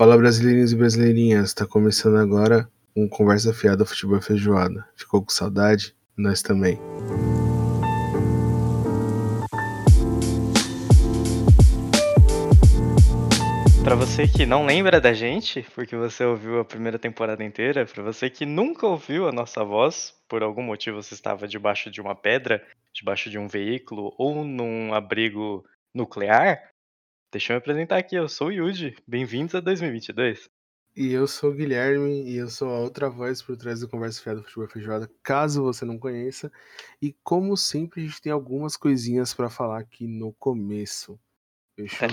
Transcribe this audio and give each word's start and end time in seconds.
Fala 0.00 0.16
brasileirinhos 0.16 0.72
e 0.72 0.76
brasileirinhas, 0.76 1.52
tá 1.52 1.66
começando 1.66 2.16
agora 2.16 2.66
um 2.96 3.06
Conversa 3.06 3.52
Fiada 3.52 3.84
Futebol 3.84 4.18
Feijoada. 4.18 4.88
Ficou 4.96 5.20
com 5.22 5.28
saudade? 5.28 5.94
Nós 6.16 6.40
também. 6.40 6.78
Para 13.84 13.94
você 13.94 14.26
que 14.26 14.46
não 14.46 14.64
lembra 14.64 15.02
da 15.02 15.12
gente, 15.12 15.66
porque 15.74 15.94
você 15.94 16.24
ouviu 16.24 16.60
a 16.60 16.64
primeira 16.64 16.98
temporada 16.98 17.44
inteira, 17.44 17.84
para 17.84 18.02
você 18.02 18.30
que 18.30 18.46
nunca 18.46 18.86
ouviu 18.86 19.28
a 19.28 19.32
nossa 19.32 19.62
voz, 19.62 20.14
por 20.26 20.42
algum 20.42 20.62
motivo 20.62 21.02
você 21.02 21.12
estava 21.12 21.46
debaixo 21.46 21.90
de 21.90 22.00
uma 22.00 22.14
pedra, 22.14 22.66
debaixo 22.94 23.28
de 23.28 23.38
um 23.38 23.46
veículo 23.46 24.14
ou 24.16 24.46
num 24.46 24.94
abrigo 24.94 25.62
nuclear, 25.94 26.69
deixa 27.30 27.52
eu 27.52 27.54
me 27.54 27.58
apresentar 27.58 27.96
aqui, 27.98 28.16
eu 28.16 28.28
sou 28.28 28.48
o 28.48 28.52
Yuji. 28.52 28.96
Bem-vindos 29.06 29.54
a 29.54 29.60
2022. 29.60 30.50
E 30.96 31.12
eu 31.12 31.28
sou 31.28 31.50
o 31.50 31.54
Guilherme 31.54 32.24
e 32.28 32.36
eu 32.36 32.48
sou 32.48 32.68
a 32.70 32.80
outra 32.80 33.08
voz 33.08 33.40
por 33.40 33.56
trás 33.56 33.80
do 33.80 33.88
Conversa 33.88 34.20
Fiada 34.20 34.42
Futebol 34.42 34.66
Feijoada, 34.66 35.08
caso 35.22 35.62
você 35.62 35.84
não 35.84 35.96
conheça. 35.96 36.50
E 37.00 37.14
como 37.22 37.56
sempre, 37.56 38.02
a 38.02 38.04
gente 38.04 38.20
tem 38.20 38.32
algumas 38.32 38.76
coisinhas 38.76 39.32
para 39.32 39.48
falar 39.48 39.78
aqui 39.78 40.08
no 40.08 40.32
começo. 40.32 41.18
Fechou? 41.76 42.08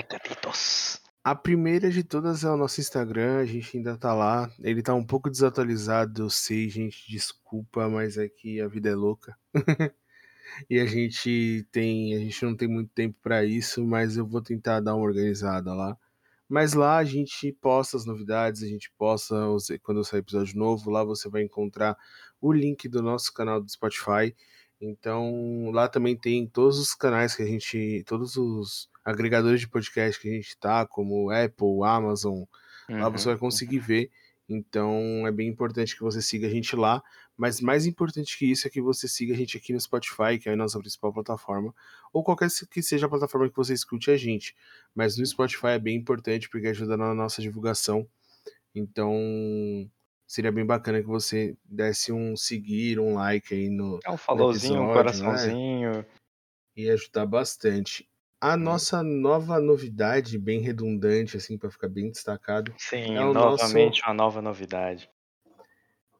A 1.23 1.35
primeira 1.35 1.89
de 1.89 2.03
todas 2.03 2.43
é 2.43 2.49
o 2.49 2.55
nosso 2.55 2.79
Instagram, 2.79 3.39
a 3.39 3.45
gente 3.45 3.75
ainda 3.75 3.97
tá 3.97 4.13
lá. 4.13 4.49
Ele 4.59 4.83
tá 4.83 4.93
um 4.93 5.03
pouco 5.03 5.31
desatualizado, 5.31 6.21
eu 6.21 6.29
sei, 6.29 6.69
gente, 6.69 7.09
desculpa, 7.09 7.89
mas 7.89 8.17
é 8.17 8.29
que 8.29 8.61
a 8.61 8.67
vida 8.67 8.89
é 8.89 8.95
louca. 8.95 9.35
e 10.69 10.79
a 10.79 10.85
gente 10.85 11.65
tem, 11.71 12.15
a 12.15 12.19
gente 12.19 12.43
não 12.45 12.55
tem 12.55 12.67
muito 12.67 12.91
tempo 12.93 13.17
para 13.21 13.43
isso, 13.45 13.85
mas 13.85 14.17
eu 14.17 14.25
vou 14.27 14.41
tentar 14.41 14.79
dar 14.81 14.95
uma 14.95 15.05
organizada 15.05 15.73
lá. 15.73 15.97
Mas 16.49 16.73
lá 16.73 16.97
a 16.97 17.03
gente 17.03 17.51
posta 17.53 17.97
as 17.97 18.05
novidades, 18.05 18.63
a 18.63 18.67
gente 18.67 18.91
posta 18.97 19.35
os- 19.49 19.67
quando 19.83 20.03
sair 20.05 20.19
episódio 20.21 20.57
novo, 20.57 20.89
lá 20.89 21.03
você 21.03 21.29
vai 21.29 21.43
encontrar 21.43 21.97
o 22.39 22.53
link 22.53 22.87
do 22.87 23.01
nosso 23.01 23.33
canal 23.33 23.61
do 23.61 23.69
Spotify. 23.69 24.33
Então, 24.79 25.71
lá 25.71 25.87
também 25.89 26.15
tem 26.15 26.47
todos 26.47 26.79
os 26.79 26.93
canais 26.93 27.35
que 27.35 27.41
a 27.43 27.45
gente, 27.45 28.03
todos 28.05 28.37
os 28.37 28.89
agregadores 29.03 29.59
de 29.59 29.67
podcast 29.69 30.21
que 30.21 30.29
a 30.29 30.33
gente 30.33 30.57
tá, 30.57 30.85
como 30.85 31.29
Apple, 31.31 31.83
Amazon, 31.83 32.43
lá 32.97 33.09
você 33.09 33.29
Uhum. 33.29 33.35
vai 33.35 33.39
conseguir 33.39 33.79
ver. 33.79 34.11
Então 34.49 35.27
é 35.27 35.31
bem 35.31 35.47
importante 35.47 35.95
que 35.95 36.01
você 36.01 36.21
siga 36.21 36.47
a 36.47 36.49
gente 36.49 36.75
lá. 36.75 37.03
Mas 37.35 37.61
mais 37.61 37.85
importante 37.85 38.37
que 38.37 38.49
isso 38.49 38.67
é 38.67 38.69
que 38.69 38.81
você 38.81 39.07
siga 39.07 39.33
a 39.33 39.37
gente 39.37 39.57
aqui 39.57 39.73
no 39.73 39.79
Spotify, 39.79 40.39
que 40.41 40.49
é 40.49 40.53
a 40.53 40.55
nossa 40.55 40.79
principal 40.79 41.13
plataforma, 41.13 41.73
ou 42.11 42.23
qualquer 42.23 42.49
que 42.71 42.81
seja 42.81 43.05
a 43.05 43.09
plataforma 43.09 43.49
que 43.49 43.55
você 43.55 43.73
escute 43.73 44.09
a 44.09 44.17
gente. 44.17 44.55
Mas 44.95 45.17
no 45.17 45.25
Spotify 45.25 45.67
é 45.67 45.79
bem 45.79 45.97
importante 45.97 46.49
porque 46.49 46.67
ajuda 46.67 46.97
na 46.97 47.13
nossa 47.13 47.41
divulgação. 47.41 48.07
Então 48.73 49.13
seria 50.25 50.51
bem 50.51 50.65
bacana 50.65 51.01
que 51.01 51.07
você 51.07 51.55
desse 51.63 52.11
um 52.11 52.35
seguir, 52.35 52.99
um 52.99 53.13
like 53.15 53.53
aí 53.53 53.69
no, 53.69 53.99
É 54.03 54.11
um 54.11 54.17
followzinho, 54.17 54.81
um 54.81 54.91
episódio, 54.91 55.23
né? 55.23 55.29
coraçãozinho. 55.29 56.05
E 56.75 56.89
ajudar 56.89 57.25
bastante. 57.25 58.07
A 58.41 58.57
Hum. 58.57 58.63
nossa 58.63 59.03
nova 59.03 59.59
novidade, 59.59 60.39
bem 60.39 60.59
redundante, 60.61 61.37
assim, 61.37 61.55
para 61.55 61.69
ficar 61.69 61.87
bem 61.87 62.09
destacado, 62.09 62.73
Sim, 62.75 63.15
é 63.15 63.23
o 63.23 63.35
nosso 63.35 63.77
novamente 63.87 64.01
uma 64.03 64.13
nova 64.15 64.41
novidade. 64.41 65.11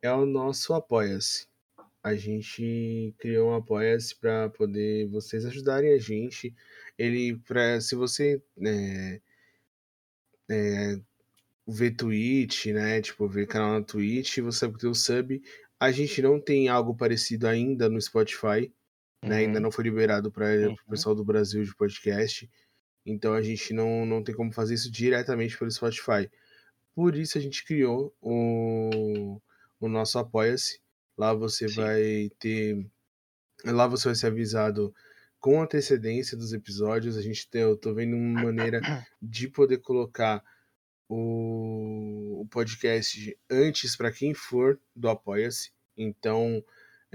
é 0.01 0.11
o 0.11 0.25
nosso 0.25 0.73
Apoia-se. 0.73 1.47
A 2.03 2.15
gente 2.15 3.15
criou 3.19 3.51
um 3.51 3.55
Apoia-se 3.55 4.15
para 4.15 4.49
poder 4.49 5.07
vocês 5.09 5.45
ajudarem 5.45 5.93
a 5.93 5.99
gente. 5.99 6.55
Ele, 6.97 7.37
pra, 7.39 7.81
se 7.81 7.95
você 7.95 8.41
é, 8.65 9.21
é, 10.49 10.99
ver 11.67 11.91
Twitch, 11.93 12.67
né? 12.67 13.01
Tipo, 13.01 13.27
ver 13.27 13.47
canal 13.47 13.73
na 13.79 13.83
Twitch, 13.85 14.39
você 14.39 14.59
sabe 14.59 14.75
que 14.75 14.81
tem 14.81 14.89
o 14.89 14.95
sub. 14.95 15.41
A 15.79 15.91
gente 15.91 16.21
não 16.21 16.41
tem 16.41 16.69
algo 16.69 16.95
parecido 16.95 17.47
ainda 17.47 17.89
no 17.89 18.01
Spotify, 18.01 18.73
né? 19.23 19.37
Ainda 19.37 19.57
Uhum, 19.57 19.63
não 19.63 19.71
foi 19.71 19.83
liberado 19.83 20.31
para 20.31 20.45
o 20.45 20.69
uhum. 20.69 20.75
pessoal 20.89 21.15
do 21.15 21.23
Brasil 21.23 21.63
de 21.63 21.75
podcast. 21.75 22.49
Então 23.05 23.33
a 23.33 23.41
gente 23.41 23.73
não, 23.73 24.05
não 24.05 24.23
tem 24.23 24.35
como 24.35 24.51
fazer 24.51 24.73
isso 24.73 24.91
diretamente 24.91 25.57
pelo 25.57 25.71
Spotify. 25.71 26.29
Por 26.93 27.15
isso 27.15 27.37
a 27.37 27.41
gente 27.41 27.63
criou 27.63 28.13
o, 28.21 29.39
o 29.79 29.87
nosso 29.87 30.19
Apoia-se. 30.19 30.81
Lá 31.17 31.33
você 31.33 31.67
Sim. 31.67 31.75
vai 31.75 32.31
ter. 32.39 32.87
Lá 33.65 33.87
você 33.87 34.09
vai 34.09 34.15
ser 34.15 34.27
avisado 34.27 34.93
com 35.39 35.61
antecedência 35.61 36.37
dos 36.37 36.53
episódios. 36.53 37.17
A 37.17 37.21
gente 37.21 37.49
tem, 37.49 37.61
eu 37.61 37.77
tô 37.77 37.93
vendo 37.93 38.15
uma 38.15 38.43
maneira 38.43 38.81
de 39.21 39.47
poder 39.47 39.77
colocar 39.77 40.43
o, 41.07 42.41
o 42.41 42.47
podcast 42.47 43.37
antes 43.49 43.95
para 43.95 44.11
quem 44.11 44.33
for 44.33 44.79
do 44.95 45.09
Apoia-se. 45.09 45.71
Então, 45.95 46.63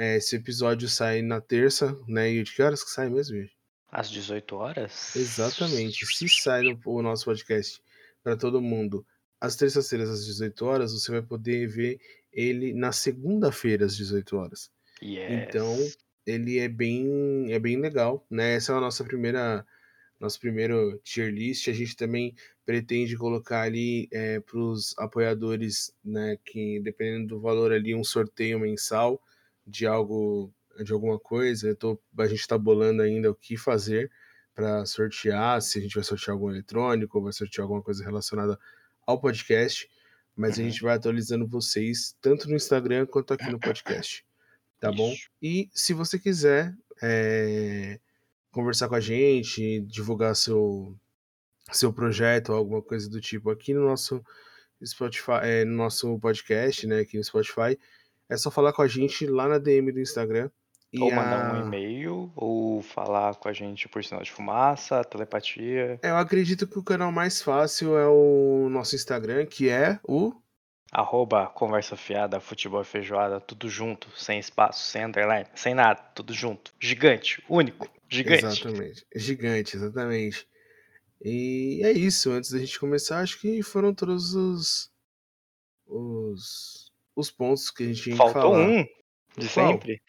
é, 0.02 0.16
esse 0.16 0.34
episódio 0.36 0.88
sai 0.88 1.22
na 1.22 1.40
terça, 1.40 1.96
né? 2.08 2.30
E 2.32 2.42
de 2.42 2.52
que 2.54 2.62
horas 2.62 2.82
que 2.82 2.90
sai 2.90 3.08
mesmo, 3.08 3.36
gente? 3.36 3.56
Às 3.90 4.10
18 4.10 4.56
horas? 4.56 5.14
Exatamente. 5.14 6.04
Se 6.06 6.28
sai 6.28 6.62
no- 6.62 6.80
o 6.86 7.02
nosso 7.02 7.24
podcast 7.26 7.80
para 8.22 8.36
todo 8.36 8.60
mundo 8.60 9.04
às 9.40 9.54
terças-feiras 9.56 10.08
às 10.08 10.24
18 10.24 10.64
horas, 10.64 10.92
você 10.92 11.10
vai 11.12 11.22
poder 11.22 11.66
ver 11.68 11.98
ele 12.32 12.72
na 12.72 12.90
segunda-feira 12.92 13.84
às 13.84 13.96
18 13.96 14.36
horas. 14.36 14.70
Então, 15.02 15.74
Yes. 15.76 15.98
ele 16.26 16.58
é 16.58 16.68
bem 16.68 17.52
é 17.52 17.58
bem 17.58 17.76
legal, 17.76 18.24
né? 18.30 18.54
Essa 18.54 18.72
é 18.72 18.76
a 18.76 18.80
nossa 18.80 19.04
primeira 19.04 19.66
nosso 20.20 20.38
primeiro 20.40 20.98
tier 21.04 21.30
list. 21.32 21.68
A 21.68 21.72
gente 21.72 21.96
também 21.96 22.34
pretende 22.64 23.16
colocar 23.16 23.62
ali 23.62 24.08
para 24.46 24.58
os 24.58 24.94
apoiadores, 24.96 25.92
né, 26.04 26.38
que 26.44 26.78
dependendo 26.80 27.26
do 27.34 27.40
valor 27.40 27.72
ali 27.72 27.92
um 27.94 28.04
sorteio 28.04 28.58
mensal 28.60 29.20
de 29.66 29.86
algo 29.86 30.52
de 30.82 30.92
alguma 30.92 31.18
coisa. 31.18 31.74
Tô, 31.74 32.00
a 32.18 32.26
gente 32.26 32.40
está 32.40 32.56
bolando 32.56 33.02
ainda 33.02 33.30
o 33.30 33.34
que 33.34 33.56
fazer 33.56 34.10
para 34.54 34.84
sortear, 34.86 35.60
se 35.62 35.78
a 35.78 35.82
gente 35.82 35.94
vai 35.94 36.04
sortear 36.04 36.34
algum 36.34 36.50
eletrônico 36.50 37.18
ou 37.18 37.24
vai 37.24 37.32
sortear 37.32 37.64
alguma 37.64 37.82
coisa 37.82 38.04
relacionada 38.04 38.58
ao 39.06 39.20
podcast. 39.20 39.88
Mas 40.34 40.58
a 40.58 40.62
Uhum. 40.62 40.70
gente 40.70 40.82
vai 40.82 40.96
atualizando 40.96 41.46
vocês 41.46 42.16
tanto 42.20 42.48
no 42.48 42.56
Instagram 42.56 43.06
quanto 43.06 43.34
aqui 43.34 43.50
no 43.50 43.58
podcast. 43.60 44.24
Tá 44.80 44.90
bom? 44.90 45.14
E 45.40 45.68
se 45.74 45.92
você 45.92 46.18
quiser 46.18 46.74
é, 47.02 48.00
conversar 48.50 48.88
com 48.88 48.94
a 48.94 49.00
gente, 49.00 49.80
divulgar 49.82 50.34
seu, 50.34 50.96
seu 51.70 51.92
projeto 51.92 52.50
ou 52.50 52.56
alguma 52.56 52.82
coisa 52.82 53.08
do 53.10 53.20
tipo 53.20 53.50
aqui 53.50 53.74
no 53.74 53.84
nosso 53.84 54.24
Spotify, 54.84 55.40
é, 55.42 55.64
no 55.64 55.76
nosso 55.76 56.18
podcast, 56.18 56.86
né? 56.86 57.00
Aqui 57.00 57.16
no 57.16 57.24
Spotify, 57.24 57.78
é 58.32 58.36
só 58.36 58.50
falar 58.50 58.72
com 58.72 58.82
a 58.82 58.88
gente 58.88 59.26
lá 59.26 59.46
na 59.46 59.58
DM 59.58 59.92
do 59.92 60.00
Instagram. 60.00 60.50
Ou 61.00 61.10
mandar 61.10 61.54
um 61.54 61.62
a... 61.62 61.66
e-mail, 61.66 62.30
ou 62.36 62.82
falar 62.82 63.34
com 63.36 63.48
a 63.48 63.52
gente 63.52 63.88
por 63.88 64.04
sinal 64.04 64.22
de 64.22 64.30
fumaça, 64.30 65.02
telepatia. 65.04 65.98
eu 66.02 66.16
acredito 66.16 66.66
que 66.66 66.78
o 66.78 66.82
canal 66.82 67.10
mais 67.10 67.40
fácil 67.40 67.96
é 67.96 68.06
o 68.06 68.68
nosso 68.68 68.94
Instagram, 68.94 69.46
que 69.46 69.68
é 69.70 69.98
o. 70.06 70.34
Arroba 70.90 71.46
conversa 71.46 71.96
fiada, 71.96 72.38
futebol 72.38 72.84
feijoada, 72.84 73.40
tudo 73.40 73.66
junto, 73.70 74.10
sem 74.14 74.38
espaço, 74.38 74.84
sem 74.84 75.06
underline, 75.06 75.46
sem 75.54 75.72
nada, 75.72 76.02
tudo 76.14 76.34
junto. 76.34 76.70
Gigante, 76.78 77.42
único, 77.48 77.88
gigante. 78.10 78.44
Exatamente. 78.44 79.06
Gigante, 79.16 79.76
exatamente. 79.76 80.46
E 81.22 81.80
é 81.82 81.92
isso. 81.92 82.30
Antes 82.30 82.50
da 82.50 82.58
gente 82.58 82.78
começar, 82.78 83.20
acho 83.20 83.40
que 83.40 83.62
foram 83.62 83.94
todos 83.94 84.34
os. 84.34 84.90
os, 85.86 86.81
os 87.16 87.30
pontos 87.30 87.70
que 87.70 87.84
a 87.84 87.86
gente 87.86 88.02
tinha 88.02 88.16
que 88.16 88.18
Faltou 88.18 88.52
falar. 88.52 88.58
um 88.58 88.82
de 89.36 89.48
Qual? 89.48 89.68
sempre, 89.68 90.02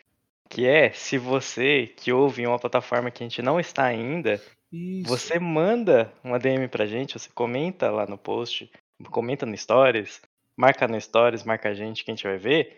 que 0.49 0.65
é 0.67 0.91
se 0.91 1.17
você 1.17 1.87
que 1.87 2.11
ouve 2.11 2.43
em 2.43 2.47
uma 2.47 2.59
plataforma 2.59 3.11
que 3.11 3.23
a 3.23 3.27
gente 3.27 3.41
não 3.41 3.59
está 3.59 3.85
ainda, 3.85 4.41
Isso. 4.71 5.07
você 5.07 5.39
manda 5.39 6.13
uma 6.23 6.39
DM 6.39 6.67
pra 6.67 6.85
gente, 6.85 7.17
você 7.17 7.29
comenta 7.33 7.89
lá 7.89 8.05
no 8.05 8.17
post, 8.17 8.71
comenta 9.11 9.45
no 9.45 9.57
Stories, 9.57 10.21
marca 10.55 10.87
no 10.87 10.99
Stories, 10.99 11.43
marca 11.43 11.69
a 11.69 11.73
gente 11.73 12.03
que 12.03 12.11
a 12.11 12.15
gente 12.15 12.27
vai 12.27 12.37
ver, 12.37 12.77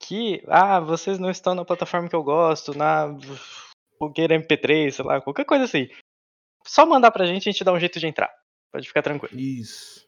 que, 0.00 0.42
ah, 0.46 0.78
vocês 0.80 1.18
não 1.18 1.30
estão 1.30 1.54
na 1.54 1.64
plataforma 1.64 2.08
que 2.08 2.14
eu 2.14 2.22
gosto, 2.22 2.76
na 2.76 3.08
fogueira 3.98 4.38
MP3, 4.38 4.90
sei 4.90 5.04
lá, 5.04 5.20
qualquer 5.20 5.44
coisa 5.44 5.64
assim. 5.64 5.88
Só 6.64 6.84
mandar 6.84 7.10
pra 7.10 7.26
gente, 7.26 7.48
a 7.48 7.52
gente 7.52 7.64
dá 7.64 7.72
um 7.72 7.80
jeito 7.80 7.98
de 7.98 8.06
entrar. 8.06 8.30
Pode 8.72 8.86
ficar 8.86 9.02
tranquilo. 9.02 9.38
Isso. 9.38 10.05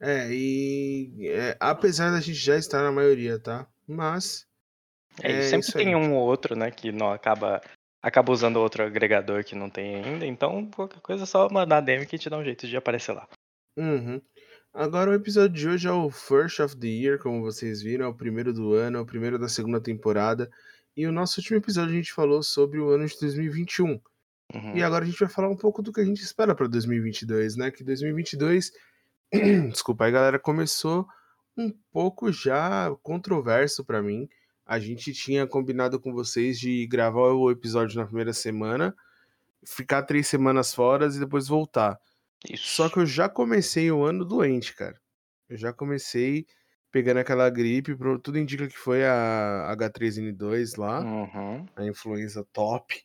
É, 0.00 0.28
e 0.30 1.28
é, 1.28 1.56
apesar 1.58 2.10
da 2.10 2.20
gente 2.20 2.38
já 2.38 2.56
estar 2.56 2.82
na 2.82 2.92
maioria, 2.92 3.38
tá? 3.38 3.66
Mas 3.86 4.46
É, 5.22 5.30
e 5.30 5.36
é 5.36 5.42
sempre 5.42 5.72
tem 5.72 5.88
aí. 5.88 5.94
um 5.94 6.14
ou 6.14 6.26
outro, 6.26 6.54
né, 6.54 6.70
que 6.70 6.92
não 6.92 7.10
acaba 7.10 7.60
acaba 8.02 8.32
usando 8.32 8.56
outro 8.58 8.84
agregador 8.84 9.42
que 9.42 9.56
não 9.56 9.68
tem 9.68 9.96
ainda, 9.96 10.26
então 10.26 10.70
qualquer 10.70 11.00
coisa 11.00 11.24
é 11.24 11.26
só 11.26 11.48
mandar 11.48 11.80
DM 11.80 12.06
que 12.06 12.14
a 12.14 12.18
gente 12.18 12.30
dá 12.30 12.38
um 12.38 12.44
jeito 12.44 12.66
de 12.68 12.76
aparecer 12.76 13.12
lá. 13.12 13.26
Uhum. 13.76 14.20
Agora 14.72 15.10
o 15.10 15.14
episódio 15.14 15.56
de 15.56 15.68
hoje 15.68 15.88
é 15.88 15.92
o 15.92 16.10
First 16.10 16.60
of 16.60 16.76
the 16.76 16.86
Year, 16.86 17.18
como 17.18 17.40
vocês 17.40 17.82
viram, 17.82 18.04
é 18.04 18.08
o 18.08 18.14
primeiro 18.14 18.52
do 18.52 18.74
ano, 18.74 18.98
é 18.98 19.00
o 19.00 19.06
primeiro 19.06 19.38
da 19.38 19.48
segunda 19.48 19.80
temporada. 19.80 20.50
E 20.94 21.06
o 21.06 21.12
nosso 21.12 21.40
último 21.40 21.56
episódio 21.56 21.92
a 21.92 21.96
gente 21.96 22.12
falou 22.12 22.42
sobre 22.42 22.78
o 22.78 22.90
ano 22.90 23.06
de 23.06 23.18
2021. 23.18 24.00
Uhum. 24.54 24.76
E 24.76 24.82
agora 24.82 25.04
a 25.04 25.06
gente 25.06 25.18
vai 25.18 25.28
falar 25.28 25.48
um 25.48 25.56
pouco 25.56 25.82
do 25.82 25.92
que 25.92 26.00
a 26.00 26.04
gente 26.04 26.22
espera 26.22 26.54
para 26.54 26.68
2022, 26.68 27.56
né? 27.56 27.70
Que 27.70 27.82
2022 27.82 28.70
Desculpa, 29.70 30.04
aí 30.04 30.12
galera 30.12 30.38
começou 30.38 31.06
um 31.56 31.72
pouco 31.92 32.30
já 32.32 32.90
controverso 33.02 33.84
pra 33.84 34.02
mim. 34.02 34.28
A 34.64 34.78
gente 34.78 35.12
tinha 35.12 35.46
combinado 35.46 36.00
com 36.00 36.12
vocês 36.12 36.58
de 36.58 36.86
gravar 36.86 37.32
o 37.32 37.50
episódio 37.50 37.98
na 37.98 38.06
primeira 38.06 38.32
semana, 38.32 38.94
ficar 39.66 40.02
três 40.02 40.26
semanas 40.26 40.74
fora 40.74 41.06
e 41.06 41.18
depois 41.18 41.46
voltar. 41.48 41.98
Só 42.56 42.84
Isso. 42.86 42.90
que 42.94 43.00
eu 43.00 43.06
já 43.06 43.28
comecei 43.28 43.90
o 43.90 44.04
ano 44.04 44.24
doente, 44.24 44.74
cara. 44.74 45.00
Eu 45.48 45.56
já 45.56 45.72
comecei 45.72 46.46
pegando 46.90 47.18
aquela 47.18 47.48
gripe, 47.50 47.96
tudo 48.22 48.38
indica 48.38 48.66
que 48.66 48.76
foi 48.76 49.04
a 49.04 49.74
H3N2 49.76 50.76
lá, 50.78 51.00
Uhum. 51.00 51.66
a 51.76 51.84
influenza 51.84 52.44
top. 52.52 53.02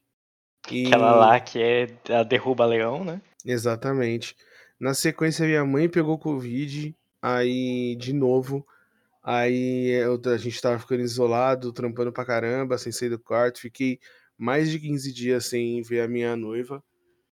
Aquela 0.66 1.12
E 1.16 1.20
lá 1.20 1.40
que 1.40 1.60
é 1.62 1.88
a 2.14 2.24
derruba 2.24 2.66
leão, 2.66 3.04
né? 3.04 3.22
exatamente. 3.46 4.36
Na 4.82 4.96
sequência, 4.96 5.46
minha 5.46 5.64
mãe 5.64 5.88
pegou 5.88 6.18
Covid, 6.18 6.96
aí 7.22 7.96
de 7.98 8.14
novo. 8.14 8.66
Aí 9.24 9.90
eu- 9.92 10.20
a 10.34 10.38
gente 10.38 10.60
tava 10.60 10.80
ficando 10.80 11.02
isolado, 11.04 11.72
trampando 11.72 12.12
pra 12.12 12.26
caramba, 12.26 12.80
sem 12.80 12.92
sair 12.92 13.10
do 13.10 13.20
quarto. 13.20 13.60
Fiquei 13.62 14.00
mais 14.36 14.72
de 14.72 14.80
15 14.80 15.14
dias 15.14 15.46
sem 15.46 15.84
ver 15.84 16.02
a 16.02 16.08
minha 16.08 16.36
noiva, 16.36 16.84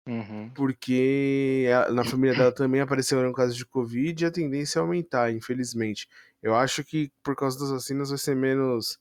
Uhum. 0.08 0.50
porque 0.54 1.66
a- 1.70 1.92
na 1.92 2.02
família 2.02 2.34
dela 2.34 2.50
também 2.52 2.80
apareceram 2.80 3.30
casos 3.34 3.56
de 3.56 3.66
Covid 3.66 4.24
e 4.24 4.26
a 4.26 4.30
tendência 4.30 4.78
é 4.78 4.80
aumentar, 4.80 5.30
infelizmente. 5.30 6.08
Eu 6.42 6.54
acho 6.54 6.82
que 6.82 7.12
por 7.22 7.36
causa 7.36 7.58
das 7.58 7.70
vacinas 7.70 8.08
vai 8.08 8.16
ser 8.18 8.34
menos. 8.34 8.98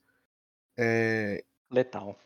é, 0.76 1.44
Letal. 1.72 2.20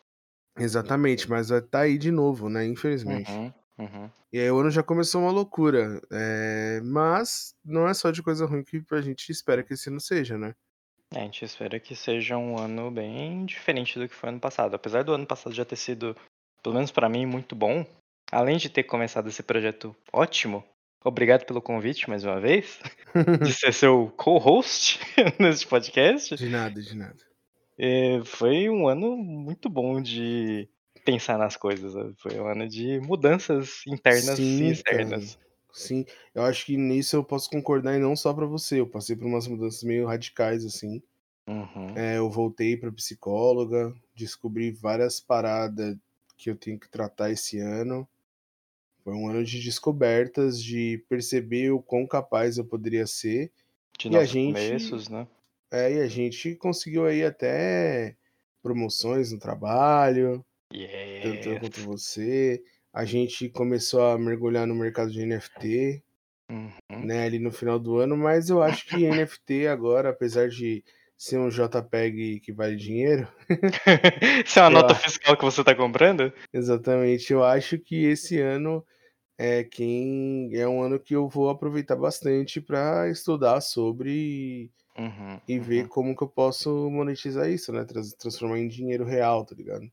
exatamente, 0.58 1.30
mas 1.30 1.50
vai 1.50 1.60
estar 1.60 1.82
aí 1.82 1.98
de 1.98 2.12
novo, 2.12 2.48
né? 2.50 2.66
Infelizmente. 2.66 3.30
Uhum. 3.30 3.54
Uhum. 3.78 4.10
E 4.34 4.40
aí 4.40 4.50
o 4.50 4.58
ano 4.58 4.72
já 4.72 4.82
começou 4.82 5.22
uma 5.22 5.32
loucura. 5.32 6.02
é, 6.12 6.82
mas 6.84 7.54
não 7.64 7.88
é 7.88 7.94
só 7.94 8.12
de 8.12 8.24
coisa 8.24 8.46
ruim 8.46 8.64
que 8.64 8.84
a 8.92 9.02
gente 9.02 9.32
espera 9.32 9.64
que 9.64 9.74
esse 9.74 9.90
ano 9.90 10.00
seja, 10.00 10.38
né? 10.38 10.56
É, 11.14 11.20
a 11.20 11.24
gente 11.24 11.46
espera 11.46 11.80
que 11.80 11.96
seja 11.96 12.38
um 12.38 12.58
ano 12.58 12.92
bem 12.92 13.46
diferente 13.46 13.98
do 13.98 14.08
que 14.08 14.16
foi 14.16 14.30
ano 14.30 14.40
passado. 14.40 14.76
Apesar 14.76 15.04
do 15.04 15.14
ano 15.14 15.26
passado 15.26 15.56
já 15.56 15.64
ter 15.64 15.78
sido, 15.78 16.16
pelo 16.62 16.76
menos 16.76 16.92
pra 16.92 17.08
mim, 17.08 17.26
muito 17.26 17.56
bom. 17.56 17.86
Além 18.32 18.58
de 18.58 18.70
ter 18.70 18.84
começado 18.84 19.30
esse 19.30 19.42
projeto 19.42 19.96
ótimo, 20.12 20.64
obrigado 21.04 21.46
pelo 21.46 21.62
convite 21.62 22.10
mais 22.10 22.26
uma 22.26 22.42
vez, 22.42 22.80
de 23.42 23.54
ser 23.54 23.74
seu 23.74 24.12
co-host 24.18 25.00
nesse 25.40 25.66
podcast. 25.66 26.36
De 26.36 26.50
nada, 26.50 26.82
de 26.82 26.96
nada. 26.96 27.18
É, 27.80 28.22
foi 28.26 28.70
um 28.70 28.88
ano 28.88 29.16
muito 29.16 29.70
bom 29.70 30.02
de 30.02 30.68
pensar 31.08 31.38
nas 31.38 31.56
coisas. 31.56 31.94
sabe? 31.94 32.14
Foi 32.18 32.40
um 32.40 32.48
ano 32.48 32.68
de 32.68 33.00
mudanças 33.00 33.82
internas 33.88 34.38
e 34.38 34.44
Sim, 34.44 34.70
externas. 34.72 35.40
Sim, 35.74 36.06
eu 36.36 36.44
acho 36.44 36.66
que 36.66 36.76
nisso 36.76 37.16
eu 37.16 37.24
posso 37.24 37.50
concordar 37.50 37.96
e 37.96 38.00
não 38.00 38.16
só 38.16 38.34
pra 38.34 38.46
você. 38.46 38.80
Eu 38.80 38.88
passei 38.88 39.16
por 39.16 39.26
umas 39.26 39.48
mudanças 39.48 39.84
meio 39.84 40.06
radicais 40.08 40.66
assim. 40.66 41.02
Uhum. 41.48 41.96
É, 41.96 42.18
eu 42.18 42.30
voltei 42.30 42.76
pra 42.76 42.92
psicóloga, 42.92 43.94
descobri 44.16 44.72
várias 44.72 45.20
paradas 45.20 45.96
que 46.38 46.50
eu 46.50 46.56
tenho 46.56 46.80
que 46.80 46.90
tratar 46.90 47.32
esse 47.32 47.60
ano. 47.60 48.08
Foi 49.04 49.14
um 49.14 49.30
ano 49.30 49.44
de 49.44 49.62
descobertas, 49.64 50.62
de 50.62 51.04
perceber 51.08 51.72
o 51.72 51.82
quão 51.82 52.06
capaz 52.06 52.58
eu 52.58 52.66
poderia 52.66 53.08
ser. 53.08 53.52
De 53.98 54.10
E 54.10 54.18
a 54.18 54.26
gente- 54.26 54.54
começos, 54.54 55.08
né? 55.10 55.28
É, 55.72 55.94
e 55.96 56.00
a 56.02 56.08
gente 56.08 56.56
conseguiu 56.56 57.06
aí 57.06 57.24
até 57.24 58.16
promoções 58.62 59.32
no 59.32 59.40
trabalho, 59.40 60.46
tanto 61.22 61.48
eu 61.50 61.54
Yes. 61.54 61.60
quanto 61.60 61.82
você. 61.82 62.64
A 62.94 63.06
gente 63.06 63.50
começou 63.50 64.02
a 64.02 64.18
mergulhar 64.18 64.66
no 64.68 64.76
mercado 64.76 65.12
de 65.12 65.22
NFT. 65.26 66.04
Uhum. 66.50 66.72
né, 67.06 67.26
ali 67.26 67.40
no 67.40 67.52
final 67.52 67.78
do 67.78 67.98
ano, 67.98 68.16
mas 68.16 68.50
eu 68.50 68.62
acho 68.64 68.86
que 68.88 69.06
NFT 69.06 69.68
agora, 69.68 70.12
apesar 70.12 70.48
de 70.48 70.82
ser 71.18 71.38
um 71.38 71.50
JPEG 71.50 72.40
que 72.40 72.54
vale 72.54 72.78
dinheiro, 72.78 73.28
Isso 74.46 74.58
é 74.60 74.62
uma 74.62 74.70
nota 74.70 74.94
acho- 74.94 75.04
fiscal 75.04 75.36
que 75.36 75.44
você 75.44 75.62
tá 75.62 75.76
comprando? 75.76 76.32
exatamente, 76.54 77.34
eu 77.34 77.44
acho 77.44 77.78
que 77.78 78.06
esse 78.06 78.40
ano 78.40 78.82
é 79.38 79.62
quem 79.62 80.50
é 80.54 80.66
um 80.66 80.82
ano 80.82 80.98
que 80.98 81.14
eu 81.14 81.28
vou 81.28 81.50
aproveitar 81.50 81.98
bastante 81.98 82.62
para 82.62 83.10
estudar 83.10 83.60
sobre 83.60 84.72
Uhum. 84.98 85.40
e 85.48 85.60
ver 85.60 85.84
uhum. 85.84 85.88
como 85.90 86.16
que 86.16 86.24
eu 86.24 86.30
posso 86.30 86.90
monetizar 86.90 87.50
isso, 87.50 87.74
né, 87.74 87.84
trans- 87.84 88.14
transformar 88.14 88.58
em 88.60 88.70
dinheiro 88.70 89.04
real, 89.04 89.46
tá 89.46 89.54
ligado? 89.54 89.84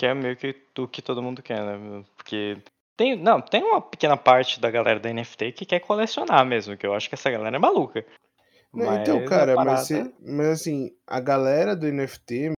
Que 0.00 0.06
é 0.06 0.14
meio 0.14 0.34
que 0.34 0.56
o 0.78 0.88
que 0.88 1.02
todo 1.02 1.22
mundo 1.22 1.42
quer, 1.42 1.60
né? 1.62 2.02
Porque 2.16 2.56
tem, 2.96 3.14
não, 3.16 3.38
tem 3.38 3.62
uma 3.62 3.82
pequena 3.82 4.16
parte 4.16 4.58
da 4.58 4.70
galera 4.70 4.98
da 4.98 5.10
NFT 5.12 5.52
que 5.52 5.66
quer 5.66 5.80
colecionar 5.80 6.42
mesmo, 6.46 6.74
que 6.74 6.86
eu 6.86 6.94
acho 6.94 7.06
que 7.06 7.16
essa 7.16 7.30
galera 7.30 7.54
é 7.56 7.58
maluca. 7.58 8.02
Não, 8.72 8.94
então, 8.94 9.16
Mas 9.16 9.26
a 9.26 9.28
cara, 9.28 9.54
parada- 9.54 9.76
mas, 9.76 9.86
cê- 9.86 10.10
mas 10.22 10.46
assim, 10.46 10.96
a 11.06 11.20
galera 11.20 11.76
do 11.76 11.86
NFT 11.86 12.52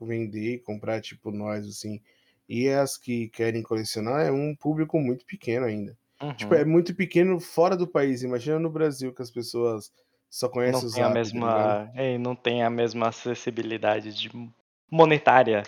vender, 0.00 0.62
comprar 0.62 1.02
tipo 1.02 1.30
nós 1.30 1.68
assim, 1.68 2.00
e 2.48 2.66
as 2.70 2.96
que 2.96 3.28
querem 3.28 3.62
colecionar 3.62 4.24
é 4.24 4.32
um 4.32 4.56
público 4.56 4.98
muito 4.98 5.26
pequeno 5.26 5.66
ainda. 5.66 5.94
Uhum. 6.22 6.32
Tipo, 6.32 6.54
é 6.54 6.64
muito 6.64 6.94
pequeno 6.94 7.38
fora 7.38 7.76
do 7.76 7.86
país. 7.86 8.22
Imagina 8.22 8.58
no 8.58 8.70
Brasil 8.70 9.12
que 9.12 9.20
as 9.20 9.30
pessoas 9.30 9.92
só 10.30 10.48
conhecem 10.48 10.80
não 10.82 10.88
o 10.88 10.92
tem 10.94 11.02
a 11.02 11.08
tá 11.08 11.12
mesma, 11.12 11.92
é, 11.94 12.16
não 12.16 12.34
tem 12.34 12.62
a 12.62 12.70
mesma 12.70 13.08
acessibilidade 13.08 14.14
de 14.14 14.30
monetária. 14.90 15.62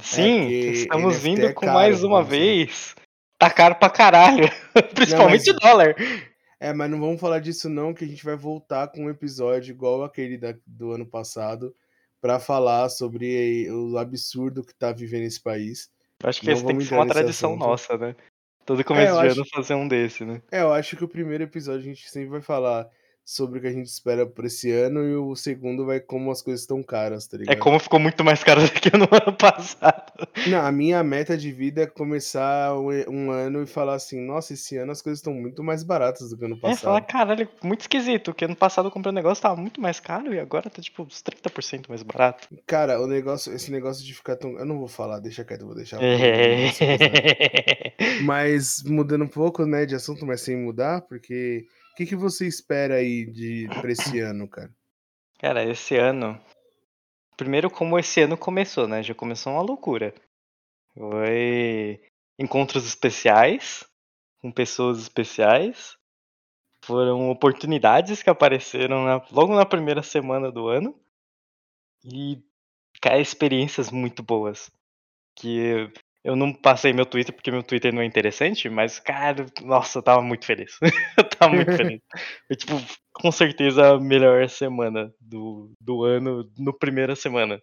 Sim, 0.00 0.40
porque 0.42 0.70
estamos 0.72 1.14
NFT 1.14 1.22
vindo 1.28 1.46
é 1.46 1.52
com 1.52 1.66
caro, 1.66 1.72
mais 1.78 2.02
uma 2.04 2.22
vez. 2.22 2.94
Tá 3.38 3.50
caro 3.50 3.74
pra 3.76 3.88
caralho, 3.90 4.48
principalmente 4.94 5.50
mas- 5.52 5.60
dólar. 5.60 5.94
É, 6.60 6.74
mas 6.74 6.90
não 6.90 7.00
vamos 7.00 7.18
falar 7.20 7.38
disso 7.38 7.68
não, 7.70 7.94
que 7.94 8.04
a 8.04 8.06
gente 8.08 8.22
vai 8.24 8.36
voltar 8.36 8.88
com 8.88 9.04
um 9.06 9.10
episódio 9.10 9.70
igual 9.72 10.04
aquele 10.04 10.36
da- 10.36 10.54
do 10.66 10.92
ano 10.92 11.06
passado 11.06 11.74
pra 12.20 12.38
falar 12.38 12.90
sobre 12.90 13.66
o 13.70 13.96
absurdo 13.96 14.62
que 14.62 14.74
tá 14.74 14.92
vivendo 14.92 15.22
esse 15.24 15.40
país. 15.42 15.88
Acho 16.22 16.40
que 16.40 16.46
Não 16.48 16.52
esse 16.52 16.66
tem 16.66 16.76
que 16.76 16.84
ser 16.84 16.94
uma 16.94 17.06
tradição 17.06 17.50
assunto. 17.52 17.66
nossa, 17.66 17.96
né? 17.96 18.14
Todo 18.66 18.84
começo 18.84 19.14
eu 19.14 19.20
de 19.22 19.26
acho- 19.28 19.40
ano 19.40 19.48
fazer 19.54 19.74
um 19.74 19.88
desse, 19.88 20.22
né? 20.24 20.42
É, 20.52 20.60
eu 20.60 20.70
acho 20.72 20.96
que 20.98 21.02
o 21.04 21.08
primeiro 21.08 21.42
episódio 21.44 21.80
a 21.80 21.84
gente 21.84 22.10
sempre 22.10 22.28
vai 22.28 22.42
falar 22.42 22.86
sobre 23.32 23.60
o 23.60 23.62
que 23.62 23.68
a 23.68 23.72
gente 23.72 23.86
espera 23.86 24.26
por 24.26 24.44
esse 24.44 24.72
ano 24.72 25.04
e 25.06 25.14
o 25.14 25.36
segundo 25.36 25.86
vai 25.86 26.00
como 26.00 26.32
as 26.32 26.42
coisas 26.42 26.62
estão 26.62 26.82
caras, 26.82 27.28
tá 27.28 27.36
É 27.36 27.40
ligado? 27.40 27.58
como 27.60 27.78
ficou 27.78 28.00
muito 28.00 28.24
mais 28.24 28.42
caro 28.42 28.60
do 28.66 28.72
que 28.72 28.90
no 28.96 29.04
ano 29.10 29.32
passado. 29.36 30.12
Não, 30.48 30.60
a 30.60 30.72
minha 30.72 31.00
meta 31.04 31.36
de 31.38 31.52
vida 31.52 31.82
é 31.82 31.86
começar 31.86 32.76
um 32.76 33.30
ano 33.30 33.62
e 33.62 33.66
falar 33.66 33.94
assim, 33.94 34.20
nossa, 34.20 34.52
esse 34.54 34.76
ano 34.76 34.90
as 34.90 35.00
coisas 35.00 35.20
estão 35.20 35.32
muito 35.32 35.62
mais 35.62 35.84
baratas 35.84 36.30
do 36.30 36.36
que 36.36 36.44
ano 36.44 36.56
É, 36.64 36.74
falar, 36.74 37.02
passado. 37.02 37.06
caralho, 37.06 37.48
muito 37.62 37.82
esquisito, 37.82 38.34
que 38.34 38.44
ano 38.44 38.56
passado 38.56 38.88
eu 38.88 38.90
comprei 38.90 39.12
um 39.12 39.14
negócio 39.14 39.40
tava 39.42 39.54
muito 39.54 39.80
mais 39.80 40.00
caro 40.00 40.34
e 40.34 40.40
agora 40.40 40.68
tá 40.68 40.82
tipo 40.82 41.04
uns 41.04 41.22
30% 41.22 41.88
mais 41.88 42.02
barato. 42.02 42.48
Cara, 42.66 43.00
o 43.00 43.06
negócio, 43.06 43.52
esse 43.54 43.70
negócio 43.70 44.04
de 44.04 44.12
ficar 44.12 44.34
tão. 44.34 44.58
Eu 44.58 44.64
não 44.64 44.76
vou 44.78 44.88
falar, 44.88 45.20
deixa 45.20 45.44
quieto, 45.44 45.66
vou 45.66 45.74
deixar. 45.76 46.00
É. 46.80 47.92
Mas 48.22 48.82
mudando 48.84 49.22
um 49.24 49.28
pouco, 49.28 49.64
né, 49.64 49.86
de 49.86 49.94
assunto, 49.94 50.26
mas 50.26 50.40
sem 50.40 50.56
mudar, 50.56 51.02
porque 51.02 51.66
que, 52.00 52.06
que 52.06 52.16
você 52.16 52.46
espera 52.46 52.94
aí 52.94 53.26
de 53.26 53.68
pra 53.80 53.92
esse 53.92 54.20
ano, 54.20 54.48
cara? 54.48 54.74
Cara, 55.38 55.62
esse 55.64 55.96
ano. 55.96 56.40
Primeiro, 57.36 57.70
como 57.70 57.98
esse 57.98 58.22
ano 58.22 58.38
começou, 58.38 58.88
né? 58.88 59.02
Já 59.02 59.14
começou 59.14 59.52
uma 59.52 59.62
loucura. 59.62 60.14
Foi 60.94 62.00
encontros 62.38 62.86
especiais 62.86 63.84
com 64.40 64.50
pessoas 64.50 64.98
especiais. 65.00 65.96
Foram 66.84 67.28
oportunidades 67.30 68.22
que 68.22 68.30
apareceram 68.30 69.04
na- 69.04 69.26
logo 69.30 69.54
na 69.54 69.66
primeira 69.66 70.02
semana 70.02 70.50
do 70.50 70.68
ano. 70.68 70.98
E, 72.02 72.42
cara, 73.00 73.20
experiências 73.20 73.90
muito 73.90 74.22
boas. 74.22 74.70
Que 75.36 75.92
eu 76.22 76.36
não 76.36 76.52
passei 76.52 76.92
meu 76.92 77.06
Twitter 77.06 77.34
porque 77.34 77.50
meu 77.50 77.62
Twitter 77.62 77.92
não 77.92 78.02
é 78.02 78.04
interessante, 78.04 78.68
mas, 78.68 79.00
cara, 79.00 79.46
nossa, 79.62 79.98
eu 79.98 80.02
tava 80.02 80.22
muito 80.22 80.44
feliz. 80.44 80.78
eu 81.18 81.28
tava 81.28 81.54
muito 81.54 81.72
feliz. 81.72 82.00
Foi, 82.46 82.56
tipo, 82.56 82.74
com 83.12 83.32
certeza 83.32 83.94
a 83.94 84.00
melhor 84.00 84.48
semana 84.48 85.12
do, 85.20 85.72
do 85.80 86.04
ano, 86.04 86.50
no 86.58 86.76
primeira 86.76 87.16
semana. 87.16 87.60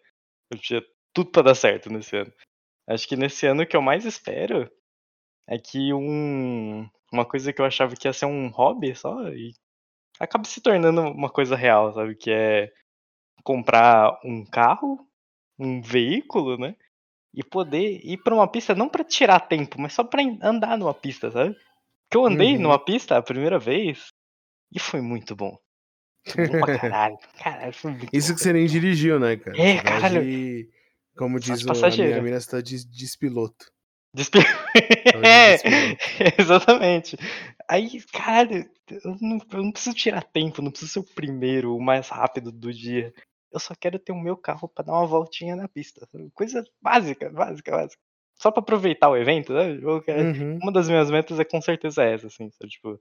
Eu 0.51 0.57
tinha 0.59 0.81
tudo 1.13 1.31
pra 1.31 1.43
dar 1.43 1.55
certo 1.55 1.91
nesse 1.91 2.15
ano. 2.15 2.33
Acho 2.87 3.07
que 3.07 3.15
nesse 3.15 3.45
ano 3.45 3.63
o 3.63 3.67
que 3.67 3.75
eu 3.75 3.81
mais 3.81 4.05
espero 4.05 4.69
é 5.47 5.57
que 5.57 5.93
um, 5.93 6.89
uma 7.11 7.25
coisa 7.25 7.53
que 7.53 7.61
eu 7.61 7.65
achava 7.65 7.95
que 7.95 8.07
ia 8.07 8.13
ser 8.13 8.25
um 8.25 8.49
hobby 8.49 8.95
só 8.95 9.29
e 9.29 9.53
acaba 10.19 10.45
se 10.45 10.61
tornando 10.61 11.01
uma 11.01 11.29
coisa 11.29 11.55
real, 11.55 11.93
sabe? 11.93 12.15
Que 12.15 12.31
é 12.31 12.71
comprar 13.43 14.19
um 14.23 14.45
carro, 14.45 15.07
um 15.59 15.81
veículo, 15.81 16.57
né? 16.57 16.75
E 17.33 17.43
poder 17.43 17.99
ir 18.03 18.17
pra 18.23 18.33
uma 18.33 18.47
pista 18.47 18.73
não 18.73 18.89
pra 18.89 19.03
tirar 19.03 19.39
tempo, 19.41 19.79
mas 19.79 19.93
só 19.93 20.03
pra 20.03 20.21
en- 20.23 20.39
andar 20.41 20.77
numa 20.77 20.93
pista, 20.93 21.29
sabe? 21.31 21.53
Porque 21.53 22.17
eu 22.17 22.25
andei 22.25 22.55
Uhum. 22.55 22.61
numa 22.63 22.79
pista 22.83 23.17
a 23.17 23.21
primeira 23.21 23.59
vez 23.59 24.07
e 24.73 24.79
foi 24.79 25.01
muito 25.01 25.35
bom. 25.35 25.55
Foi 26.27 26.47
bom 26.47 26.59
pra 26.59 26.77
caralho. 26.79 27.17
Caralho, 27.37 27.73
foi 27.73 27.91
muito 27.91 28.09
Isso 28.13 28.29
bom. 28.29 28.35
que 28.35 28.41
você 28.41 28.53
nem 28.53 28.65
dirigiu, 28.65 29.19
né, 29.19 29.35
cara? 29.37 29.59
É, 29.61 29.81
caralho. 29.81 30.23
de- 30.23 30.69
Como 31.15 31.39
diz 31.39 31.63
o, 31.63 31.71
a 31.71 31.89
minha 31.89 32.21
mina, 32.21 32.39
você 32.39 32.49
tá 32.49 32.61
de 32.61 32.85
despiloto. 32.87 33.71
Despe... 34.13 34.39
Tava 35.11 35.21
de 35.21 35.27
É, 35.27 35.57
despiloto. 35.57 36.41
exatamente. 36.41 37.17
Aí, 37.69 38.01
caralho, 38.13 38.69
eu 38.89 39.17
não, 39.21 39.37
eu 39.51 39.63
não 39.63 39.71
preciso 39.71 39.95
tirar 39.95 40.23
tempo, 40.23 40.61
não 40.61 40.71
preciso 40.71 40.93
ser 40.93 40.99
o 40.99 41.13
primeiro, 41.15 41.75
o 41.75 41.81
mais 41.83 42.07
rápido 42.09 42.51
do 42.51 42.73
dia. 42.73 43.13
Eu 43.57 43.59
só 43.59 43.73
quero 43.75 43.99
ter 43.99 44.11
o 44.11 44.21
meu 44.21 44.37
carro 44.37 44.69
pra 44.69 44.85
dar 44.85 44.93
uma 44.93 45.05
voltinha 45.05 45.55
na 45.55 45.67
pista. 45.67 46.07
Coisa 46.33 46.63
básica, 46.81 47.29
básica, 47.29 47.71
básica. 47.71 48.01
Só 48.39 48.51
pra 48.51 48.61
aproveitar 48.61 49.09
o 49.09 49.17
evento, 49.17 49.51
né? 49.51 49.79
Uhum. 49.81 50.59
Uma 50.61 50.71
das 50.71 50.87
minhas 50.87 51.09
metas 51.09 51.39
é 51.39 51.43
com 51.43 51.59
certeza 51.59 52.03
essa, 52.03 52.27
assim, 52.27 52.51
sabe? 52.51 52.69
Tipo, 52.69 52.99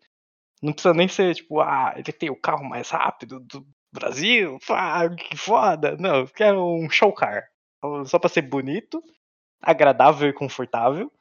não 0.62 0.72
precisa 0.72 0.94
nem 0.94 1.06
ser, 1.08 1.34
tipo, 1.34 1.60
ah, 1.60 1.92
ele 1.94 2.10
tem 2.10 2.30
o 2.30 2.40
carro 2.40 2.64
mais 2.64 2.88
rápido 2.88 3.38
do 3.40 3.66
Brasil, 3.92 4.58
ah, 4.70 5.08
que 5.10 5.36
foda. 5.36 5.94
Não, 5.98 6.20
eu 6.20 6.28
quero 6.28 6.64
um 6.64 6.88
show 6.88 7.12
car. 7.12 7.46
Só 8.06 8.18
pra 8.18 8.30
ser 8.30 8.42
bonito, 8.42 9.02
agradável 9.60 10.28
e 10.28 10.32
confortável, 10.32 11.12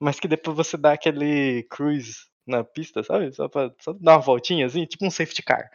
mas 0.00 0.20
que 0.20 0.28
depois 0.28 0.56
você 0.56 0.76
dá 0.76 0.92
aquele 0.92 1.62
cruise 1.70 2.14
na 2.46 2.62
pista, 2.62 3.02
sabe? 3.02 3.32
Só 3.32 3.48
pra 3.48 3.72
só 3.80 3.94
dar 3.94 4.16
uma 4.16 4.20
voltinha, 4.20 4.66
assim, 4.66 4.84
tipo 4.84 5.04
um 5.06 5.10
safety 5.10 5.42
car. 5.42 5.70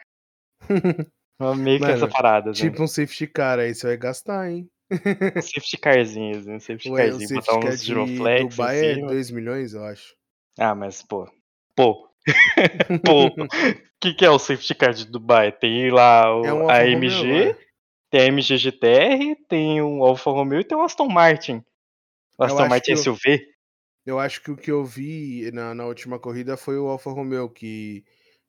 Meio 1.56 1.80
que 1.80 1.86
essa 1.86 2.08
parada, 2.08 2.50
assim. 2.50 2.70
Tipo 2.70 2.82
um 2.82 2.86
safety 2.86 3.26
car, 3.26 3.58
aí 3.58 3.74
você 3.74 3.86
vai 3.88 3.96
gastar, 3.96 4.50
hein? 4.50 4.68
Um 4.92 5.40
safety 5.42 5.78
carzinho, 5.78 6.38
assim, 6.38 6.52
um 6.54 6.60
safety 6.60 6.90
Ué, 6.90 6.94
o 6.94 6.96
carzinho, 7.08 7.28
safety 7.28 7.54
botar 7.54 7.68
uns 7.68 7.82
giroflex 7.82 8.56
Dubai 8.56 8.76
é 8.84 8.94
cima. 8.94 9.08
2 9.08 9.30
milhões, 9.30 9.74
eu 9.74 9.84
acho. 9.84 10.14
Ah, 10.58 10.74
mas 10.74 11.02
pô. 11.02 11.28
Pô. 11.74 12.08
pô. 13.04 13.26
O 13.28 13.48
que, 14.00 14.14
que 14.14 14.24
é 14.24 14.30
o 14.30 14.38
safety 14.38 14.74
car 14.74 14.92
de 14.92 15.06
Dubai? 15.06 15.50
Tem 15.50 15.90
lá 15.90 16.36
o, 16.36 16.44
É 16.44 16.52
um 16.52 16.68
a 16.68 16.78
AMG, 16.78 17.08
Romeo, 17.16 17.50
é. 17.50 17.58
tem 18.10 18.20
a 18.20 18.26
MG 18.26 18.56
GTR, 18.58 19.36
tem 19.48 19.80
um 19.82 20.02
Alfa 20.02 20.30
Romeo 20.30 20.60
e 20.60 20.64
tem 20.64 20.76
um 20.76 20.82
Aston 20.82 21.08
Martin. 21.08 21.64
O 22.36 22.44
Aston 22.44 22.68
Martin 22.68 22.92
que 22.92 22.92
eu- 22.92 22.96
SUV. 23.02 23.40
Eu 24.04 24.18
acho 24.18 24.42
que 24.42 24.50
o 24.50 24.56
que 24.56 24.70
eu 24.70 24.84
vi 24.84 25.50
na, 25.52 25.72
na 25.74 25.86
última 25.86 26.18
corrida 26.18 26.56
foi 26.56 26.76
o 26.76 26.88
Alfa 26.88 27.10
Romeo 27.10 27.48
que 27.48 28.04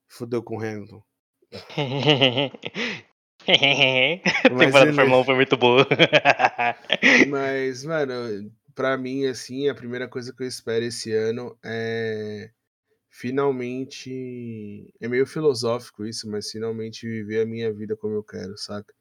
fudeu 0.08 0.42
com 0.42 0.58
o 0.58 0.60
Hamilton. 0.60 1.02
Temporada 4.58 4.88
da 4.88 4.94
ele- 4.94 4.94
Fórmula 4.94 5.22
1 5.22 5.26
foi 5.26 5.36
muito 5.36 5.58
boa. 5.58 5.86
Mas, 7.28 7.84
mano, 7.84 8.52
pra 8.76 8.98
mim, 8.98 9.26
assim, 9.26 9.68
a 9.70 9.76
primeira 9.76 10.08
coisa 10.08 10.34
que 10.34 10.44
eu 10.44 10.48
espero 10.48 10.86
esse 10.86 11.12
ano 11.14 11.58
é 11.64 12.52
finalmente. 13.10 14.94
É 15.00 15.08
meio 15.08 15.26
filosófico 15.28 16.06
isso, 16.06 16.30
mas 16.30 16.52
finalmente 16.52 17.08
viver 17.08 17.42
a 17.42 17.46
minha 17.46 17.72
vida 17.74 17.96
como 17.96 18.16
eu 18.16 18.24
quero, 18.24 18.58
saca? 18.58 18.94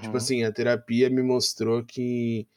Tipo 0.00 0.16
Uhum, 0.16 0.18
assim, 0.18 0.44
a 0.44 0.52
terapia 0.52 1.10
me 1.10 1.22
mostrou 1.22 1.84
que 1.84 2.48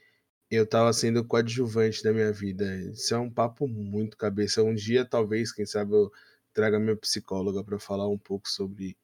eu 0.52 0.66
tava 0.68 0.94
sendo 0.94 1.26
coadjuvante 1.26 2.04
da 2.04 2.14
minha 2.14 2.32
vida. 2.32 2.66
Isso 2.94 3.14
é 3.16 3.20
um 3.20 3.30
papo 3.32 3.68
muito 3.68 4.18
cabeça. 4.18 4.64
Um 4.64 4.76
dia, 4.76 5.06
talvez, 5.06 5.52
quem 5.52 5.66
sabe, 5.66 5.94
eu 5.94 6.12
traga 6.54 6.80
minha 6.80 6.96
psicóloga 6.98 7.64
pra 7.64 7.80
falar 7.80 8.08
um 8.10 8.18
pouco 8.18 8.50
sobre 8.50 8.98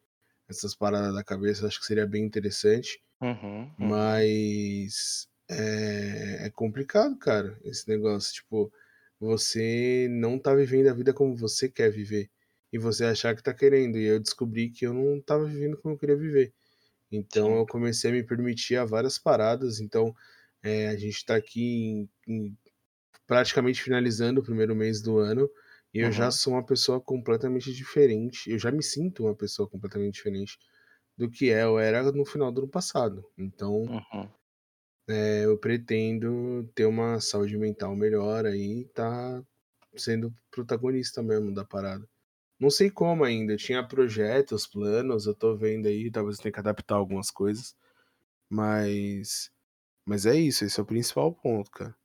essas 0.52 0.76
paradas 0.76 1.14
da 1.16 1.24
cabeça. 1.24 1.68
Acho 1.68 1.80
que 1.80 1.86
seria 1.86 2.08
bem 2.08 2.24
interessante. 2.26 3.02
uhum, 3.22 3.72
uhum. 3.80 4.02
Mas 4.02 5.28
é, 5.50 6.48
é 6.48 6.50
complicado, 6.52 7.18
cara, 7.18 7.60
esse 7.64 7.88
negócio. 7.90 8.34
Tipo, 8.34 8.72
você 9.20 10.08
não 10.12 10.40
tá 10.40 10.54
vivendo 10.56 10.88
a 10.90 10.94
vida 10.94 11.14
como 11.14 11.36
você 11.36 11.70
quer 11.70 11.92
viver. 11.92 12.30
E 12.74 12.78
você 12.80 13.06
achar 13.06 13.36
que 13.36 13.44
tá 13.44 13.54
querendo. 13.54 13.98
E 13.98 14.06
eu 14.06 14.20
descobri 14.20 14.70
que 14.70 14.86
eu 14.86 14.94
não 14.94 15.22
tava 15.22 15.46
vivendo 15.46 15.78
como 15.78 15.96
eu 15.96 16.00
queria 16.00 16.16
viver. 16.18 16.54
Então 17.12 17.46
Sim. 17.46 17.60
eu 17.60 17.68
comecei 17.68 18.12
a 18.12 18.14
me 18.14 18.24
permitir 18.24 18.78
a 18.78 18.86
várias 18.86 19.20
paradas. 19.20 19.80
Então 19.82 20.16
é, 20.64 20.88
a 20.90 20.98
gente 20.98 21.26
tá 21.26 21.36
aqui 21.36 21.62
em- 21.64 22.10
em 22.28 22.58
praticamente 23.28 23.82
finalizando 23.82 24.42
o 24.42 24.44
primeiro 24.44 24.76
mês 24.76 25.02
do 25.02 25.18
ano. 25.20 25.50
E 25.94 26.00
eu 26.00 26.12
já 26.12 26.30
Uhum. 26.30 26.32
sou 26.32 26.54
uma 26.54 26.66
pessoa 26.66 27.02
completamente 27.02 27.74
diferente. 27.74 28.50
Eu 28.52 28.60
já 28.60 28.72
me 28.72 28.84
sinto 28.84 29.24
uma 29.26 29.36
pessoa 29.36 29.70
completamente 29.70 30.16
diferente 30.16 30.58
do 31.18 31.30
que 31.30 31.48
eu 31.48 31.80
era 31.80 32.12
no 32.12 32.26
final 32.26 32.52
do 32.52 32.62
ano 32.62 32.70
passado. 32.72 33.26
Então 33.38 33.88
Uhum. 33.88 34.32
é, 35.10 35.46
eu 35.46 35.58
pretendo 35.58 36.68
ter 36.76 36.86
uma 36.86 37.20
saúde 37.20 37.58
mental 37.58 37.96
melhor 37.96 38.46
aí, 38.46 38.86
tá 38.94 39.44
sendo 39.98 40.34
protagonista 40.52 41.22
mesmo 41.24 41.54
da 41.54 41.66
parada. 41.66 42.08
Não 42.60 42.70
sei 42.72 42.92
como 42.92 43.24
ainda, 43.26 43.54
eu 43.54 43.58
tinha 43.58 43.88
projetos, 43.88 44.68
planos, 44.68 45.26
eu 45.28 45.36
tô 45.36 45.56
vendo 45.58 45.88
aí, 45.88 46.12
talvez 46.12 46.38
eu 46.38 46.44
tenha 46.44 46.54
que 46.54 46.60
adaptar 46.60 46.96
algumas 46.98 47.32
coisas, 47.32 47.76
mas 48.50 49.52
mas 50.08 50.26
é 50.28 50.36
isso, 50.36 50.66
esse 50.66 50.80
é 50.80 50.84
o 50.84 50.88
principal 50.88 51.34
ponto, 51.36 51.72
cara. 51.72 51.96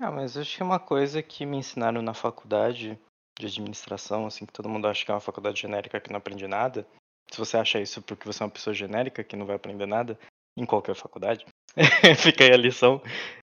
Ah, 0.00 0.10
mas 0.10 0.34
eu 0.34 0.42
acho 0.42 0.56
que 0.56 0.62
uma 0.62 0.80
coisa 0.80 1.22
que 1.22 1.46
me 1.46 1.56
ensinaram 1.56 2.02
na 2.02 2.12
faculdade 2.12 2.98
de 3.38 3.46
administração, 3.46 4.26
assim, 4.26 4.44
que 4.44 4.52
todo 4.52 4.68
mundo 4.68 4.88
acha 4.88 5.04
que 5.04 5.10
é 5.10 5.14
uma 5.14 5.20
faculdade 5.20 5.60
genérica 5.60 6.00
que 6.00 6.10
não 6.10 6.18
aprende 6.18 6.46
nada. 6.46 6.86
Se 7.30 7.38
você 7.38 7.56
acha 7.56 7.80
isso 7.80 8.02
porque 8.02 8.26
você 8.26 8.42
é 8.42 8.46
uma 8.46 8.52
pessoa 8.52 8.74
genérica 8.74 9.22
que 9.22 9.36
não 9.36 9.46
vai 9.46 9.56
aprender 9.56 9.86
nada, 9.86 10.18
em 10.56 10.66
qualquer 10.66 10.94
faculdade, 10.94 11.46
fica 12.18 12.44
aí 12.44 12.52
a 12.52 12.56
lição, 12.56 13.00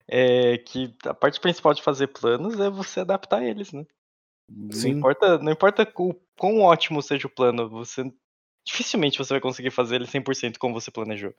é 0.08 0.58
que 0.58 0.94
a 1.04 1.14
parte 1.14 1.40
principal 1.40 1.72
de 1.72 1.82
fazer 1.82 2.08
planos 2.08 2.58
é 2.58 2.68
você 2.68 3.00
adaptar 3.00 3.42
eles, 3.42 3.72
né? 3.72 3.86
Não 4.48 4.80
Sim. 4.80 4.90
importa, 4.90 5.38
não 5.38 5.52
importa 5.52 5.90
o 5.96 6.14
quão 6.36 6.60
ótimo 6.60 7.00
seja 7.00 7.26
o 7.26 7.30
plano, 7.30 7.68
você 7.68 8.04
dificilmente 8.66 9.18
você 9.18 9.34
vai 9.34 9.40
conseguir 9.40 9.70
fazer 9.70 9.96
ele 9.96 10.06
100% 10.06 10.58
como 10.58 10.74
você 10.74 10.90
planejou. 10.90 11.32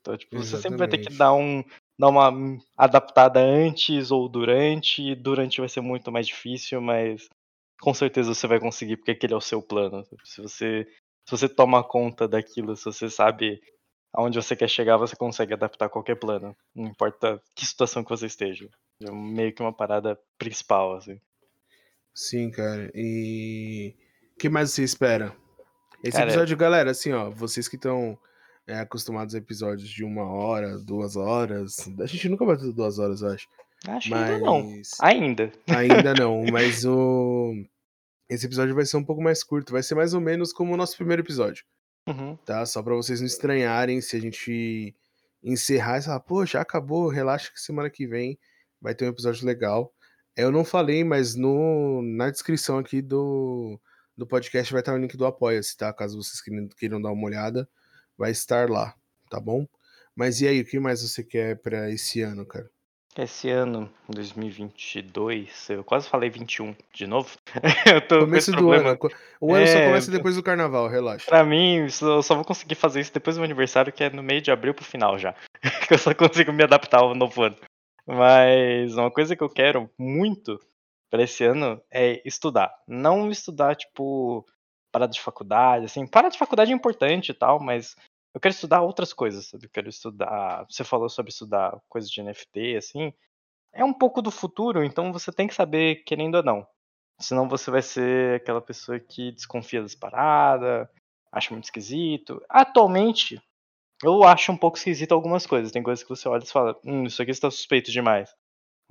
Então, 0.00 0.16
tipo, 0.16 0.36
você 0.36 0.56
sempre 0.56 0.78
vai 0.78 0.88
ter 0.88 0.98
que 0.98 1.08
Exatamente. 1.08 1.18
dar 1.18 1.32
um 1.32 1.64
dar 1.98 2.08
uma 2.08 2.58
adaptada 2.76 3.40
antes 3.40 4.12
ou 4.12 4.28
durante, 4.28 5.14
durante 5.16 5.60
vai 5.60 5.68
ser 5.68 5.80
muito 5.80 6.12
mais 6.12 6.26
difícil, 6.28 6.80
mas 6.80 7.28
com 7.80 7.94
certeza 7.94 8.34
você 8.34 8.46
vai 8.46 8.60
conseguir 8.60 8.96
porque 8.96 9.12
aquele 9.12 9.34
é 9.34 9.36
o 9.36 9.40
seu 9.40 9.62
plano. 9.62 10.04
Se 10.24 10.40
você 10.40 10.86
se 11.24 11.30
você 11.30 11.48
toma 11.48 11.84
conta 11.84 12.26
daquilo, 12.26 12.74
se 12.74 12.84
você 12.84 13.10
sabe 13.10 13.60
aonde 14.14 14.40
você 14.40 14.56
quer 14.56 14.68
chegar, 14.68 14.96
você 14.96 15.14
consegue 15.14 15.52
adaptar 15.52 15.90
qualquer 15.90 16.16
plano, 16.16 16.56
não 16.74 16.86
importa 16.86 17.40
que 17.54 17.66
situação 17.66 18.02
que 18.02 18.10
você 18.10 18.26
esteja. 18.26 18.68
É 19.02 19.10
meio 19.10 19.54
que 19.54 19.62
uma 19.62 19.72
parada 19.72 20.18
principal 20.38 20.96
assim. 20.96 21.20
Sim, 22.14 22.50
cara. 22.50 22.90
E 22.94 23.94
o 24.34 24.38
que 24.38 24.48
mais 24.48 24.70
você 24.72 24.82
espera? 24.82 25.36
Esse 26.02 26.16
Cara, 26.16 26.30
episódio, 26.30 26.56
galera, 26.56 26.90
assim, 26.90 27.12
ó, 27.12 27.30
vocês 27.30 27.68
que 27.68 27.76
estão 27.76 28.18
acostumados 28.66 29.34
a 29.34 29.38
episódios 29.38 29.88
de 29.88 30.04
uma 30.04 30.24
hora, 30.24 30.78
duas 30.78 31.16
horas, 31.16 31.76
a 32.00 32.06
gente 32.06 32.28
nunca 32.28 32.44
vai 32.44 32.56
ter 32.56 32.72
duas 32.72 32.98
horas, 32.98 33.22
eu 33.22 33.28
acho. 33.28 33.48
Acho 33.86 34.08
que 34.08 34.14
ainda 34.14 34.38
não. 34.38 34.70
Mas 34.70 34.90
Ainda. 35.00 35.52
ainda 35.68 36.14
não, 36.14 36.44
mas 36.52 36.84
o 36.84 37.54
esse 38.28 38.44
episódio 38.44 38.74
vai 38.74 38.84
ser 38.84 38.96
um 38.98 39.04
pouco 39.04 39.22
mais 39.22 39.42
curto, 39.42 39.72
vai 39.72 39.82
ser 39.82 39.94
mais 39.94 40.12
ou 40.12 40.20
menos 40.20 40.52
como 40.52 40.74
o 40.74 40.76
nosso 40.76 40.96
primeiro 40.96 41.22
episódio, 41.22 41.64
Uhum. 42.06 42.36
tá? 42.44 42.64
Só 42.66 42.82
pra 42.82 42.94
vocês 42.94 43.20
não 43.20 43.26
estranharem 43.26 44.00
se 44.02 44.16
a 44.16 44.20
gente 44.20 44.94
encerrar 45.42 45.98
e 45.98 46.02
falar, 46.02 46.20
pô, 46.20 46.44
já 46.44 46.60
acabou, 46.60 47.08
relaxa 47.08 47.50
que 47.52 47.58
semana 47.60 47.88
que 47.88 48.06
vem 48.06 48.38
vai 48.80 48.94
ter 48.94 49.06
um 49.06 49.08
episódio 49.08 49.46
legal. 49.46 49.92
Eu 50.36 50.50
não 50.52 50.62
falei, 50.64 51.02
mas 51.04 51.34
no, 51.34 52.02
na 52.02 52.28
descrição 52.30 52.78
aqui 52.78 53.00
do, 53.00 53.80
do 54.16 54.26
podcast 54.26 54.72
vai 54.72 54.80
estar 54.82 54.92
o 54.94 54.98
link 54.98 55.16
do 55.16 55.24
Apoia-se, 55.26 55.76
tá? 55.76 55.90
Caso 55.92 56.22
vocês 56.22 56.40
queiram, 56.42 56.68
queiram 56.78 57.00
dar 57.02 57.10
uma 57.12 57.26
olhada, 57.26 57.66
vai 58.16 58.30
estar 58.30 58.68
lá, 58.68 58.94
tá 59.30 59.40
bom? 59.40 59.66
Mas 60.14 60.40
e 60.42 60.46
aí, 60.48 60.60
o 60.60 60.64
que 60.66 60.78
mais 60.78 61.00
você 61.02 61.22
quer 61.24 61.56
pra 61.62 61.90
esse 61.90 62.20
ano, 62.20 62.44
cara? 62.44 62.68
Esse 63.18 63.50
ano, 63.50 63.90
2022, 64.08 65.70
eu 65.70 65.82
quase 65.82 66.08
falei 66.08 66.30
21 66.30 66.72
de 66.92 67.04
novo. 67.04 67.36
eu 67.92 68.00
tô 68.06 68.20
Começo 68.20 68.52
do 68.52 68.58
problema. 68.58 68.90
ano. 68.90 68.98
O 69.40 69.52
ano 69.52 69.66
só 69.66 69.78
É, 69.78 69.86
começa 69.86 70.10
depois 70.12 70.36
do 70.36 70.42
carnaval, 70.42 70.86
relaxa. 70.86 71.26
Pra 71.26 71.42
mim, 71.42 71.88
eu 72.00 72.22
só 72.22 72.36
vou 72.36 72.44
conseguir 72.44 72.76
fazer 72.76 73.00
isso 73.00 73.12
depois 73.12 73.34
do 73.34 73.40
meu 73.40 73.46
aniversário, 73.46 73.92
que 73.92 74.04
é 74.04 74.10
no 74.10 74.22
meio 74.22 74.40
de 74.40 74.52
abril 74.52 74.72
pro 74.72 74.84
final 74.84 75.18
já. 75.18 75.34
que 75.88 75.94
eu 75.94 75.98
só 75.98 76.14
consigo 76.14 76.52
me 76.52 76.62
adaptar 76.62 77.00
ao 77.00 77.12
novo 77.12 77.42
ano. 77.42 77.56
Mas 78.06 78.96
uma 78.96 79.10
coisa 79.10 79.34
que 79.34 79.42
eu 79.42 79.50
quero 79.50 79.90
muito 79.98 80.56
pra 81.10 81.24
esse 81.24 81.42
ano 81.42 81.82
é 81.90 82.22
estudar. 82.24 82.72
Não 82.86 83.32
estudar, 83.32 83.74
tipo, 83.74 84.46
parada 84.92 85.12
de 85.12 85.20
faculdade, 85.20 85.86
assim. 85.86 86.06
Parada 86.06 86.30
de 86.30 86.38
faculdade 86.38 86.70
é 86.70 86.74
importante 86.74 87.30
e 87.30 87.34
tal, 87.34 87.58
mas 87.58 87.96
eu 88.34 88.40
quero 88.40 88.54
estudar 88.54 88.82
outras 88.82 89.12
coisas, 89.12 89.46
sabe? 89.48 89.66
Eu 89.66 89.70
quero 89.70 89.88
estudar. 89.88 90.66
Você 90.70 90.84
falou 90.84 91.08
sobre 91.08 91.30
estudar 91.30 91.80
coisas 91.88 92.10
de 92.10 92.22
NFT, 92.22 92.76
assim. 92.76 93.12
É 93.72 93.84
um 93.84 93.92
pouco 93.92 94.22
do 94.22 94.30
futuro, 94.30 94.84
então 94.84 95.12
você 95.12 95.32
tem 95.32 95.46
que 95.46 95.54
saber, 95.54 96.02
querendo 96.04 96.36
ou 96.36 96.42
não. 96.42 96.66
Senão 97.20 97.48
você 97.48 97.70
vai 97.70 97.82
ser 97.82 98.36
aquela 98.36 98.60
pessoa 98.60 98.98
que 99.00 99.32
desconfia 99.32 99.82
das 99.82 99.94
paradas, 99.94 100.88
acha 101.32 101.52
muito 101.52 101.64
esquisito. 101.64 102.40
Atualmente, 102.48 103.40
eu 104.02 104.22
acho 104.24 104.52
um 104.52 104.56
pouco 104.56 104.78
esquisito 104.78 105.12
algumas 105.12 105.46
coisas. 105.46 105.72
Tem 105.72 105.82
coisas 105.82 106.02
que 106.02 106.10
você 106.10 106.28
olha 106.28 106.42
e 106.42 106.46
fala, 106.46 106.78
hum, 106.84 107.04
isso 107.04 107.20
aqui 107.22 107.30
está 107.30 107.50
suspeito 107.50 107.90
demais. 107.90 108.30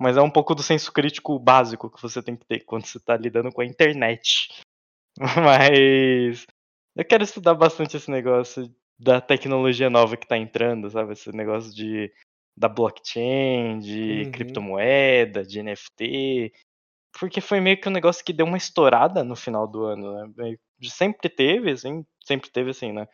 Mas 0.00 0.16
é 0.16 0.22
um 0.22 0.30
pouco 0.30 0.54
do 0.54 0.62
senso 0.62 0.92
crítico 0.92 1.38
básico 1.38 1.90
que 1.90 2.00
você 2.00 2.22
tem 2.22 2.36
que 2.36 2.46
ter 2.46 2.60
quando 2.64 2.86
você 2.86 2.98
está 2.98 3.16
lidando 3.16 3.52
com 3.52 3.60
a 3.62 3.66
internet. 3.66 4.48
Mas 5.18 6.46
eu 6.94 7.04
quero 7.04 7.24
estudar 7.24 7.54
bastante 7.54 7.96
esse 7.96 8.10
negócio 8.10 8.72
da 8.98 9.20
tecnologia 9.20 9.88
nova 9.90 10.16
que 10.16 10.24
está 10.24 10.36
entrando, 10.36 10.90
sabe? 10.90 11.12
Esse 11.12 11.30
negócio 11.32 11.74
de 11.74 12.12
da 12.56 12.68
blockchain, 12.68 13.78
de 13.78 14.24
Uhum. 14.24 14.32
criptomoeda, 14.32 15.44
de 15.44 15.60
NFT. 15.62 16.52
porque 17.20 17.40
foi 17.40 17.60
meio 17.60 17.80
que 17.80 17.88
um 17.88 17.92
negócio 17.92 18.24
que 18.24 18.32
deu 18.32 18.46
uma 18.46 18.56
estourada 18.56 19.24
no 19.24 19.34
final 19.36 19.66
do 19.66 19.84
ano, 19.84 20.28
né? 20.36 20.56
Sempre 20.84 21.28
teve, 21.28 21.72
assim, 21.72 22.04
sempre 22.24 22.50
teve 22.50 22.70
assim, 22.70 22.92
né? 22.92 23.08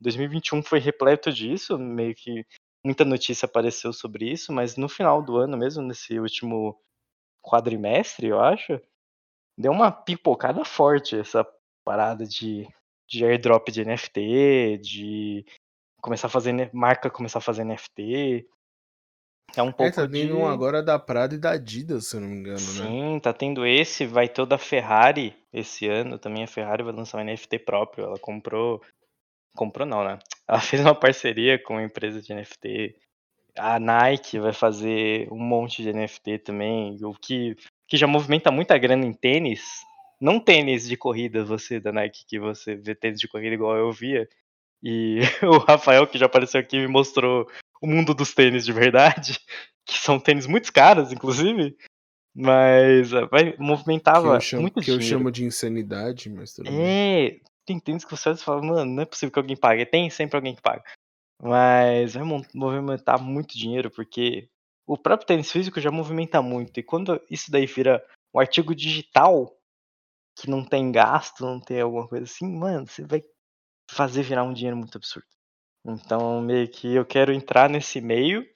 2021 0.00 0.62
foi 0.62 0.78
repleto 0.78 1.32
disso, 1.32 1.78
meio 1.78 2.14
que 2.14 2.44
muita 2.84 3.04
notícia 3.04 3.46
apareceu 3.46 3.92
sobre 3.92 4.30
isso, 4.30 4.52
mas 4.52 4.76
no 4.76 4.88
final 4.88 5.22
do 5.22 5.36
ano 5.36 5.56
mesmo, 5.56 5.82
nesse 5.82 6.18
último 6.20 6.78
quadrimestre, 7.42 8.28
eu 8.28 8.40
acho, 8.40 8.80
deu 9.58 9.72
uma 9.72 9.90
pipocada 9.90 10.64
forte 10.64 11.16
essa 11.18 11.46
parada 11.84 12.26
de, 12.26 12.68
de 13.08 13.24
airdrop 13.24 13.68
de 13.70 13.84
NFT, 13.84 14.78
de 14.78 15.44
começar 16.00 16.26
a 16.26 16.30
fazer 16.30 16.70
marca 16.72 17.10
começar 17.10 17.38
a 17.38 17.42
fazer 17.42 17.64
NFT. 17.64 18.46
É 19.56 19.62
um 19.62 19.72
pouco 19.72 19.84
é, 19.84 19.90
tá 19.90 20.02
tendo 20.02 20.26
de... 20.26 20.32
um 20.32 20.46
agora 20.46 20.82
da 20.82 20.98
Prada 20.98 21.34
e 21.34 21.38
da 21.38 21.52
Adidas, 21.52 22.06
se 22.06 22.16
eu 22.16 22.20
não 22.20 22.28
me 22.28 22.36
engano, 22.36 22.58
Sim, 22.58 22.80
né? 22.80 22.86
Sim, 22.86 23.20
tá 23.20 23.32
tendo 23.32 23.66
esse, 23.66 24.06
vai 24.06 24.28
ter 24.28 24.42
o 24.42 24.46
da 24.46 24.58
Ferrari 24.58 25.34
esse 25.50 25.88
ano, 25.88 26.18
também 26.18 26.44
a 26.44 26.46
Ferrari 26.46 26.82
vai 26.82 26.92
lançar 26.92 27.18
um 27.18 27.24
NFT 27.24 27.60
próprio, 27.60 28.04
ela 28.04 28.18
comprou 28.18 28.82
comprou 29.56 29.86
não, 29.86 30.04
né? 30.04 30.18
Ela 30.46 30.60
fez 30.60 30.80
uma 30.80 30.94
parceria 30.94 31.62
com 31.62 31.74
uma 31.74 31.82
empresa 31.82 32.22
de 32.22 32.32
NFT. 32.32 32.96
A 33.58 33.78
Nike 33.78 34.38
vai 34.38 34.52
fazer 34.52 35.30
um 35.30 35.38
monte 35.38 35.82
de 35.82 35.92
NFT 35.92 36.38
também, 36.38 36.96
o 37.04 37.12
que 37.12 37.54
que 37.86 37.96
já 37.96 38.06
movimenta 38.06 38.50
muita 38.50 38.78
grana 38.78 39.04
em 39.04 39.12
tênis, 39.12 39.82
não 40.20 40.40
tênis 40.40 40.86
de 40.88 40.96
corrida, 40.96 41.44
você 41.44 41.78
da 41.78 41.92
Nike, 41.92 42.24
que 42.26 42.38
você 42.38 42.74
vê 42.74 42.94
tênis 42.94 43.20
de 43.20 43.28
corrida 43.28 43.54
igual 43.54 43.76
eu 43.76 43.92
via, 43.92 44.28
e 44.82 45.20
o 45.42 45.58
Rafael, 45.58 46.06
que 46.06 46.18
já 46.18 46.26
apareceu 46.26 46.60
aqui, 46.60 46.78
me 46.78 46.86
mostrou 46.86 47.48
o 47.80 47.86
mundo 47.86 48.14
dos 48.14 48.34
tênis 48.34 48.64
de 48.64 48.72
verdade, 48.72 49.38
que 49.86 49.98
são 49.98 50.18
tênis 50.18 50.46
muito 50.46 50.72
caros, 50.72 51.12
inclusive, 51.12 51.76
mas 52.34 53.12
eh, 53.12 53.26
vai, 53.26 53.56
movimentava 53.58 54.30
que 54.30 54.36
eu 54.36 54.40
chamo, 54.40 54.62
muito 54.62 54.74
que 54.74 54.80
dinheiro. 54.82 55.04
eu 55.04 55.08
chamo 55.08 55.30
de 55.30 55.44
insanidade, 55.44 56.28
mas 56.30 56.52
tudo 56.52 56.68
é, 56.68 57.30
bem. 57.30 57.42
tem 57.66 57.80
tênis 57.80 58.04
que 58.04 58.10
você 58.10 58.36
fala, 58.36 58.62
mano, 58.62 58.84
não 58.84 59.02
é 59.02 59.06
possível 59.06 59.32
que 59.32 59.38
alguém 59.38 59.56
pague, 59.56 59.86
tem 59.86 60.10
sempre 60.10 60.36
alguém 60.36 60.54
que 60.54 60.62
paga, 60.62 60.82
mas 61.42 62.14
vai 62.14 62.24
movimentar 62.54 63.20
muito 63.20 63.56
dinheiro, 63.56 63.90
porque 63.90 64.48
o 64.86 64.96
próprio 64.96 65.26
tênis 65.26 65.52
físico 65.52 65.80
já 65.80 65.90
movimenta 65.90 66.40
muito. 66.40 66.80
E 66.80 66.82
quando 66.82 67.20
isso 67.30 67.50
daí 67.50 67.66
vira 67.66 68.02
um 68.34 68.40
artigo 68.40 68.74
digital, 68.74 69.57
que 70.38 70.48
não 70.48 70.64
tem 70.64 70.92
gasto, 70.92 71.44
não 71.44 71.60
tem 71.60 71.80
alguma 71.80 72.06
coisa 72.06 72.24
assim, 72.24 72.46
mano, 72.46 72.86
você 72.86 73.04
vai 73.04 73.22
fazer 73.90 74.22
virar 74.22 74.44
um 74.44 74.52
dinheiro 74.52 74.76
muito 74.76 74.96
absurdo. 74.96 75.26
Então, 75.84 76.40
meio 76.40 76.68
que 76.68 76.94
eu 76.94 77.04
quero 77.04 77.32
entrar 77.32 77.68
nesse 77.68 78.00
meio 78.00 78.46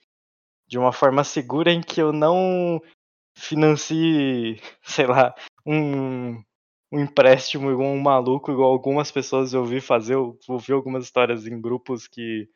de 0.67 0.77
uma 0.77 0.93
forma 0.93 1.23
segura 1.23 1.71
em 1.71 1.81
que 1.81 2.01
eu 2.01 2.13
não 2.13 2.81
financie, 3.37 4.59
sei 4.81 5.07
lá, 5.07 5.35
um, 5.65 6.41
um 6.91 6.99
empréstimo 6.99 7.71
igual 7.71 7.89
um 7.89 7.99
maluco, 7.99 8.51
igual 8.51 8.71
algumas 8.71 9.11
pessoas 9.11 9.53
eu 9.53 9.65
vi 9.65 9.81
fazer. 9.81 10.15
Eu 10.15 10.37
ouvi 10.47 10.71
algumas 10.71 11.03
histórias 11.03 11.45
em 11.45 11.59
grupos 11.59 12.07
que 12.07 12.49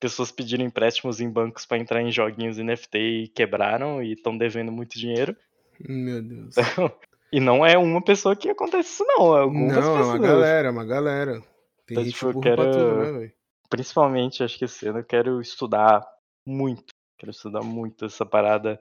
pessoas 0.00 0.32
pediram 0.32 0.64
empréstimos 0.64 1.20
em 1.20 1.30
bancos 1.30 1.64
para 1.64 1.78
entrar 1.78 2.02
em 2.02 2.10
joguinhos 2.10 2.58
NFT 2.58 2.98
e 2.98 3.28
quebraram 3.28 4.02
e 4.02 4.12
estão 4.12 4.36
devendo 4.36 4.72
muito 4.72 4.98
dinheiro. 4.98 5.36
Meu 5.80 6.22
Deus. 6.22 6.56
Então, 6.56 6.92
e 7.32 7.40
não 7.40 7.64
é 7.64 7.76
uma 7.76 8.02
pessoa 8.02 8.36
que 8.36 8.48
acontece 8.48 8.90
isso, 8.90 9.04
não. 9.06 9.36
É 9.36 9.40
algumas 9.40 9.76
não, 9.76 9.96
pessoas. 9.96 9.98
é 9.98 10.10
uma 10.10 10.18
galera, 10.18 10.68
é 10.68 10.70
uma 10.70 10.84
galera. 10.84 11.32
Tem 11.86 11.94
então, 11.94 12.04
gente 12.04 12.14
tipo, 12.14 12.40
quero, 12.40 12.62
pra 12.62 12.72
tudo, 12.72 12.96
né, 12.96 13.12
velho? 13.12 13.32
Principalmente, 13.68 14.42
acho 14.42 14.58
que 14.58 14.64
esse 14.64 14.86
ano 14.86 15.00
eu 15.00 15.04
quero 15.04 15.40
estudar 15.40 16.06
muito. 16.46 16.92
Quero 17.18 17.30
estudar 17.30 17.62
muito 17.62 18.04
essa 18.04 18.24
parada 18.24 18.80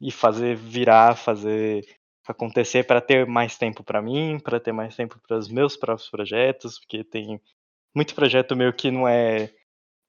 e 0.00 0.10
fazer 0.10 0.56
virar, 0.56 1.16
fazer 1.16 1.84
acontecer 2.26 2.86
para 2.86 3.00
ter 3.00 3.26
mais 3.26 3.56
tempo 3.58 3.84
para 3.84 4.00
mim, 4.00 4.38
para 4.38 4.58
ter 4.58 4.72
mais 4.72 4.96
tempo 4.96 5.20
para 5.26 5.36
os 5.36 5.48
meus 5.48 5.76
próprios 5.76 6.08
projetos, 6.08 6.78
porque 6.78 7.04
tem 7.04 7.40
muito 7.94 8.14
projeto 8.14 8.56
meu 8.56 8.72
que 8.72 8.90
não 8.90 9.06
é 9.06 9.50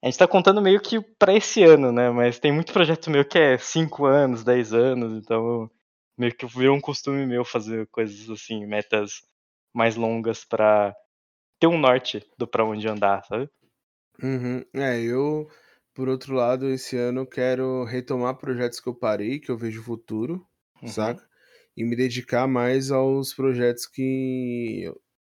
a 0.04 0.08
gente 0.08 0.20
tá 0.20 0.28
contando 0.28 0.62
meio 0.62 0.80
que 0.80 1.02
para 1.02 1.34
esse 1.34 1.64
ano, 1.64 1.92
né? 1.92 2.12
Mas 2.12 2.38
tem 2.38 2.52
muito 2.52 2.72
projeto 2.72 3.10
meu 3.10 3.26
que 3.26 3.40
é 3.40 3.58
5 3.58 4.06
anos, 4.06 4.44
10 4.44 4.74
anos, 4.74 5.14
então 5.18 5.70
meio 6.18 6.36
que 6.36 6.46
virou 6.46 6.76
um 6.76 6.82
costume 6.82 7.26
meu 7.26 7.44
fazer 7.44 7.88
coisas 7.88 8.30
assim, 8.30 8.66
metas 8.66 9.22
mais 9.74 9.96
longas 9.96 10.46
para 10.46 10.96
ter 11.60 11.68
um 11.68 11.78
norte 11.78 12.26
do 12.38 12.48
para 12.48 12.66
onde 12.66 12.88
andar, 12.88 13.24
sabe? 13.26 13.50
Uhum. 14.22 14.64
É, 14.74 15.02
eu, 15.02 15.50
por 15.94 16.08
outro 16.08 16.34
lado, 16.34 16.70
esse 16.70 16.96
ano 16.96 17.26
quero 17.26 17.84
retomar 17.84 18.38
projetos 18.38 18.80
que 18.80 18.88
eu 18.88 18.96
parei, 18.96 19.40
que 19.40 19.52
eu 19.52 19.58
vejo 19.58 19.84
futuro, 19.84 20.46
uhum. 20.82 20.88
saca? 20.88 21.28
E 21.76 21.84
me 21.84 21.96
dedicar 21.96 22.48
mais 22.48 22.92
aos 22.92 23.34
projetos 23.34 23.86
que, 23.86 24.90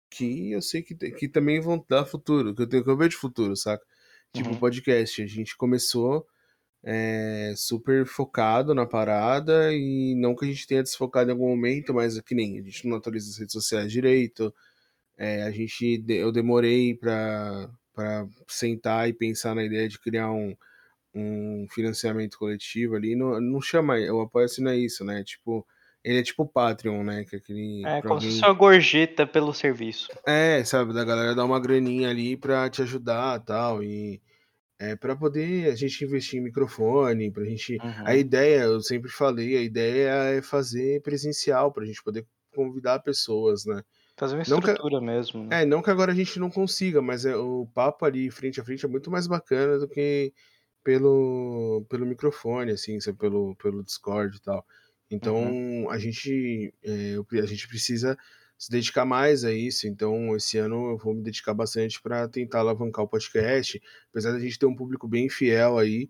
que 0.09 0.51
eu 0.51 0.61
sei 0.61 0.81
que, 0.81 0.95
que 0.95 1.29
também 1.29 1.61
vão 1.61 1.83
dar 1.89 2.05
futuro, 2.05 2.53
que 2.53 2.63
eu, 2.63 2.67
tenho, 2.67 2.83
que 2.83 2.89
eu 2.89 2.97
vejo 2.97 3.17
futuro, 3.17 3.55
saca? 3.55 3.85
Tipo, 4.33 4.49
uhum. 4.49 4.59
podcast. 4.59 5.21
A 5.21 5.27
gente 5.27 5.55
começou 5.55 6.27
é, 6.83 7.53
super 7.55 8.05
focado 8.05 8.75
na 8.75 8.85
parada 8.85 9.73
e 9.73 10.15
não 10.15 10.35
que 10.35 10.45
a 10.45 10.47
gente 10.47 10.67
tenha 10.67 10.83
desfocado 10.83 11.29
em 11.29 11.33
algum 11.33 11.47
momento, 11.47 11.93
mas 11.93 12.19
que 12.21 12.35
nem 12.35 12.59
a 12.59 12.63
gente 12.63 12.87
não 12.87 12.97
atualiza 12.97 13.29
as 13.29 13.37
redes 13.37 13.53
sociais 13.53 13.91
direito. 13.91 14.53
É, 15.17 15.43
a 15.43 15.51
gente, 15.51 16.03
eu 16.09 16.31
demorei 16.31 16.95
para 16.95 17.69
para 17.93 18.27
sentar 18.47 19.07
e 19.07 19.13
pensar 19.13 19.53
na 19.53 19.63
ideia 19.63 19.87
de 19.87 19.99
criar 19.99 20.31
um, 20.31 20.55
um 21.13 21.67
financiamento 21.69 22.37
coletivo 22.37 22.95
ali. 22.95 23.15
Não, 23.15 23.39
não 23.39 23.61
chama, 23.61 23.95
o 24.11 24.21
apoio-se 24.21 24.61
não 24.61 24.71
é 24.71 24.77
isso, 24.77 25.05
né? 25.05 25.23
Tipo, 25.23 25.65
ele 26.03 26.19
é 26.19 26.23
tipo 26.23 26.43
o 26.43 26.47
Patreon, 26.47 27.03
né? 27.03 27.23
Que 27.23 27.35
é, 27.35 27.39
aquele, 27.39 27.83
é 27.85 28.01
como 28.01 28.15
alguém... 28.15 28.31
se 28.31 28.39
fosse 28.39 28.49
uma 28.49 28.57
gorjeta 28.57 29.27
pelo 29.27 29.53
serviço. 29.53 30.09
É, 30.25 30.63
sabe, 30.63 30.93
da 30.93 31.05
galera 31.05 31.35
dar 31.35 31.45
uma 31.45 31.59
graninha 31.59 32.09
ali 32.09 32.35
pra 32.35 32.69
te 32.69 32.81
ajudar 32.81 33.39
tal. 33.41 33.83
E 33.83 34.19
é, 34.79 34.95
para 34.95 35.15
poder 35.15 35.71
a 35.71 35.75
gente 35.75 36.03
investir 36.03 36.39
em 36.39 36.43
microfone, 36.43 37.31
pra 37.31 37.45
gente. 37.45 37.75
Uhum. 37.75 38.03
A 38.05 38.15
ideia, 38.15 38.62
eu 38.63 38.81
sempre 38.81 39.09
falei, 39.09 39.57
a 39.57 39.62
ideia 39.62 40.09
é 40.38 40.41
fazer 40.41 41.01
presencial, 41.01 41.71
pra 41.71 41.86
gente 41.86 42.03
poder 42.03 42.25
convidar 42.53 42.99
pessoas, 42.99 43.65
né? 43.65 43.81
Fazer 44.17 44.36
uma 44.36 44.43
estrutura 44.43 44.99
que, 44.99 45.05
mesmo. 45.05 45.45
Né? 45.45 45.62
É, 45.62 45.65
não 45.65 45.81
que 45.81 45.89
agora 45.89 46.12
a 46.12 46.15
gente 46.15 46.39
não 46.39 46.49
consiga, 46.49 47.01
mas 47.01 47.25
é, 47.25 47.36
o 47.36 47.67
papo 47.73 48.05
ali 48.05 48.29
frente 48.29 48.62
a 48.62 48.63
frente 48.63 48.86
é 48.86 48.89
muito 48.89 49.09
mais 49.09 49.25
bacana 49.25 49.79
do 49.79 49.88
que 49.88 50.31
pelo, 50.83 51.86
pelo 51.89 52.05
microfone, 52.05 52.71
assim, 52.71 52.97
pelo, 53.17 53.55
pelo 53.55 53.83
Discord 53.83 54.38
e 54.38 54.41
tal. 54.41 54.65
Então 55.09 55.36
uhum. 55.36 55.89
a 55.89 55.97
gente 55.97 56.73
é, 56.83 57.15
a 57.41 57.45
gente 57.45 57.67
precisa 57.67 58.17
se 58.63 58.71
dedicar 58.71 59.04
mais 59.04 59.43
a 59.43 59.52
isso. 59.52 59.88
Então, 59.88 60.34
esse 60.38 60.58
ano 60.58 60.91
eu 60.91 60.97
vou 60.97 61.13
me 61.13 61.21
dedicar 61.21 61.54
bastante 61.54 62.02
para 62.02 62.30
tentar 62.30 62.60
alavancar 62.60 63.04
o 63.04 63.08
podcast. 63.10 63.82
Apesar 64.10 64.32
da 64.32 64.39
gente 64.39 64.58
ter 64.58 64.65
um 64.65 64.76
público 64.76 65.06
bem 65.06 65.28
fiel 65.28 65.78
aí, 65.78 66.10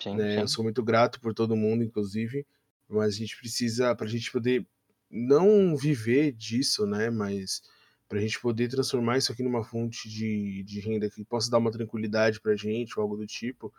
sim, 0.00 0.16
né? 0.16 0.34
sim. 0.34 0.40
Eu 0.40 0.48
sou 0.48 0.64
muito 0.64 0.82
grato 0.82 1.20
por 1.20 1.32
todo 1.32 1.54
mundo, 1.54 1.84
inclusive. 1.84 2.44
Mas 2.88 3.14
a 3.14 3.18
gente 3.18 3.36
precisa, 3.36 3.94
para 3.94 4.06
a 4.06 4.10
gente 4.10 4.32
poder 4.32 4.66
não 5.08 5.76
viver 5.76 6.32
disso, 6.32 6.84
né? 6.84 7.10
Mas 7.10 7.62
para 8.08 8.18
a 8.18 8.20
gente 8.20 8.40
poder 8.40 8.68
transformar 8.68 9.18
isso 9.18 9.30
aqui 9.30 9.44
numa 9.44 9.62
fonte 9.62 10.08
de, 10.08 10.64
de 10.64 10.80
renda 10.80 11.08
que 11.08 11.24
possa 11.24 11.48
dar 11.48 11.58
uma 11.58 11.70
tranquilidade 11.70 12.40
para 12.40 12.54
a 12.54 12.56
gente 12.56 12.98
ou 12.98 13.04
algo 13.04 13.16
do 13.16 13.24
tipo, 13.24 13.72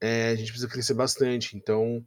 é, 0.00 0.28
a 0.28 0.36
gente 0.36 0.52
precisa 0.52 0.70
crescer 0.70 0.94
bastante. 0.94 1.56
Então, 1.56 2.06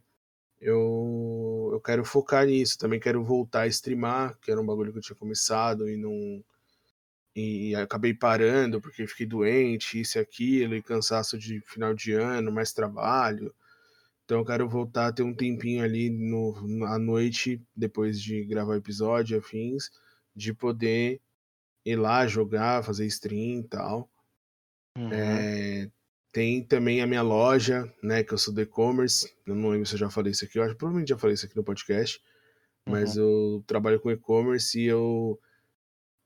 eu, 0.58 1.67
eu 1.78 1.82
quero 1.82 2.04
focar 2.04 2.46
nisso. 2.46 2.78
Também 2.78 3.00
quero 3.00 3.24
voltar 3.24 3.62
a 3.62 3.66
streamar, 3.68 4.36
que 4.40 4.50
era 4.50 4.60
um 4.60 4.66
bagulho 4.66 4.92
que 4.92 4.98
eu 4.98 5.02
tinha 5.02 5.16
começado 5.16 5.88
e 5.88 5.96
não. 5.96 6.44
E 7.34 7.74
acabei 7.76 8.12
parando 8.12 8.80
porque 8.80 9.06
fiquei 9.06 9.24
doente, 9.26 10.00
isso 10.00 10.18
e 10.18 10.20
aquilo, 10.20 10.74
e 10.74 10.82
cansaço 10.82 11.38
de 11.38 11.60
final 11.60 11.94
de 11.94 12.12
ano, 12.12 12.50
mais 12.50 12.72
trabalho. 12.72 13.54
Então 14.24 14.40
eu 14.40 14.44
quero 14.44 14.68
voltar 14.68 15.06
a 15.06 15.12
ter 15.12 15.22
um 15.22 15.34
tempinho 15.34 15.84
ali 15.84 16.10
no, 16.10 16.84
à 16.86 16.98
noite, 16.98 17.62
depois 17.74 18.20
de 18.20 18.44
gravar 18.44 18.72
o 18.72 18.76
episódio, 18.76 19.38
afins, 19.38 19.90
de 20.34 20.52
poder 20.52 21.20
ir 21.84 21.96
lá 21.96 22.26
jogar, 22.26 22.82
fazer 22.82 23.06
stream 23.06 23.60
e 23.60 23.68
tal. 23.68 24.10
Uhum. 24.96 25.10
É, 25.12 25.88
tem 26.38 26.62
também 26.62 27.02
a 27.02 27.06
minha 27.06 27.20
loja, 27.20 27.92
né, 28.00 28.22
que 28.22 28.32
eu 28.32 28.38
sou 28.38 28.54
do 28.54 28.60
e-commerce. 28.60 29.28
Eu 29.44 29.56
não 29.56 29.70
lembro 29.70 29.86
se 29.86 29.96
eu 29.96 29.98
já 29.98 30.08
falei 30.08 30.30
isso 30.30 30.44
aqui, 30.44 30.56
eu 30.56 30.62
acho 30.62 30.74
que 30.74 30.78
provavelmente 30.78 31.08
já 31.08 31.18
falei 31.18 31.34
isso 31.34 31.44
aqui 31.44 31.56
no 31.56 31.64
podcast. 31.64 32.22
Mas 32.86 33.16
uhum. 33.16 33.24
eu 33.56 33.64
trabalho 33.66 33.98
com 33.98 34.08
e-commerce 34.08 34.78
e 34.78 34.84
eu 34.84 35.36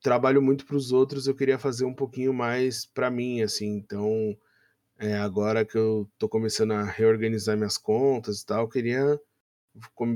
trabalho 0.03 0.43
muito 0.43 0.67
para 0.67 0.77
os 0.77 0.93
outros, 0.93 1.27
eu 1.27 1.35
queria 1.35 1.59
fazer 1.59 1.87
um 1.87 1.95
pouquinho 1.95 2.35
mais 2.35 2.85
para 2.85 3.11
mim, 3.11 3.41
assim. 3.41 3.69
Então, 3.75 4.37
é, 4.99 5.17
agora 5.17 5.65
que 5.65 5.79
eu 5.79 6.07
tô 6.19 6.29
começando 6.29 6.73
a 6.73 6.85
reorganizar 6.85 7.57
minhas 7.57 7.79
contas 7.79 8.43
e 8.43 8.45
tal, 8.47 8.65
eu 8.65 8.69
queria 8.69 9.19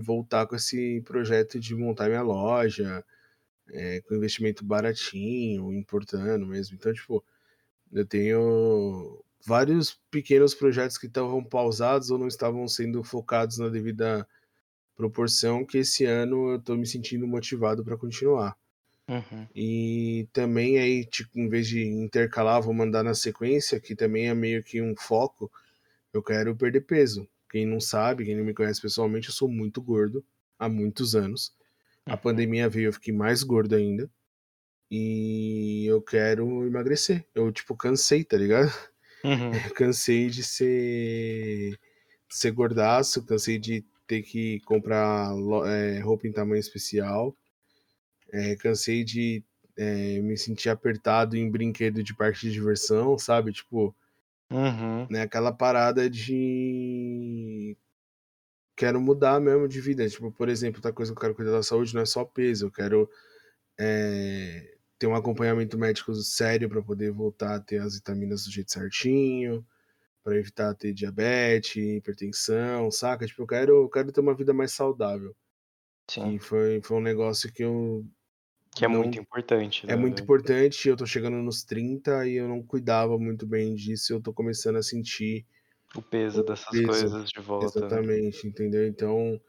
voltar 0.03 0.47
com 0.47 0.55
esse 0.55 1.01
projeto 1.07 1.59
de 1.59 1.75
montar 1.75 2.09
minha 2.09 2.21
loja, 2.21 3.03
é, 3.71 4.03
com 4.03 4.15
investimento 4.15 4.63
baratinho, 4.63 5.73
importando 5.73 6.45
mesmo. 6.45 6.77
Então, 6.77 6.93
tipo, 6.93 7.25
eu 7.91 8.05
tenho 8.05 9.25
vários 9.47 9.99
pequenos 10.11 10.55
projetos 10.55 10.99
que 10.99 11.07
estavam 11.07 11.43
pausados 11.45 12.11
ou 12.11 12.19
não 12.19 12.29
estavam 12.29 12.67
sendo 12.69 13.03
focados 13.05 13.59
na 13.59 13.69
devida 13.69 14.27
proporção 14.97 15.65
que 15.65 15.79
esse 15.79 16.05
ano 16.05 16.53
eu 16.53 16.61
tô 16.61 16.75
me 16.77 16.87
sentindo 16.87 17.27
motivado 17.27 17.85
para 17.85 17.97
continuar. 17.97 18.57
Uhum. 19.09 19.47
E 19.55 20.29
também 20.33 20.79
aí, 20.79 21.05
tipo, 21.05 21.39
em 21.39 21.49
vez 21.49 21.69
de 21.69 21.85
intercalar, 21.85 22.61
vou 22.63 22.75
mandar 22.75 23.03
na 23.03 23.15
sequência, 23.15 23.81
que 23.81 23.95
também 23.97 24.29
é 24.29 24.35
meio 24.35 24.63
que 24.63 24.83
um 24.83 24.95
foco, 24.97 25.51
eu 26.13 26.23
quero 26.23 26.57
perder 26.57 26.83
peso. 26.83 27.29
Quem 27.51 27.67
não 27.67 27.81
sabe, 27.81 28.25
quem 28.25 28.37
não 28.37 28.45
me 28.45 28.55
conhece 28.55 28.81
pessoalmente, 28.83 29.29
eu 29.29 29.35
sou 29.35 29.49
muito 29.49 29.81
gordo 29.83 30.25
há 30.59 30.69
muitos 30.69 31.15
anos. 31.15 31.55
A 32.09 32.15
Uhum. 32.15 32.19
pandemia 32.19 32.69
veio, 32.69 32.89
eu 32.89 32.93
fiquei 32.93 33.15
mais 33.15 33.43
gordo 33.43 33.75
ainda. 33.77 34.11
E 34.91 35.87
eu 35.87 36.01
quero 36.03 36.67
emagrecer. 36.67 37.27
Eu, 37.35 37.53
tipo, 37.53 37.77
cansei, 37.77 38.25
tá 38.25 38.37
ligado? 38.37 38.71
Uhum. 39.27 39.67
cansei 39.75 40.29
de 40.31 40.43
ser, 40.45 41.73
de 42.29 42.37
ser 42.37 42.51
gordaço, 42.53 43.25
cansei 43.25 43.59
de 43.59 43.85
ter 44.07 44.23
que 44.23 44.61
comprar 44.61 45.33
é, 45.67 46.01
roupa 46.01 46.27
em 46.27 46.33
tamanho 46.33 46.61
especial. 46.61 47.37
É, 48.33 48.57
cansei 48.57 49.05
de 49.05 49.45
é, 49.77 50.21
me 50.21 50.37
sentir 50.37 50.69
apertado 50.71 51.37
em 51.37 51.51
brinquedo 51.51 52.03
de 52.03 52.15
parque 52.15 52.41
de 52.41 52.53
diversão, 52.53 53.19
sabe? 53.19 53.53
Tipo, 53.53 53.95
Uhum. 54.51 55.09
né, 55.09 55.23
aquela 55.23 55.53
parada 55.53 56.09
de 56.11 57.77
quero 58.77 59.01
mudar 59.01 59.41
mesmo 59.41 59.69
de 59.69 59.81
vida. 59.81 60.09
Tipo, 60.09 60.31
por 60.33 60.49
exemplo, 60.49 60.79
outra 60.79 60.93
coisa 60.93 61.13
que 61.13 61.19
eu 61.19 61.21
quero 61.21 61.35
cuidar 61.35 61.53
da 61.53 61.63
saúde 61.63 61.95
não 61.95 62.03
é 62.03 62.07
só 62.07 62.25
peso, 62.25 62.67
eu 62.67 62.71
quero 62.71 63.09
é, 63.79 64.76
ter 64.99 65.07
um 65.07 65.15
acompanhamento 65.15 65.79
médico 65.79 66.15
sério 66.15 66.69
para 66.69 66.83
poder 66.83 67.13
voltar 67.13 67.57
a 67.57 67.61
ter 67.61 67.81
as 67.81 67.97
vitaminas 67.97 68.45
do 68.45 68.51
jeito 68.53 68.73
certinho, 68.73 69.67
para 70.25 70.37
evitar 70.39 70.75
ter 70.75 70.93
diabetes, 70.95 71.77
hipertensão, 71.77 72.91
saca? 72.91 73.27
Tipo, 73.27 73.43
eu 73.43 73.47
quero, 73.49 73.73
eu 73.85 73.91
quero 73.91 74.13
ter 74.13 74.21
uma 74.21 74.35
vida 74.37 74.55
mais 74.55 74.73
saudável. 74.73 75.37
Sim. 76.09 76.39
Que 76.39 76.39
foi, 76.41 76.81
foi 76.83 76.97
um 76.97 77.01
negócio 77.03 77.53
que 77.53 77.63
eu 77.65 78.07
Que 78.77 78.85
é 78.85 78.89
não- 78.89 79.01
muito 79.01 79.19
importante, 79.19 79.87
né? 79.87 79.93
é 79.93 79.97
muito 79.97 80.15
velho? 80.15 80.25
importante. 80.25 80.89
Eu 80.89 80.97
tô 80.97 81.07
chegando 81.07 81.37
nos 81.39 81.65
30 81.65 82.27
e 82.27 82.35
eu 82.37 82.49
não 82.49 82.63
cuidava 82.63 83.19
muito 83.19 83.47
bem 83.47 83.75
disso. 83.75 84.13
Eu 84.15 84.21
tô 84.23 84.33
começando 84.33 84.77
a 84.77 84.83
sentir 84.83 85.47
O 85.97 86.01
peso 86.03 86.45
dessas 86.45 86.67
peso, 86.71 86.87
coisas 86.87 87.29
de 87.31 87.41
volta, 87.41 87.81
né? 87.81 87.99
Exatamente, 87.99 88.47
entendeu? 88.47 88.87
Então, 88.87 89.41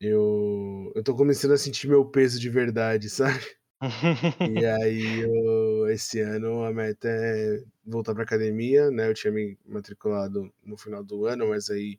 eu, 0.00 0.92
eu 0.96 1.02
tô 1.04 1.16
começando 1.16 1.52
a 1.52 1.58
sentir 1.58 1.88
meu 1.88 2.04
peso 2.10 2.40
de 2.40 2.50
verdade, 2.50 3.10
sabe? 3.42 3.57
E 4.44 4.64
aí, 4.64 5.18
eu, 5.20 5.88
esse 5.90 6.20
ano, 6.20 6.64
a 6.64 6.72
meta 6.72 7.08
é 7.08 7.62
voltar 7.84 8.14
pra 8.14 8.22
academia, 8.24 8.90
né? 8.90 9.08
Eu 9.08 9.14
tinha 9.14 9.32
me 9.32 9.58
matriculado 9.66 10.52
no 10.64 10.76
final 10.76 11.02
do 11.04 11.26
ano, 11.26 11.48
mas 11.48 11.70
aí 11.70 11.98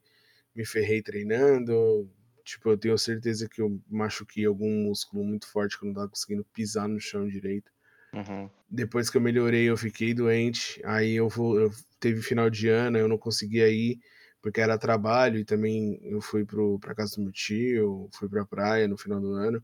me 0.56 0.65
ferrei 0.65 1.02
treinando. 1.04 2.10
Tipo, 2.46 2.72
eu 2.72 2.78
tenho 2.78 2.98
certeza 2.98 3.50
que 3.50 3.62
eu 3.62 3.82
machuquei 3.89 4.46
algum 4.46 4.70
músculo 4.86 5.24
muito 5.24 5.48
forte 5.48 5.78
que 5.80 5.86
eu 5.86 5.88
não 5.89 5.96
tava 5.96 6.10
conseguindo 6.10 6.46
pisar 6.46 6.88
no 6.89 7.00
chão 7.00 7.28
direito. 7.28 7.72
Uhum. 8.13 8.50
Depois 8.70 9.10
que 9.10 9.18
eu 9.18 9.22
melhorei, 9.22 9.70
eu 9.70 9.78
fiquei 9.78 10.13
doente. 10.13 10.82
Aí 10.86 11.15
eu, 11.15 11.28
vou, 11.30 11.60
eu 11.60 11.72
teve 12.00 12.22
final 12.22 12.50
de 12.50 12.68
ano, 12.70 12.98
eu 12.98 13.08
não 13.08 13.18
conseguia 13.18 13.68
ir 13.70 14.00
porque 14.42 14.62
era 14.62 14.78
trabalho 14.78 15.38
e 15.39 15.44
também 15.46 16.00
eu 16.04 16.22
fui 16.22 16.46
pro, 16.46 16.80
pra 16.80 16.96
casa 16.96 17.15
do 17.15 17.24
meu 17.24 17.32
tio, 17.34 18.10
fui 18.13 18.30
pra 18.30 18.46
praia 18.46 18.88
no 18.88 18.98
final 18.98 19.20
do 19.20 19.34
ano. 19.34 19.63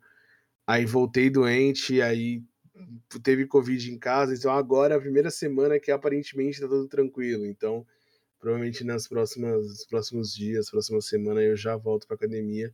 Aí 0.68 0.86
voltei 0.86 1.30
doente, 1.30 2.02
aí 2.02 2.44
teve 3.24 3.46
Covid 3.48 3.92
em 3.92 3.98
casa, 3.98 4.34
então 4.34 4.52
agora 4.52 4.96
é 4.96 4.98
a 4.98 5.02
primeira 5.02 5.30
semana 5.30 5.80
que 5.80 5.92
aparentemente 5.92 6.60
tá 6.60 6.68
tudo 6.68 6.88
tranquilo. 6.88 7.46
Então, 7.46 7.86
provavelmente 8.40 8.84
nas 8.84 9.08
próximas 9.08 9.68
nos 9.68 9.86
próximos 9.86 10.34
dias, 10.34 10.70
próxima 10.70 11.02
semana 11.02 11.42
eu 11.42 11.56
já 11.56 11.76
volto 11.78 12.08
pra 12.08 12.16
academia. 12.16 12.74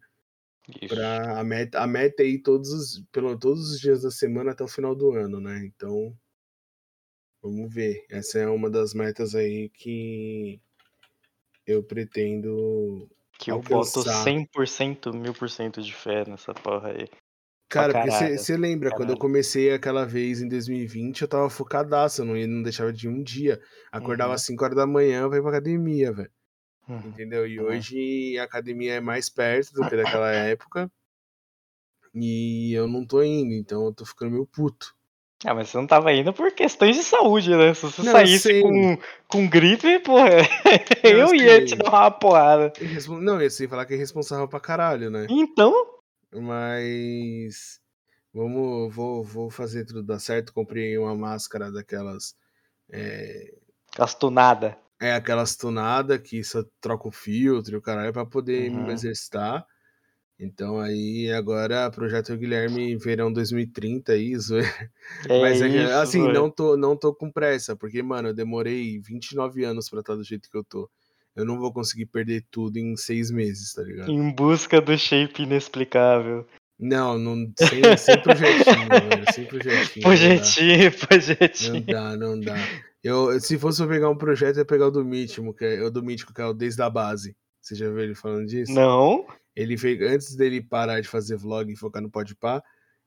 Pra, 0.88 1.40
a, 1.40 1.44
meta, 1.44 1.80
a 1.80 1.88
meta 1.88 2.24
é 2.24 2.28
ir 2.28 2.40
todos 2.40 2.70
os, 2.70 3.04
pelo, 3.12 3.38
todos 3.38 3.72
os 3.72 3.80
dias 3.80 4.04
da 4.04 4.12
semana 4.12 4.52
até 4.52 4.64
o 4.64 4.68
final 4.68 4.96
do 4.96 5.12
ano, 5.12 5.40
né? 5.40 5.66
Então, 5.66 6.16
vamos 7.42 7.74
ver. 7.74 8.06
Essa 8.10 8.40
é 8.40 8.48
uma 8.48 8.70
das 8.70 8.94
metas 8.94 9.36
aí 9.36 9.70
que 9.70 10.62
eu 11.66 11.84
pretendo 11.84 13.10
Que 13.40 13.52
eu 13.52 13.60
boto 13.62 14.00
alcançar. 14.00 14.26
100%, 14.26 15.12
1000% 15.14 15.82
de 15.82 15.94
fé 15.94 16.26
nessa 16.28 16.54
porra 16.54 16.90
aí. 16.92 17.08
Cara, 17.72 17.94
porque 17.94 18.38
você 18.38 18.58
lembra, 18.58 18.92
quando 18.92 19.12
eu 19.12 19.18
comecei 19.18 19.72
aquela 19.74 20.06
vez 20.06 20.42
em 20.42 20.48
2020, 20.50 21.22
eu 21.22 21.28
tava 21.28 21.50
focadaço, 21.50 22.22
eu 22.22 22.26
não, 22.26 22.36
ia, 22.36 22.46
não 22.46 22.62
deixava 22.62 22.92
de 22.92 23.08
um 23.08 23.24
dia. 23.24 23.62
Acordava 23.92 24.30
Uhum. 24.30 24.36
às 24.36 24.42
5 24.44 24.64
horas 24.64 24.76
da 24.76 24.86
manhã 24.86 25.28
pra 25.30 25.38
ir 25.38 25.42
pra 25.42 25.50
academia, 25.52 26.12
velho. 26.12 26.30
Uhum. 26.90 27.00
Entendeu? 27.06 27.48
E 27.48 27.60
Uhum. 27.60 27.68
hoje 27.68 28.38
a 28.38 28.44
academia 28.44 28.96
é 28.96 29.00
mais 29.00 29.30
perto 29.30 29.74
do 29.74 29.88
que 29.88 29.96
daquela 29.96 30.30
época. 30.32 30.92
E 32.14 32.74
eu 32.74 32.88
não 32.88 33.06
tô 33.06 33.24
indo, 33.24 33.54
então 33.54 33.86
eu 33.86 33.94
tô 33.94 34.06
ficando 34.06 34.32
meio 34.32 34.46
puto. 34.46 34.94
Ah, 35.46 35.56
mas 35.56 35.70
você 35.70 35.78
não 35.78 35.88
tava 35.88 36.14
indo 36.14 36.32
por 36.34 36.52
questões 36.52 36.96
de 36.96 37.04
saúde, 37.04 37.56
né? 37.56 37.74
Se 37.74 37.84
você 37.84 38.04
Não, 38.04 38.12
saísse 38.12 38.62
com, 38.62 38.98
com 39.28 39.50
gripe, 39.50 39.98
porra, 40.00 40.30
eu 41.04 41.20
eu 41.20 41.34
ia 41.36 41.66
te 41.66 41.76
dar 41.76 41.90
uma 41.90 42.12
porrada. 42.12 42.72
Não, 43.20 43.42
eu 43.42 43.50
sei 43.50 43.68
falar 43.68 43.86
que 43.86 43.94
é 43.94 43.98
responsável 43.98 44.48
pra 44.48 44.60
caralho, 44.60 45.10
né? 45.10 45.26
Então, 45.30 45.74
Mas 46.34 47.82
vamos, 48.34 48.94
vou, 48.96 49.24
vou 49.24 49.50
fazer 49.52 49.86
tudo 49.86 50.04
dar 50.04 50.20
certo. 50.20 50.54
Comprei 50.54 50.98
uma 50.98 51.16
máscara 51.16 51.72
daquelas. 51.72 52.36
É, 52.92 53.54
gastunada. 53.98 54.78
é 55.00 55.14
aquelas 55.14 55.56
tunadas 55.56 56.20
que 56.22 56.44
só 56.44 56.64
troca 56.80 57.08
o 57.08 57.12
filtro 57.12 57.74
e 57.74 57.78
o 57.78 57.82
caralho 57.82 58.14
pra 58.14 58.26
poder 58.26 58.72
Uhum. 58.72 58.86
me 58.86 58.94
exercitar. 58.94 59.66
Então 60.40 60.80
aí 60.80 61.32
agora 61.32 61.92
projeto 61.92 62.38
Guilherme 62.38 62.98
verão 62.98 63.32
2030 63.34 64.14
aí, 64.14 64.38
zoeira. 64.38 64.92
É 65.28 65.34
Mas 65.38 65.62
é 65.62 65.70
isso, 65.70 65.94
assim, 66.02 66.28
zoeira. 66.28 66.30
não 66.30 66.52
tô, 66.52 66.78
não 66.78 66.98
tô 66.98 67.14
com 67.16 67.32
pressa, 67.32 67.76
porque, 67.76 68.04
mano, 68.04 68.30
eu 68.30 68.34
demorei 68.36 69.00
29 69.02 69.64
anos 69.66 69.90
pra 69.90 70.02
estar 70.02 70.16
do 70.16 70.24
jeito 70.24 70.50
que 70.52 70.58
eu 70.58 70.64
tô. 70.64 70.90
Eu 71.36 71.46
não 71.46 71.58
vou 71.60 71.72
conseguir 71.72 72.06
perder 72.08 72.46
tudo 72.52 72.78
em 72.78 72.96
seis 72.98 73.32
meses, 73.32 73.74
tá 73.74 73.82
ligado? 73.84 74.12
Em 74.12 74.32
busca 74.36 74.82
do 74.82 74.98
shape 74.98 75.44
inexplicável. 75.44 76.46
Não, 76.80 77.18
não 77.18 77.52
sem, 77.58 77.98
sem 77.98 78.22
projetinho, 78.22 78.88
velho. 78.90 79.34
Sem 79.34 79.46
projetinho. 79.46 79.96
não. 79.96 80.02
Projetinho, 80.04 80.84
Não 80.92 81.08
projetinho. 81.08 81.86
dá, 81.86 82.18
não 82.18 82.40
dá. 82.40 82.56
Eu, 83.04 83.40
se 83.40 83.58
fosse 83.58 83.78
pra 83.84 83.88
pegar 83.94 84.10
um 84.10 84.18
projeto, 84.18 84.58
eu 84.58 84.62
ia 84.62 84.66
pegar 84.66 84.88
o 84.88 84.92
do 84.92 85.06
Mítico, 85.06 85.54
que 85.54 85.64
é 85.66 85.82
o 85.84 85.90
do 85.92 86.04
Mítico, 86.04 86.34
que 86.34 86.42
é 86.42 86.46
o 86.46 86.54
Desde 86.54 86.82
a 86.82 86.90
Base. 86.90 87.36
Você 87.62 87.76
já 87.76 87.88
viu 87.88 88.00
ele 88.00 88.16
falando 88.16 88.46
disso? 88.48 88.74
Não? 88.74 89.26
Ele 89.56 89.78
fez, 89.78 90.02
antes 90.02 90.36
dele 90.36 90.62
parar 90.62 91.02
de 91.02 91.08
fazer 91.08 91.38
vlog 91.38 91.72
e 91.72 91.76
focar 91.76 92.02
no 92.02 92.10
Podpah, 92.10 92.62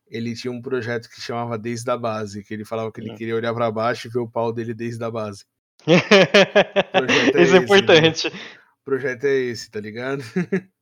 ele 0.09 0.35
tinha 0.35 0.53
um 0.53 0.61
projeto 0.63 1.09
que 1.09 1.21
chamava 1.21 1.59
Desde 1.59 1.91
a 1.91 1.97
Base, 1.97 2.45
que 2.45 2.55
ele 2.55 2.65
falava 2.65 2.93
que 2.93 3.01
ele 3.01 3.11
Hum. 3.13 3.17
queria 3.17 3.35
olhar 3.37 3.53
pra 3.55 3.71
baixo 3.71 4.07
e 4.07 4.11
ver 4.11 4.21
o 4.21 4.29
pau 4.31 4.53
dele 4.53 4.73
desde 4.75 5.03
a 5.03 5.11
base. 5.11 5.45
projeto 6.93 7.37
é 7.37 7.43
Isso 7.43 7.55
é 7.55 7.57
esse, 7.57 7.65
importante. 7.65 8.29
O 8.29 8.85
projeto 8.85 9.25
é 9.25 9.35
esse, 9.35 9.71
tá 9.71 9.81
ligado? 9.81 10.23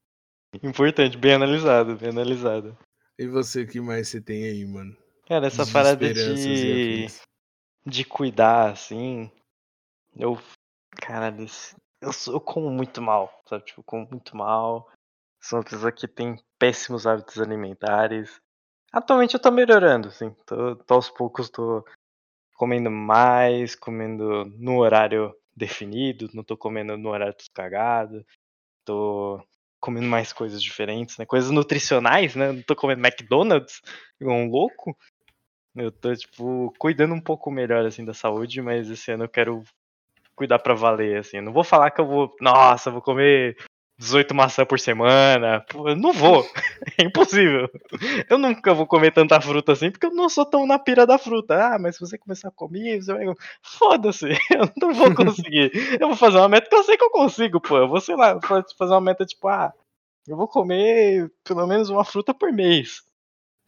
Importante, 0.63 1.17
bem 1.17 1.35
analisado, 1.35 1.97
bem 1.97 2.11
analisado. 2.11 2.77
E 3.19 3.27
você, 3.27 3.63
o 3.63 3.67
que 3.67 3.81
mais 3.81 4.09
você 4.09 4.21
tem 4.21 4.45
aí, 4.45 4.65
mano? 4.67 4.97
Cara, 5.27 5.47
essa 5.47 5.65
De 5.65 5.73
parada 5.73 6.13
de, 6.13 7.07
de 7.87 8.05
cuidar, 8.05 8.71
assim, 8.73 9.31
eu, 10.17 10.39
caralho, 11.01 11.47
eu, 12.01 12.13
sou- 12.13 12.35
eu 12.35 12.41
como 12.41 12.71
muito 12.71 13.01
mal, 13.01 13.33
sabe? 13.49 13.65
Tipo, 13.65 13.81
eu 13.81 13.85
como 13.85 14.09
muito 14.11 14.37
mal. 14.37 14.91
Sou 15.41 15.59
uma 15.59 15.65
pessoa 15.65 15.91
que 15.91 16.07
tem 16.07 16.37
péssimos 16.59 17.07
hábitos 17.07 17.41
alimentares. 17.41 18.41
Atualmente 18.93 19.35
eu 19.35 19.41
tô 19.41 19.51
melhorando, 19.51 20.09
assim. 20.09 20.31
Tô, 20.47 20.77
tô 20.77 20.95
aos 20.95 21.11
poucos 21.11 21.49
tô 21.51 21.85
comendo 22.55 22.91
mais, 22.91 23.75
comendo 23.75 24.45
no 24.59 24.79
horário 24.79 25.35
definido, 25.55 26.31
não 26.35 26.43
tô 26.45 26.57
comendo 26.57 26.97
no 26.97 27.11
horário 27.11 27.35
tudo 27.35 27.51
cagado. 27.53 28.25
Tô 28.85 29.41
comendo 29.81 30.07
mais 30.07 30.33
coisas 30.33 30.63
diferentes, 30.63 31.19
né? 31.19 31.27
Coisas 31.27 31.51
nutricionais, 31.51 32.37
né? 32.37 32.53
Não 32.53 32.63
tô 32.63 32.77
comendo 32.77 33.01
McDonald's 33.01 33.81
igual 34.21 34.37
um 34.37 34.49
louco. 34.49 34.97
Eu 35.75 35.91
tô, 35.91 36.15
tipo, 36.15 36.73
cuidando 36.79 37.15
um 37.15 37.21
pouco 37.21 37.51
melhor, 37.51 37.85
assim, 37.87 38.05
da 38.05 38.15
saúde, 38.15 38.61
mas 38.63 38.91
esse 38.91 39.11
ano 39.11 39.25
eu 39.25 39.29
quero 39.29 39.65
cuidar 40.35 40.59
pra 40.59 40.75
valer, 40.75 41.19
assim. 41.19 41.39
Eu 41.39 41.43
não 41.43 41.53
vou 41.53 41.65
falar 41.65 41.91
que 41.91 42.01
eu 42.01 42.07
vou, 42.07 42.35
nossa, 42.41 42.91
vou 42.91 43.03
comer 43.03 43.57
18 44.03 44.35
maçã 44.35 44.65
por 44.67 44.79
semana. 44.81 45.61
Pô, 45.69 45.89
eu 45.89 45.97
não 45.97 46.13
vou. 46.13 46.45
É 46.99 47.05
impossível. 47.05 47.71
Eu 48.29 48.39
nunca 48.39 48.75
vou 48.75 48.87
comer 48.87 49.13
tanta 49.13 49.41
fruta 49.41 49.73
assim, 49.73 49.91
porque 49.91 50.07
eu 50.07 50.11
não 50.15 50.29
sou 50.29 50.45
tão 50.45 50.67
na 50.67 50.79
pira 50.79 51.07
da 51.07 51.17
fruta. 51.17 51.75
Ah, 51.75 51.79
mas 51.79 51.95
se 51.97 52.01
você 52.01 52.19
começar 52.19 52.49
a 52.49 52.53
comer, 52.53 53.01
você 53.01 53.13
vai. 53.15 53.25
Foda-se, 53.63 54.29
eu 54.51 54.69
não 54.81 54.93
vou 54.93 55.15
conseguir. 55.15 55.71
Eu 56.01 56.09
vou 56.09 56.17
fazer 56.17 56.39
uma 56.39 56.49
meta 56.49 56.69
que 56.69 56.75
eu 56.75 56.83
sei 56.83 56.97
que 56.97 57.05
eu 57.05 57.11
consigo, 57.11 57.61
pô. 57.61 57.79
Eu 57.79 57.89
vou, 57.89 58.01
sei 58.01 58.17
lá, 58.17 58.41
fa- 58.43 58.65
fazer 58.77 58.93
uma 58.93 59.01
meta 59.01 59.25
tipo, 59.25 59.47
ah, 59.49 59.73
eu 60.27 60.37
vou 60.37 60.49
comer 60.49 61.31
pelo 61.45 61.67
menos 61.67 61.89
uma 61.89 62.05
fruta 62.05 62.35
por 62.35 62.53
mês. 62.53 63.03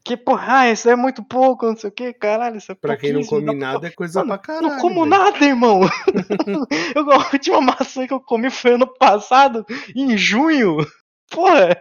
Que, 0.05 0.17
porra, 0.19 0.59
ah, 0.61 0.71
isso 0.71 0.89
é 0.91 0.95
muito 0.95 1.25
pouco, 1.25 1.65
não 1.67 1.75
sei 1.77 1.89
o 1.89 1.93
que, 1.93 2.13
caralho, 2.13 2.59
isso 2.59 2.71
é 2.71 2.75
Pra 2.75 2.95
quem 2.97 3.13
não 3.15 3.25
come 3.25 3.45
pra- 3.47 3.55
nada, 3.55 3.87
é 3.87 3.91
coisa 3.91 4.21
Mano, 4.21 4.29
pra 4.33 4.39
caralho. 4.39 4.69
não 4.69 4.79
como 4.79 4.97
velho. 4.97 5.07
nada, 5.07 5.45
irmão. 5.45 5.81
eu, 6.95 7.11
a 7.11 7.17
última 7.33 7.61
maçã 7.63 8.07
que 8.07 8.13
eu 8.13 8.21
comi 8.21 8.51
foi 8.51 8.75
ano 8.75 8.87
passado, 8.87 9.65
em 9.97 10.15
junho. 10.17 10.77
porra, 11.31 11.81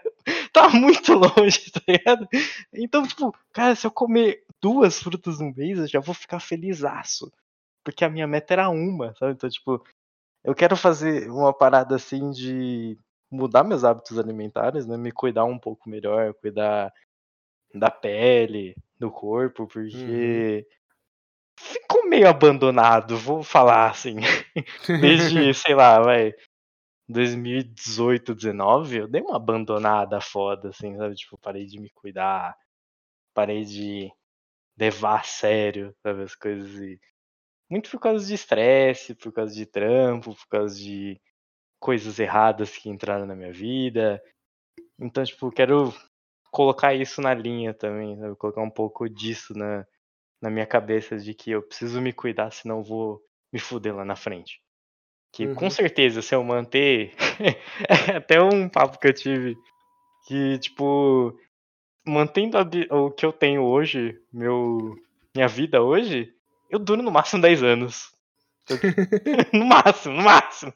tá 0.54 0.70
muito 0.70 1.14
longe, 1.14 1.70
tá 1.72 1.82
ligado? 1.88 2.28
Então, 2.74 3.06
tipo, 3.06 3.36
cara, 3.52 3.76
se 3.76 3.86
eu 3.86 3.92
comer 3.92 4.42
duas 4.62 5.00
frutas 5.04 5.40
no 5.40 5.54
mês, 5.54 5.78
eu 5.80 5.88
já 5.88 6.00
vou 6.00 6.16
ficar 6.16 6.40
felizaço. 6.40 7.30
Porque 7.84 8.06
a 8.06 8.10
minha 8.10 8.26
meta 8.26 8.54
era 8.54 8.70
uma, 8.70 9.14
sabe? 9.16 9.34
Então, 9.34 9.50
tipo, 9.50 9.84
eu 10.46 10.56
quero 10.56 10.78
fazer 10.78 11.30
uma 11.30 11.52
parada 11.54 11.96
assim 11.98 12.32
de 12.32 12.98
mudar 13.30 13.66
meus 13.66 13.84
hábitos 13.84 14.18
alimentares, 14.18 14.88
né? 14.88 14.96
Me 14.96 15.12
cuidar 15.12 15.44
um 15.44 15.60
pouco 15.60 15.90
melhor, 15.90 16.34
cuidar 16.36 16.90
da 17.74 17.90
pele, 17.90 18.76
do 19.00 19.12
corpo, 19.12 19.68
porque 19.68 19.96
uhum. 19.98 20.64
ficou 21.60 22.08
meio 22.08 22.28
abandonado, 22.28 23.18
vou 23.18 23.44
falar 23.44 23.90
assim. 23.90 24.18
Desde, 25.02 25.54
sei 25.54 25.76
lá, 25.76 26.00
vai, 26.00 26.34
2018, 27.10 28.36
19, 28.36 28.98
eu 28.98 29.08
dei 29.08 29.22
uma 29.22 29.36
abandonada 29.36 30.22
foda, 30.22 30.70
assim, 30.70 30.96
sabe? 30.98 31.16
Tipo, 31.16 31.38
parei 31.38 31.66
de 31.66 31.80
me 31.80 31.90
cuidar, 31.90 32.56
parei 33.34 33.66
de 33.66 34.12
levar 34.78 35.20
a 35.20 35.24
sério, 35.24 35.94
sabe, 36.02 36.24
as 36.24 36.36
coisas. 36.36 36.74
E... 36.82 37.00
Muito 37.70 37.90
por 37.90 38.00
causa 38.00 38.26
de 38.26 38.34
estresse, 38.34 39.16
por 39.16 39.32
causa 39.34 39.54
de 39.54 39.66
trampo, 39.66 40.36
por 40.36 40.48
causa 40.48 40.76
de 40.76 41.20
coisas 41.80 42.20
erradas 42.20 42.78
que 42.78 42.90
entraram 42.90 43.26
na 43.26 43.36
minha 43.36 43.52
vida. 43.52 44.24
Então, 45.00 45.24
tipo, 45.24 45.52
quero 45.52 45.94
colocar 46.54 46.94
isso 46.94 47.20
na 47.20 47.34
linha 47.34 47.74
também, 47.74 48.16
sabe? 48.16 48.36
Colocar 48.36 48.62
um 48.62 48.70
pouco 48.70 49.10
disso 49.10 49.58
na, 49.58 49.86
na 50.40 50.52
minha 50.52 50.68
cabeça 50.68 51.18
de 51.18 51.34
que 51.34 51.50
eu 51.50 51.64
preciso 51.64 52.00
me 52.00 52.14
cuidar, 52.14 52.52
senão 52.52 52.78
eu 52.78 52.84
vou 52.84 53.22
me 53.52 53.60
fuder 53.60 53.96
lá 53.96 54.06
na 54.06 54.16
frente. 54.16 54.62
Que 55.32 55.48
uhum. 55.48 55.56
com 55.56 55.70
certeza, 55.72 56.22
se 56.22 56.36
eu 56.36 56.44
manter. 56.44 57.12
até 58.16 58.40
um 58.40 58.70
papo 58.70 59.00
que 59.00 59.08
eu 59.08 59.14
tive. 59.14 59.58
Que, 60.28 60.60
tipo. 60.60 61.36
Mantendo 62.06 62.58
a, 62.58 62.62
o 62.96 63.10
que 63.10 63.26
eu 63.26 63.34
tenho 63.34 63.64
hoje, 63.64 64.20
meu, 64.32 64.94
minha 65.34 65.48
vida 65.48 65.82
hoje, 65.82 66.34
eu 66.70 66.78
duro 66.78 67.02
no 67.02 67.10
máximo 67.10 67.42
10 67.42 67.64
anos. 67.64 68.12
no 69.54 69.66
máximo, 69.66 70.16
no 70.16 70.22
máximo. 70.22 70.74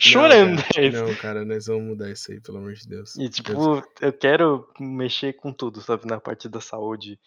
Chorando. 0.00 0.56
Não 0.56 0.62
cara, 0.62 0.90
não, 0.90 1.14
cara, 1.16 1.44
nós 1.44 1.66
vamos 1.66 1.84
mudar 1.84 2.10
isso 2.10 2.30
aí, 2.32 2.40
pelo 2.40 2.58
amor 2.58 2.74
de 2.74 2.88
Deus. 2.88 3.16
E, 3.16 3.28
tipo, 3.28 3.52
Deus. 3.52 3.84
eu 4.00 4.12
quero 4.12 4.68
mexer 4.78 5.34
com 5.34 5.52
tudo, 5.52 5.80
sabe? 5.80 6.06
Na 6.06 6.20
parte 6.20 6.48
da 6.48 6.60
saúde 6.60 7.18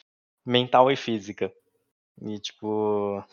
mental 0.46 0.92
e 0.92 0.96
física. 0.96 1.52
E, 2.22 2.40
tipo. 2.40 3.24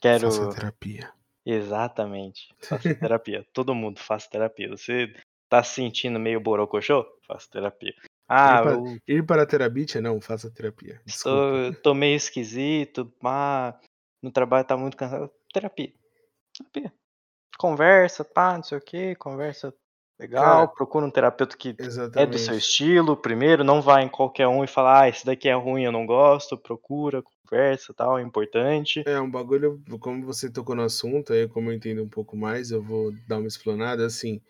Quero. 0.00 0.30
Faça 0.30 0.54
terapia. 0.54 1.12
Exatamente. 1.44 2.54
Faça 2.60 2.94
terapia. 2.94 3.46
Todo 3.52 3.74
mundo 3.74 3.98
faz 4.00 4.26
terapia. 4.26 4.68
Você 4.68 5.12
tá 5.48 5.62
se 5.62 5.74
sentindo 5.74 6.18
meio 6.18 6.40
borocochô? 6.40 7.06
Faça 7.26 7.48
terapia. 7.50 7.94
Ah, 8.28 8.58
ir 8.58 8.62
para, 8.62 8.72
eu... 8.72 8.98
ir 9.08 9.26
para 9.26 9.42
a 9.42 9.46
terapia? 9.46 10.00
Não, 10.02 10.20
faça 10.20 10.50
terapia. 10.50 11.00
Estou, 11.06 11.72
tô 11.82 11.94
meio 11.94 12.14
esquisito, 12.14 13.10
mas 13.22 13.74
no 14.22 14.30
trabalho 14.30 14.66
tá 14.66 14.76
muito 14.76 14.96
cansado. 14.96 15.30
Terapia. 15.52 15.92
Terapia. 16.52 16.92
Conversa, 17.58 18.24
pá, 18.24 18.56
não 18.56 18.62
sei 18.62 18.78
o 18.78 18.80
que, 18.80 19.16
conversa 19.16 19.74
legal, 20.18 20.42
Cara, 20.42 20.68
procura 20.68 21.04
um 21.04 21.10
terapeuta 21.10 21.56
que 21.56 21.74
exatamente. 21.78 22.18
é 22.18 22.26
do 22.26 22.38
seu 22.38 22.56
estilo 22.56 23.16
primeiro, 23.16 23.64
não 23.64 23.82
vai 23.82 24.04
em 24.04 24.08
qualquer 24.08 24.46
um 24.48 24.64
e 24.64 24.66
falar, 24.68 25.02
ah, 25.02 25.08
esse 25.08 25.26
daqui 25.26 25.48
é 25.48 25.54
ruim, 25.54 25.82
eu 25.82 25.92
não 25.92 26.06
gosto, 26.06 26.56
procura, 26.56 27.22
conversa 27.22 27.92
tal, 27.92 28.18
é 28.18 28.22
importante. 28.22 29.02
É, 29.06 29.20
um 29.20 29.30
bagulho, 29.30 29.82
como 30.00 30.24
você 30.24 30.50
tocou 30.50 30.74
no 30.74 30.82
assunto, 30.82 31.32
aí 31.32 31.48
como 31.48 31.70
eu 31.70 31.74
entendo 31.74 32.02
um 32.02 32.08
pouco 32.08 32.36
mais, 32.36 32.70
eu 32.70 32.82
vou 32.82 33.12
dar 33.26 33.38
uma 33.38 33.48
explanada, 33.48 34.06
assim, 34.06 34.40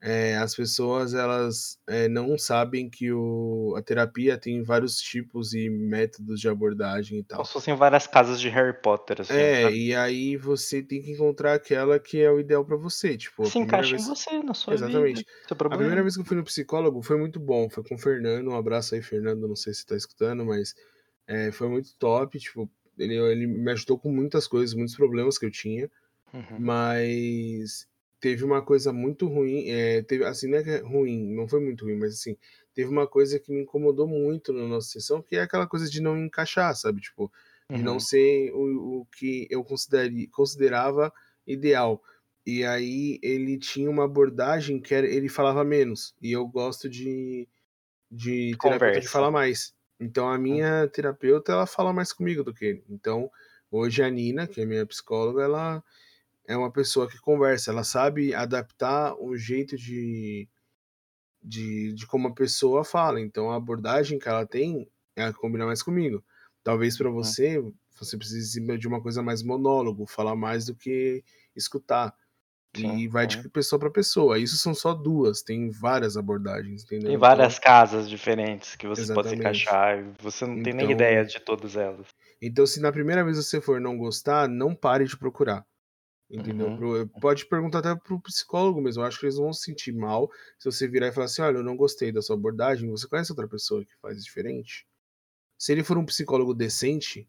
é, 0.00 0.36
as 0.36 0.54
pessoas 0.54 1.14
elas 1.14 1.78
é, 1.88 2.06
não 2.06 2.36
sabem 2.36 2.88
que 2.88 3.10
o, 3.12 3.74
a 3.76 3.82
terapia 3.82 4.36
tem 4.36 4.62
vários 4.62 4.98
tipos 4.98 5.54
e 5.54 5.70
métodos 5.70 6.38
de 6.38 6.48
abordagem 6.48 7.18
e 7.18 7.24
tal. 7.24 7.38
Como 7.38 7.46
se 7.46 7.52
fossem 7.54 7.74
várias 7.74 8.06
casas 8.06 8.40
de 8.40 8.48
Harry 8.48 8.78
Potter, 8.80 9.22
assim. 9.22 9.32
É, 9.32 9.62
sabe? 9.62 9.86
e 9.86 9.94
aí 9.94 10.36
você 10.36 10.82
tem 10.82 11.00
que 11.00 11.12
encontrar 11.12 11.54
aquela 11.54 11.98
que 11.98 12.20
é 12.20 12.30
o 12.30 12.38
ideal 12.38 12.64
para 12.64 12.76
você, 12.76 13.16
tipo. 13.16 13.46
Se 13.46 13.58
encaixa 13.58 13.90
vez... 13.92 14.04
em 14.04 14.08
você, 14.08 14.42
na 14.42 14.54
sua 14.54 14.74
Exatamente. 14.74 15.18
vida. 15.18 15.30
A 15.50 15.76
primeira 15.76 16.02
vez 16.02 16.14
que 16.14 16.20
eu 16.20 16.26
fui 16.26 16.36
no 16.36 16.44
psicólogo 16.44 17.02
foi 17.02 17.18
muito 17.18 17.40
bom, 17.40 17.68
foi 17.70 17.82
com 17.82 17.94
o 17.94 17.98
Fernando, 17.98 18.48
um 18.48 18.56
abraço 18.56 18.94
aí, 18.94 19.02
Fernando, 19.02 19.48
não 19.48 19.56
sei 19.56 19.72
se 19.72 19.86
tá 19.86 19.96
escutando, 19.96 20.44
mas 20.44 20.74
é, 21.26 21.50
foi 21.50 21.68
muito 21.68 21.96
top, 21.98 22.38
tipo, 22.38 22.70
ele, 22.98 23.16
ele 23.16 23.46
me 23.46 23.72
ajudou 23.72 23.98
com 23.98 24.12
muitas 24.12 24.46
coisas, 24.46 24.74
muitos 24.74 24.94
problemas 24.94 25.38
que 25.38 25.46
eu 25.46 25.50
tinha, 25.50 25.90
uhum. 26.34 26.60
mas 26.60 27.88
teve 28.20 28.44
uma 28.44 28.62
coisa 28.62 28.92
muito 28.92 29.26
ruim, 29.26 29.68
é, 29.68 30.02
teve, 30.02 30.24
assim, 30.24 30.48
não 30.48 30.58
é, 30.58 30.62
é 30.62 30.78
ruim, 30.80 31.34
não 31.34 31.48
foi 31.48 31.60
muito 31.60 31.84
ruim, 31.84 31.96
mas 31.96 32.14
assim, 32.14 32.36
teve 32.74 32.88
uma 32.88 33.06
coisa 33.06 33.38
que 33.38 33.52
me 33.52 33.62
incomodou 33.62 34.06
muito 34.06 34.52
na 34.52 34.66
nossa 34.66 34.88
sessão, 34.88 35.22
que 35.22 35.36
é 35.36 35.42
aquela 35.42 35.66
coisa 35.66 35.88
de 35.88 36.00
não 36.00 36.16
encaixar, 36.18 36.74
sabe? 36.74 37.00
Tipo, 37.00 37.30
de 37.70 37.76
uhum. 37.76 37.82
não 37.82 38.00
ser 38.00 38.52
o, 38.52 39.00
o 39.00 39.06
que 39.06 39.46
eu 39.50 39.64
considerava 40.30 41.12
ideal. 41.46 42.02
E 42.44 42.64
aí 42.64 43.18
ele 43.22 43.58
tinha 43.58 43.90
uma 43.90 44.04
abordagem 44.04 44.80
que 44.80 44.94
era, 44.94 45.06
ele 45.06 45.28
falava 45.28 45.64
menos, 45.64 46.14
e 46.22 46.32
eu 46.32 46.46
gosto 46.46 46.88
de, 46.88 47.48
de 48.10 48.56
terapeuta 48.60 49.00
de 49.00 49.08
falar 49.08 49.30
mais. 49.30 49.74
Então 49.98 50.28
a 50.28 50.38
minha 50.38 50.82
uhum. 50.82 50.88
terapeuta, 50.88 51.52
ela 51.52 51.66
fala 51.66 51.92
mais 51.92 52.12
comigo 52.12 52.44
do 52.44 52.54
que 52.54 52.64
ele. 52.64 52.84
Então, 52.88 53.30
hoje 53.70 54.02
a 54.02 54.08
Nina, 54.08 54.46
que 54.46 54.60
é 54.60 54.66
minha 54.66 54.86
psicóloga, 54.86 55.42
ela 55.42 55.82
é 56.46 56.56
uma 56.56 56.70
pessoa 56.70 57.08
que 57.08 57.18
conversa, 57.18 57.70
ela 57.70 57.84
sabe 57.84 58.32
adaptar 58.34 59.14
o 59.20 59.36
jeito 59.36 59.76
de, 59.76 60.48
de, 61.42 61.92
de 61.92 62.06
como 62.06 62.28
a 62.28 62.34
pessoa 62.34 62.84
fala. 62.84 63.20
Então 63.20 63.50
a 63.50 63.56
abordagem 63.56 64.18
que 64.18 64.28
ela 64.28 64.46
tem, 64.46 64.88
ela 65.14 65.32
combina 65.32 65.66
mais 65.66 65.82
comigo. 65.82 66.24
Talvez 66.62 66.96
para 66.96 67.10
você, 67.10 67.62
você 67.98 68.16
precise 68.16 68.60
de 68.78 68.88
uma 68.88 69.00
coisa 69.00 69.22
mais 69.22 69.42
monólogo, 69.42 70.06
falar 70.06 70.36
mais 70.36 70.66
do 70.66 70.74
que 70.74 71.22
escutar. 71.54 72.14
E 72.76 73.08
vai 73.08 73.26
de 73.26 73.48
pessoa 73.48 73.78
para 73.78 73.90
pessoa. 73.90 74.38
Isso 74.38 74.58
são 74.58 74.74
só 74.74 74.92
duas, 74.92 75.40
tem 75.40 75.70
várias 75.70 76.14
abordagens, 76.14 76.84
entendeu? 76.84 77.08
Tem 77.08 77.16
várias 77.16 77.54
então, 77.54 77.64
casas 77.64 78.06
diferentes 78.06 78.76
que 78.76 78.86
você 78.86 79.00
exatamente. 79.00 79.28
pode 79.28 79.40
encaixar. 79.40 80.04
Você 80.20 80.44
não 80.44 80.62
tem 80.62 80.74
então, 80.74 80.86
nem 80.86 80.90
ideia 80.90 81.24
de 81.24 81.40
todas 81.40 81.74
elas. 81.74 82.06
Então, 82.40 82.66
se 82.66 82.78
na 82.80 82.92
primeira 82.92 83.24
vez 83.24 83.38
você 83.38 83.62
for 83.62 83.80
não 83.80 83.96
gostar, 83.96 84.46
não 84.46 84.74
pare 84.74 85.06
de 85.06 85.16
procurar. 85.16 85.64
Entendeu? 86.28 86.66
Uhum. 86.66 87.08
Pode 87.20 87.46
perguntar 87.46 87.78
até 87.78 87.94
pro 87.94 88.20
psicólogo 88.20 88.80
mesmo. 88.80 89.02
Eu 89.02 89.06
acho 89.06 89.18
que 89.18 89.26
eles 89.26 89.36
vão 89.36 89.52
se 89.52 89.62
sentir 89.62 89.92
mal 89.92 90.28
se 90.58 90.64
você 90.64 90.88
virar 90.88 91.08
e 91.08 91.12
falar 91.12 91.26
assim: 91.26 91.42
olha, 91.42 91.58
eu 91.58 91.62
não 91.62 91.76
gostei 91.76 92.10
da 92.10 92.20
sua 92.20 92.34
abordagem. 92.34 92.90
Você 92.90 93.06
conhece 93.06 93.30
outra 93.30 93.46
pessoa 93.46 93.84
que 93.84 93.94
faz 94.02 94.22
diferente? 94.24 94.86
Se 95.56 95.72
ele 95.72 95.84
for 95.84 95.96
um 95.96 96.04
psicólogo 96.04 96.52
decente, 96.52 97.28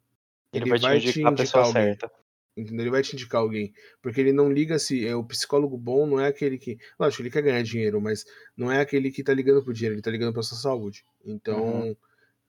ele, 0.52 0.64
ele 0.64 0.70
vai, 0.72 0.80
vai, 0.80 1.00
te 1.00 1.08
indicar, 1.10 1.36
te 1.36 1.42
indicar 1.42 1.64
alguém. 1.64 1.84
Certa. 1.84 2.12
Entendeu? 2.58 2.82
Ele 2.82 2.90
vai 2.90 3.04
te 3.04 3.14
indicar 3.14 3.42
alguém. 3.42 3.72
Porque 4.02 4.20
ele 4.20 4.34
não 4.34 4.52
liga 4.52 4.80
se. 4.80 5.08
É, 5.08 5.16
o 5.16 5.24
psicólogo 5.24 5.78
bom 5.78 6.08
não 6.08 6.20
é 6.20 6.28
aquele 6.28 6.58
que. 6.58 6.80
Lógico, 7.00 7.22
ele 7.22 7.30
quer 7.30 7.44
ganhar 7.44 7.62
dinheiro, 7.62 8.02
mas 8.02 8.26
não 8.56 8.72
é 8.72 8.82
aquele 8.82 9.12
que 9.12 9.24
tá 9.24 9.32
ligando 9.32 9.64
pro 9.64 9.74
dinheiro, 9.74 9.94
ele 9.94 10.02
tá 10.02 10.10
ligando 10.10 10.34
pra 10.34 10.42
sua 10.42 10.58
saúde. 10.58 11.06
Então, 11.24 11.82
uhum. 11.82 11.96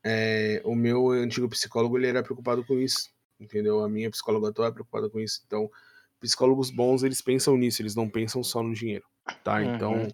é, 0.02 0.62
o 0.64 0.74
meu 0.74 1.10
antigo 1.10 1.46
psicólogo 1.50 1.98
ele 1.98 2.06
era 2.06 2.22
preocupado 2.22 2.64
com 2.64 2.78
isso. 2.78 3.10
Entendeu? 3.38 3.84
A 3.84 3.88
minha 3.88 4.10
psicóloga 4.10 4.48
atual 4.48 4.68
é 4.68 4.72
preocupada 4.72 5.10
com 5.10 5.20
isso. 5.20 5.42
Então 5.46 5.70
psicólogos 6.20 6.70
bons, 6.70 7.02
eles 7.02 7.20
pensam 7.20 7.56
nisso, 7.56 7.82
eles 7.82 7.94
não 7.94 8.08
pensam 8.08 8.42
só 8.42 8.62
no 8.62 8.74
dinheiro, 8.74 9.04
tá? 9.44 9.62
Então, 9.62 9.94
uhum. 9.94 10.08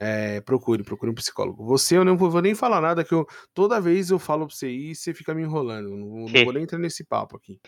é, 0.00 0.40
procure, 0.40 0.82
procure 0.82 1.10
um 1.10 1.14
psicólogo. 1.14 1.64
Você, 1.66 1.96
eu 1.96 2.04
não 2.04 2.16
vou, 2.16 2.30
vou, 2.30 2.42
nem 2.42 2.54
falar 2.54 2.80
nada, 2.80 3.04
que 3.04 3.14
eu 3.14 3.26
toda 3.54 3.80
vez 3.80 4.10
eu 4.10 4.18
falo 4.18 4.46
pra 4.46 4.54
você 4.54 4.68
ir 4.68 4.90
e 4.90 4.94
você 4.94 5.12
fica 5.14 5.34
me 5.34 5.42
enrolando. 5.42 5.90
Não, 5.90 6.26
não 6.28 6.44
vou 6.44 6.52
nem 6.52 6.62
entrar 6.62 6.78
nesse 6.78 7.04
papo 7.04 7.36
aqui. 7.36 7.60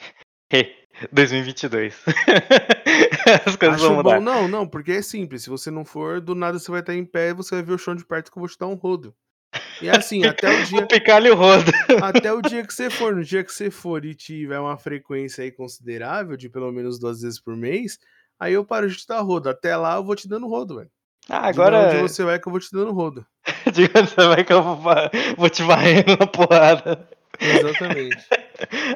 2022. 1.12 1.94
As 3.46 3.56
coisas 3.56 3.76
Acho 3.76 3.88
vão 3.88 3.96
mudar. 3.96 4.18
Bom, 4.18 4.24
não, 4.24 4.48
não, 4.48 4.66
porque 4.66 4.92
é 4.92 5.02
simples. 5.02 5.42
Se 5.42 5.50
você 5.50 5.70
não 5.70 5.84
for, 5.84 6.20
do 6.20 6.34
nada 6.34 6.58
você 6.58 6.70
vai 6.70 6.80
estar 6.80 6.94
em 6.94 7.04
pé 7.04 7.30
e 7.30 7.34
você 7.34 7.54
vai 7.54 7.64
ver 7.64 7.74
o 7.74 7.78
chão 7.78 7.94
de 7.94 8.04
perto 8.04 8.32
que 8.32 8.38
eu 8.38 8.40
vou 8.40 8.48
te 8.48 8.58
dar 8.58 8.66
um 8.66 8.74
rodo. 8.74 9.14
E 9.80 9.88
é 9.88 9.96
assim, 9.96 10.24
até 10.24 10.48
o 10.48 10.64
dia. 10.66 10.86
Picar-lhe 10.86 11.30
o 11.30 11.34
rodo. 11.34 11.70
Até 12.02 12.32
o 12.32 12.42
dia 12.42 12.66
que 12.66 12.74
você 12.74 12.90
for. 12.90 13.14
No 13.14 13.22
dia 13.22 13.44
que 13.44 13.52
você 13.52 13.70
for 13.70 14.04
e 14.04 14.14
tiver 14.14 14.58
uma 14.58 14.76
frequência 14.76 15.44
aí 15.44 15.52
considerável, 15.52 16.36
de 16.36 16.48
pelo 16.48 16.70
menos 16.72 16.98
duas 16.98 17.22
vezes 17.22 17.40
por 17.40 17.56
mês, 17.56 17.98
aí 18.38 18.54
eu 18.54 18.64
paro 18.64 18.88
de 18.88 18.96
te 18.96 19.06
dar 19.06 19.20
rodo. 19.20 19.48
Até 19.48 19.76
lá 19.76 19.96
eu 19.96 20.04
vou 20.04 20.16
te 20.16 20.28
dando 20.28 20.48
rodo, 20.48 20.76
velho. 20.76 20.90
Ah, 21.28 21.48
agora. 21.48 21.88
Diga 21.88 22.02
onde 22.02 22.12
você 22.12 22.24
vai 22.24 22.38
que 22.38 22.48
eu 22.48 22.52
vou 22.52 22.60
te 22.60 22.72
dando 22.72 22.92
rodo. 22.92 23.26
Diga 23.72 24.00
onde 24.00 24.10
você 24.10 24.26
vai 24.26 24.44
que 24.44 24.52
eu 24.52 24.62
vou, 24.62 24.78
vou 25.36 25.50
te 25.50 25.62
varrendo 25.62 26.16
na 26.18 26.26
porrada. 26.26 27.08
Exatamente. 27.40 28.26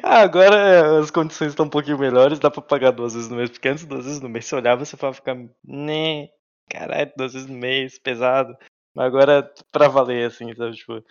ah, 0.01 0.19
agora 0.21 0.99
as 0.99 1.11
condições 1.11 1.49
estão 1.49 1.65
um 1.65 1.69
pouquinho 1.69 1.97
melhores, 1.97 2.39
dá 2.39 2.51
pra 2.51 2.61
pagar 2.61 2.91
duas 2.91 3.13
vezes 3.13 3.29
no 3.29 3.37
mês, 3.37 3.49
porque 3.49 3.69
antes 3.69 3.85
duas 3.85 4.05
vezes 4.05 4.19
no 4.19 4.27
mês 4.27 4.45
você 4.45 4.55
olhava 4.55 4.83
você 4.83 4.97
falava 4.97 5.15
ficar, 5.15 5.37
né, 5.63 6.27
caralho, 6.69 7.11
duas 7.15 7.33
vezes 7.33 7.47
no 7.47 7.57
mês, 7.57 7.97
pesado. 7.97 8.53
Agora 8.95 9.51
pra 9.71 9.87
valer, 9.87 10.27
assim, 10.27 10.53
sabe? 10.55 10.75
Tipo, 10.75 11.03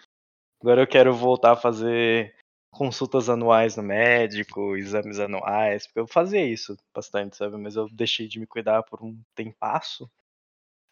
agora 0.60 0.82
eu 0.82 0.86
quero 0.86 1.12
voltar 1.14 1.52
a 1.52 1.56
fazer 1.56 2.34
consultas 2.70 3.28
anuais 3.28 3.76
no 3.76 3.82
médico, 3.82 4.76
exames 4.76 5.18
anuais, 5.18 5.86
porque 5.86 6.00
eu 6.00 6.06
fazia 6.06 6.44
isso 6.44 6.76
bastante, 6.94 7.36
sabe? 7.36 7.56
Mas 7.58 7.76
eu 7.76 7.88
deixei 7.90 8.26
de 8.26 8.40
me 8.40 8.46
cuidar 8.46 8.82
por 8.82 9.02
um 9.02 9.18
tempasso. 9.34 10.10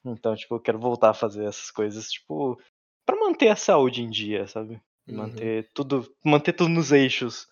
Então, 0.05 0.35
tipo, 0.35 0.55
eu 0.55 0.61
quero 0.61 0.79
voltar 0.79 1.11
a 1.11 1.14
fazer 1.14 1.44
essas 1.44 1.70
coisas, 1.70 2.11
tipo, 2.11 2.61
pra 3.07 3.16
manter 3.16 3.48
a 3.48 3.57
saúde 3.57 4.03
em 4.03 4.11
dia, 4.11 4.46
sabe? 4.46 4.81
Uhum. 5.09 5.16
Manter 5.16 5.70
tudo, 5.72 6.14
manter 6.24 6.53
tudo 6.53 6.68
nos 6.68 6.92
eixos. 6.92 7.48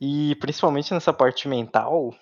E 0.00 0.34
principalmente 0.36 0.92
nessa 0.92 1.12
parte 1.12 1.46
mental, 1.48 2.14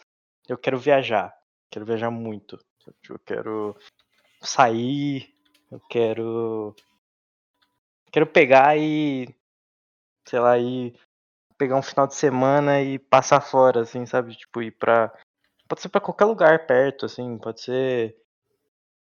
eu 0.48 0.58
quero 0.58 0.78
viajar. 0.78 1.36
Quero 1.70 1.84
viajar 1.84 2.10
muito. 2.10 2.58
Tipo, 3.02 3.14
eu 3.14 3.18
quero 3.18 3.76
sair, 4.40 5.32
eu 5.70 5.81
quero 5.88 6.74
quero 8.11 8.26
pegar 8.26 8.76
e 8.78 9.28
sei 10.26 10.40
lá, 10.40 10.59
ir 10.59 10.94
pegar 11.57 11.76
um 11.76 11.83
final 11.83 12.07
de 12.07 12.14
semana 12.14 12.83
e 12.83 12.98
passar 12.98 13.40
fora 13.40 13.81
assim, 13.83 14.07
sabe? 14.07 14.37
Tipo, 14.37 14.62
ir 14.62 14.72
pra 14.72 15.12
pode 15.68 15.83
ser 15.83 15.88
pra 15.88 16.00
qualquer 16.00 16.24
lugar 16.24 16.66
perto 16.66 17.07
assim, 17.07 17.37
pode 17.38 17.61
ser 17.61 18.16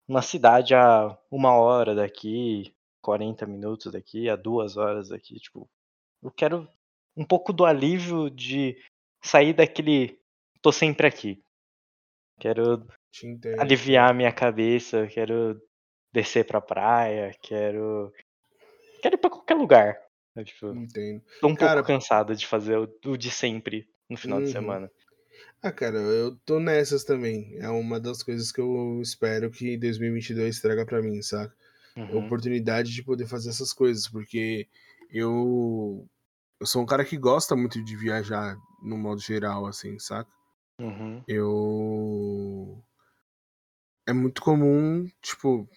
uma 0.07 0.21
cidade 0.21 0.73
a 0.73 1.17
uma 1.29 1.53
hora 1.55 1.93
daqui, 1.93 2.73
40 3.01 3.45
minutos 3.45 3.91
daqui, 3.91 4.29
a 4.29 4.35
duas 4.35 4.77
horas 4.77 5.09
daqui, 5.09 5.39
tipo, 5.39 5.69
eu 6.23 6.31
quero 6.31 6.67
um 7.15 7.25
pouco 7.25 7.51
do 7.51 7.65
alívio 7.65 8.29
de 8.29 8.77
sair 9.21 9.53
daquele 9.53 10.19
tô 10.61 10.71
sempre 10.71 11.07
aqui. 11.07 11.43
Quero 12.39 12.87
aliviar 13.57 14.13
minha 14.13 14.31
cabeça, 14.31 15.07
quero 15.07 15.59
descer 16.17 16.45
pra 16.45 16.61
praia, 16.61 17.31
quero 17.41 18.11
quero 19.01 19.15
ir 19.15 19.19
pra 19.19 19.29
qualquer 19.31 19.55
lugar, 19.55 19.97
né, 20.35 20.43
tipo, 20.45 20.67
Entendo. 20.71 21.23
tô 21.41 21.47
um 21.49 21.57
pouco 21.57 21.81
Cara 21.81 21.83
cansado 21.83 22.35
de 22.35 22.47
fazer 22.47 22.77
o 22.79 22.89
o 23.05 23.17
de 23.17 23.31
sempre 23.31 23.87
no 24.09 24.17
final 24.17 24.41
de 24.41 24.49
Uhum. 24.49 24.51
semana. 24.51 24.91
Ah, 25.61 25.71
cara, 25.71 25.97
eu 25.99 26.35
tô 26.45 26.59
nessas 26.59 27.03
também. 27.05 27.57
É 27.59 27.69
uma 27.69 27.99
das 27.99 28.23
coisas 28.23 28.51
que 28.51 28.61
eu 28.61 29.01
espero 29.01 29.51
que 29.51 29.77
2022 29.77 30.61
traga 30.61 30.85
pra 30.85 31.01
mim, 31.01 31.21
saca? 31.21 31.55
Uhum, 31.97 32.37
Oportunidade 32.37 32.93
de 32.93 33.03
poder 33.03 33.27
fazer 33.27 33.49
essas 33.51 33.73
coisas, 33.73 34.07
porque 34.09 34.67
eu 35.11 36.07
eu 36.61 36.67
sou 36.67 36.83
um 36.83 36.87
cara 36.87 37.05
que 37.05 37.17
gosta 37.17 37.55
muito 37.55 37.83
de 37.83 37.95
viajar 37.97 38.57
no 38.83 38.97
modo 38.97 39.21
geral, 39.21 39.65
assim, 39.67 39.99
saca? 39.99 40.31
uhum, 40.79 41.25
Eu 41.27 42.83
é 44.07 44.13
muito 44.13 44.41
comum, 44.41 45.07
tipo, 45.21 45.69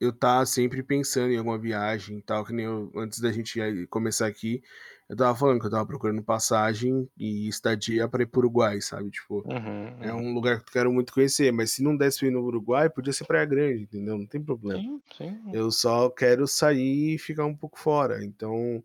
eu 0.00 0.12
tá 0.12 0.44
sempre 0.44 0.82
pensando 0.82 1.32
em 1.32 1.38
alguma 1.38 1.58
viagem 1.58 2.18
e 2.18 2.22
tal, 2.22 2.44
que 2.44 2.52
nem 2.52 2.66
eu, 2.66 2.90
antes 2.96 3.20
da 3.20 3.32
gente 3.32 3.58
começar 3.88 4.26
aqui, 4.26 4.62
eu 5.08 5.14
estava 5.14 5.36
falando 5.36 5.58
que 5.58 5.66
eu 5.66 5.68
estava 5.68 5.86
procurando 5.86 6.22
passagem 6.22 7.08
e 7.16 7.46
estadia 7.48 8.08
para 8.08 8.22
ir 8.22 8.26
para 8.26 8.38
o 8.38 8.40
Uruguai, 8.40 8.80
sabe? 8.80 9.10
Tipo, 9.10 9.42
uhum, 9.46 10.02
é 10.02 10.12
uhum. 10.12 10.30
um 10.30 10.34
lugar 10.34 10.56
que 10.60 10.68
eu 10.68 10.72
quero 10.72 10.92
muito 10.92 11.12
conhecer, 11.12 11.52
mas 11.52 11.72
se 11.72 11.82
não 11.82 11.96
desse 11.96 12.20
pra 12.20 12.28
ir 12.28 12.30
no 12.30 12.42
Uruguai, 12.42 12.88
podia 12.88 13.12
ser 13.12 13.26
Praia 13.26 13.44
Grande, 13.44 13.82
entendeu? 13.82 14.16
Não 14.16 14.26
tem 14.26 14.42
problema. 14.42 14.80
Sim, 14.80 15.00
sim. 15.16 15.42
Eu 15.52 15.70
só 15.70 16.08
quero 16.08 16.46
sair 16.46 17.14
e 17.14 17.18
ficar 17.18 17.44
um 17.44 17.54
pouco 17.54 17.78
fora. 17.78 18.24
Então, 18.24 18.82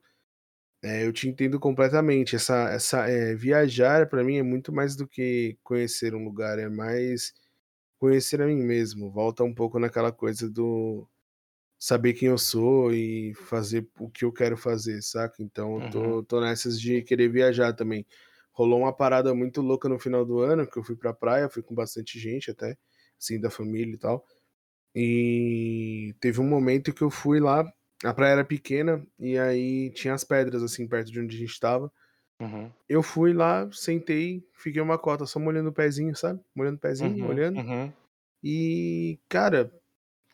é, 0.84 1.06
eu 1.06 1.14
te 1.14 1.28
entendo 1.28 1.60
completamente. 1.60 2.36
Essa, 2.36 2.70
essa 2.70 3.10
é, 3.10 3.34
viajar 3.36 4.08
para 4.08 4.24
mim 4.24 4.38
é 4.38 4.44
muito 4.44 4.74
mais 4.74 4.96
do 4.96 5.08
que 5.08 5.58
conhecer 5.64 6.14
um 6.14 6.24
lugar, 6.24 6.60
é 6.60 6.70
mais 6.70 7.34
conhecer 8.00 8.42
a 8.42 8.48
mim 8.48 8.64
mesmo. 8.64 9.12
Volta 9.12 9.44
um 9.44 9.54
pouco 9.56 9.80
naquela 9.80 10.12
coisa 10.12 10.50
do 10.50 11.08
saber 11.80 12.14
quem 12.14 12.30
eu 12.30 12.38
sou 12.38 12.94
e 12.94 13.34
fazer 13.36 13.88
o 14.00 14.10
que 14.10 14.26
eu 14.26 14.32
quero 14.34 14.58
fazer, 14.58 15.02
saca? 15.02 15.42
Então 15.44 15.78
eu 15.78 15.82
Uhum, 15.82 16.14
tô, 16.22 16.24
tô 16.24 16.42
nessas 16.42 16.80
de 16.80 17.02
querer 17.04 17.30
viajar 17.30 17.74
também. 17.74 18.06
Rolou 18.54 18.80
uma 18.82 18.94
parada 18.96 19.34
muito 19.36 19.62
louca 19.62 19.88
no 19.90 20.00
final 20.00 20.26
do 20.26 20.40
ano, 20.40 20.68
que 20.70 20.78
eu 20.78 20.84
fui 20.84 20.96
pra 20.96 21.14
praia, 21.14 21.50
fui 21.50 21.64
com 21.64 21.76
bastante 21.76 22.20
gente 22.20 22.52
até, 22.52 22.78
assim, 23.20 23.40
da 23.40 23.50
família 23.50 23.96
e 23.96 23.98
tal. 24.00 24.26
E 24.96 26.16
teve 26.20 26.42
um 26.42 26.48
momento 26.48 26.94
que 26.94 27.02
eu 27.04 27.10
fui 27.12 27.40
lá, 27.40 27.64
a 28.04 28.14
praia 28.14 28.34
era 28.34 28.46
pequena, 28.46 29.06
e 29.20 29.38
aí 29.38 29.92
tinha 29.94 30.14
as 30.14 30.24
pedras, 30.24 30.64
assim, 30.64 30.88
perto 30.88 31.12
de 31.12 31.20
onde 31.20 31.36
a 31.36 31.40
gente 31.40 31.60
tava. 31.60 31.92
Uhum, 32.40 32.74
Eu 32.88 33.04
fui 33.04 33.34
lá, 33.34 33.70
sentei, 33.72 34.44
fiquei 34.54 34.82
uma 34.82 34.98
cota 35.00 35.26
só 35.26 35.40
molhando 35.40 35.70
o 35.70 35.74
pezinho, 35.74 36.16
sabe? 36.16 36.42
Molhando 36.56 36.78
o 36.78 36.80
pezinho, 36.82 37.18
uhum, 37.18 37.28
olhando. 37.28 37.62
uhum. 37.62 37.94
E, 38.44 39.20
cara, 39.30 39.74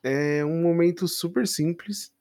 é 0.03 0.45
um 0.45 0.61
momento 0.63 1.07
super 1.07 1.47
simples, 1.47 2.13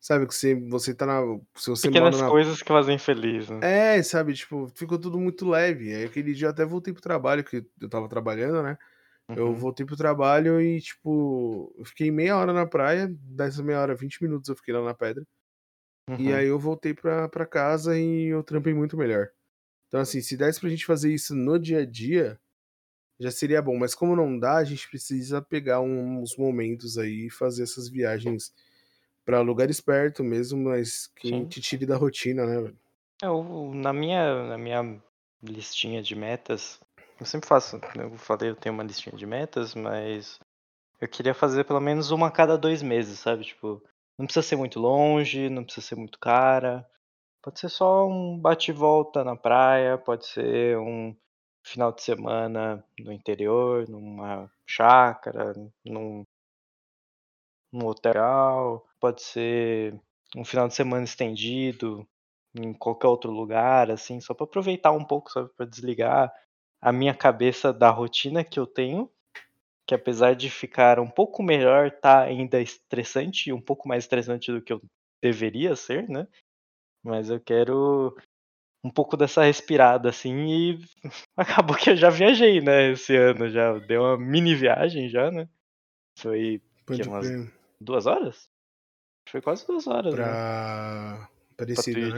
Sabe, 0.00 0.26
que 0.26 0.34
você 0.34 0.54
você 0.54 0.94
tá 0.94 1.06
na 1.06 1.20
se 1.56 1.70
você 1.70 1.90
mora 1.90 2.16
Pequenas 2.16 2.18
na 2.18 2.32
coisas 2.32 2.62
que 2.62 2.72
fazem 2.72 2.96
feliz, 2.98 3.50
né. 3.50 3.62
é, 3.62 4.02
sabe, 4.02 4.34
tipo, 4.34 4.68
ficou 4.68 4.98
tudo 4.98 5.18
muito 5.18 5.48
leve. 5.48 5.94
Aí 5.94 6.04
aquele 6.04 6.32
dia 6.34 6.46
eu 6.48 6.50
até 6.50 6.64
voltei 6.64 6.92
para 6.92 7.00
o 7.00 7.02
trabalho, 7.02 7.44
que 7.44 7.56
eu 7.58 7.66
estava 7.86 8.08
trabalhando, 8.08 8.62
né, 8.62 8.78
eu 9.34 9.54
Uhum, 9.54 9.56
voltei 9.56 9.86
para 9.86 9.94
o 9.94 9.98
trabalho 9.98 10.60
e, 10.62 10.80
tipo, 10.80 11.74
eu 11.78 11.84
fiquei 11.86 12.10
meia 12.12 12.36
hora 12.38 12.52
na 12.54 12.66
praia, 12.66 13.08
dessa 13.10 13.62
meia 13.64 13.80
hora, 13.80 13.94
20 13.96 14.22
minutos 14.22 14.48
eu 14.50 14.56
fiquei 14.56 14.74
lá 14.74 14.84
na 14.84 14.94
pedra, 14.94 15.26
e 16.18 16.32
uhum, 16.32 16.34
aí 16.34 16.48
eu 16.48 16.58
voltei 16.58 16.94
pra 16.94 17.28
pra 17.28 17.46
casa 17.46 17.98
e 17.98 18.26
eu 18.26 18.42
trampei 18.42 18.74
muito 18.74 18.96
melhor. 18.96 19.30
Então, 19.88 20.00
assim, 20.00 20.20
se 20.22 20.36
desse 20.36 20.60
pra 20.60 20.68
gente 20.70 20.86
fazer 20.86 21.12
isso 21.14 21.34
no 21.34 21.58
dia 21.58 21.80
a 21.80 21.86
dia, 21.86 22.40
já 23.20 23.30
seria 23.30 23.62
bom, 23.62 23.78
mas 23.78 23.94
como 23.94 24.16
não 24.16 24.38
dá, 24.38 24.56
a 24.58 24.64
gente 24.64 24.88
precisa 24.90 25.42
pegar 25.42 25.80
uns 25.82 26.36
momentos 26.36 26.98
aí 26.98 27.26
e 27.26 27.30
fazer 27.30 27.64
essas 27.64 27.88
viagens 27.88 28.52
pra 29.24 29.40
lugares 29.42 29.80
perto 29.80 30.24
mesmo, 30.24 30.58
mas 30.64 31.08
que 31.16 31.28
sim. 31.28 31.46
te 31.46 31.60
tire 31.60 31.86
da 31.86 31.96
rotina, 31.96 32.46
né, 32.46 32.60
velho. 32.60 32.78
É, 33.22 33.26
na 33.74 33.92
minha 33.92 34.44
na 34.44 34.58
minha 34.58 35.02
listinha 35.42 36.02
de 36.02 36.14
metas, 36.14 36.80
eu 37.18 37.26
sempre 37.26 37.48
faço 37.48 37.76
eu 37.96 38.16
falei, 38.18 38.50
eu 38.50 38.56
tenho 38.56 38.74
uma 38.74 38.84
listinha 38.84 39.16
de 39.16 39.26
metas, 39.26 39.74
mas 39.74 40.38
eu 41.00 41.08
queria 41.08 41.34
fazer 41.34 41.64
pelo 41.64 41.80
menos 41.80 42.10
uma 42.10 42.28
a 42.28 42.32
cada 42.32 42.58
2 42.58 42.82
meses, 42.82 43.20
sabe, 43.20 43.44
tipo, 43.44 43.82
não 44.20 44.26
precisa 44.26 44.46
ser 44.48 44.56
muito 44.56 44.80
longe, 44.80 45.48
não 45.50 45.64
precisa 45.64 45.86
ser 45.88 45.96
muito 45.96 46.18
cara, 46.20 46.86
pode 47.42 47.60
ser 47.60 47.68
só 47.70 48.06
um 48.08 48.38
bate 48.38 48.70
e 48.72 48.74
volta 48.74 49.24
na 49.24 49.36
praia, 49.36 49.98
pode 49.98 50.26
ser 50.26 50.78
um 50.78 51.16
final 51.64 51.92
de 51.92 52.02
semana 52.02 52.84
no 53.00 53.12
interior, 53.12 53.88
numa 53.88 54.50
chácara, 54.66 55.54
num 55.84 56.24
num 57.72 57.86
hotel, 57.86 58.84
pode 59.00 59.22
ser 59.22 59.98
um 60.36 60.44
final 60.44 60.68
de 60.68 60.74
semana 60.74 61.04
estendido 61.04 62.06
em 62.54 62.72
qualquer 62.72 63.06
outro 63.08 63.30
lugar, 63.30 63.90
assim, 63.90 64.20
só 64.20 64.34
pra 64.34 64.44
aproveitar 64.44 64.90
um 64.92 65.04
pouco, 65.04 65.30
sabe, 65.30 65.48
pra 65.56 65.66
desligar 65.66 66.32
a 66.80 66.92
minha 66.92 67.14
cabeça 67.14 67.72
da 67.72 67.90
rotina 67.90 68.42
que 68.44 68.58
eu 68.58 68.66
tenho, 68.66 69.10
que 69.90 69.94
apesar 69.94 70.36
de 70.36 70.48
ficar 70.48 71.00
um 71.00 71.10
pouco 71.10 71.42
melhor, 71.42 71.90
tá 71.90 72.22
ainda 72.22 72.60
estressante 72.60 73.52
um 73.52 73.60
pouco 73.60 73.88
mais 73.88 74.04
estressante 74.04 74.52
do 74.52 74.62
que 74.62 74.72
eu 74.72 74.80
deveria 75.20 75.74
ser, 75.74 76.08
né, 76.08 76.28
mas 77.04 77.28
eu 77.28 77.40
quero 77.40 78.16
um 78.84 78.90
pouco 78.90 79.16
dessa 79.16 79.42
respirada, 79.42 80.08
assim, 80.08 80.46
e 80.46 80.78
acabou 81.36 81.76
que 81.76 81.90
eu 81.90 81.96
já 81.96 82.08
viajei, 82.08 82.60
né, 82.60 82.92
esse 82.92 83.16
ano 83.16 83.50
já, 83.50 83.76
dei 83.80 83.98
uma 83.98 84.16
mini 84.16 84.54
viagem 84.54 85.08
já, 85.08 85.28
né, 85.32 85.48
foi, 86.20 86.62
que 86.86 87.02
umas. 87.02 87.26
2 87.80 88.06
horas? 88.06 88.48
Foi 89.28 89.40
quase 89.42 89.66
2 89.66 89.88
horas, 89.88 90.12
né. 90.14 90.18
Pra 90.20 91.28
Pra 91.56 91.64
Aparecida, 91.64 92.10
né? 92.10 92.16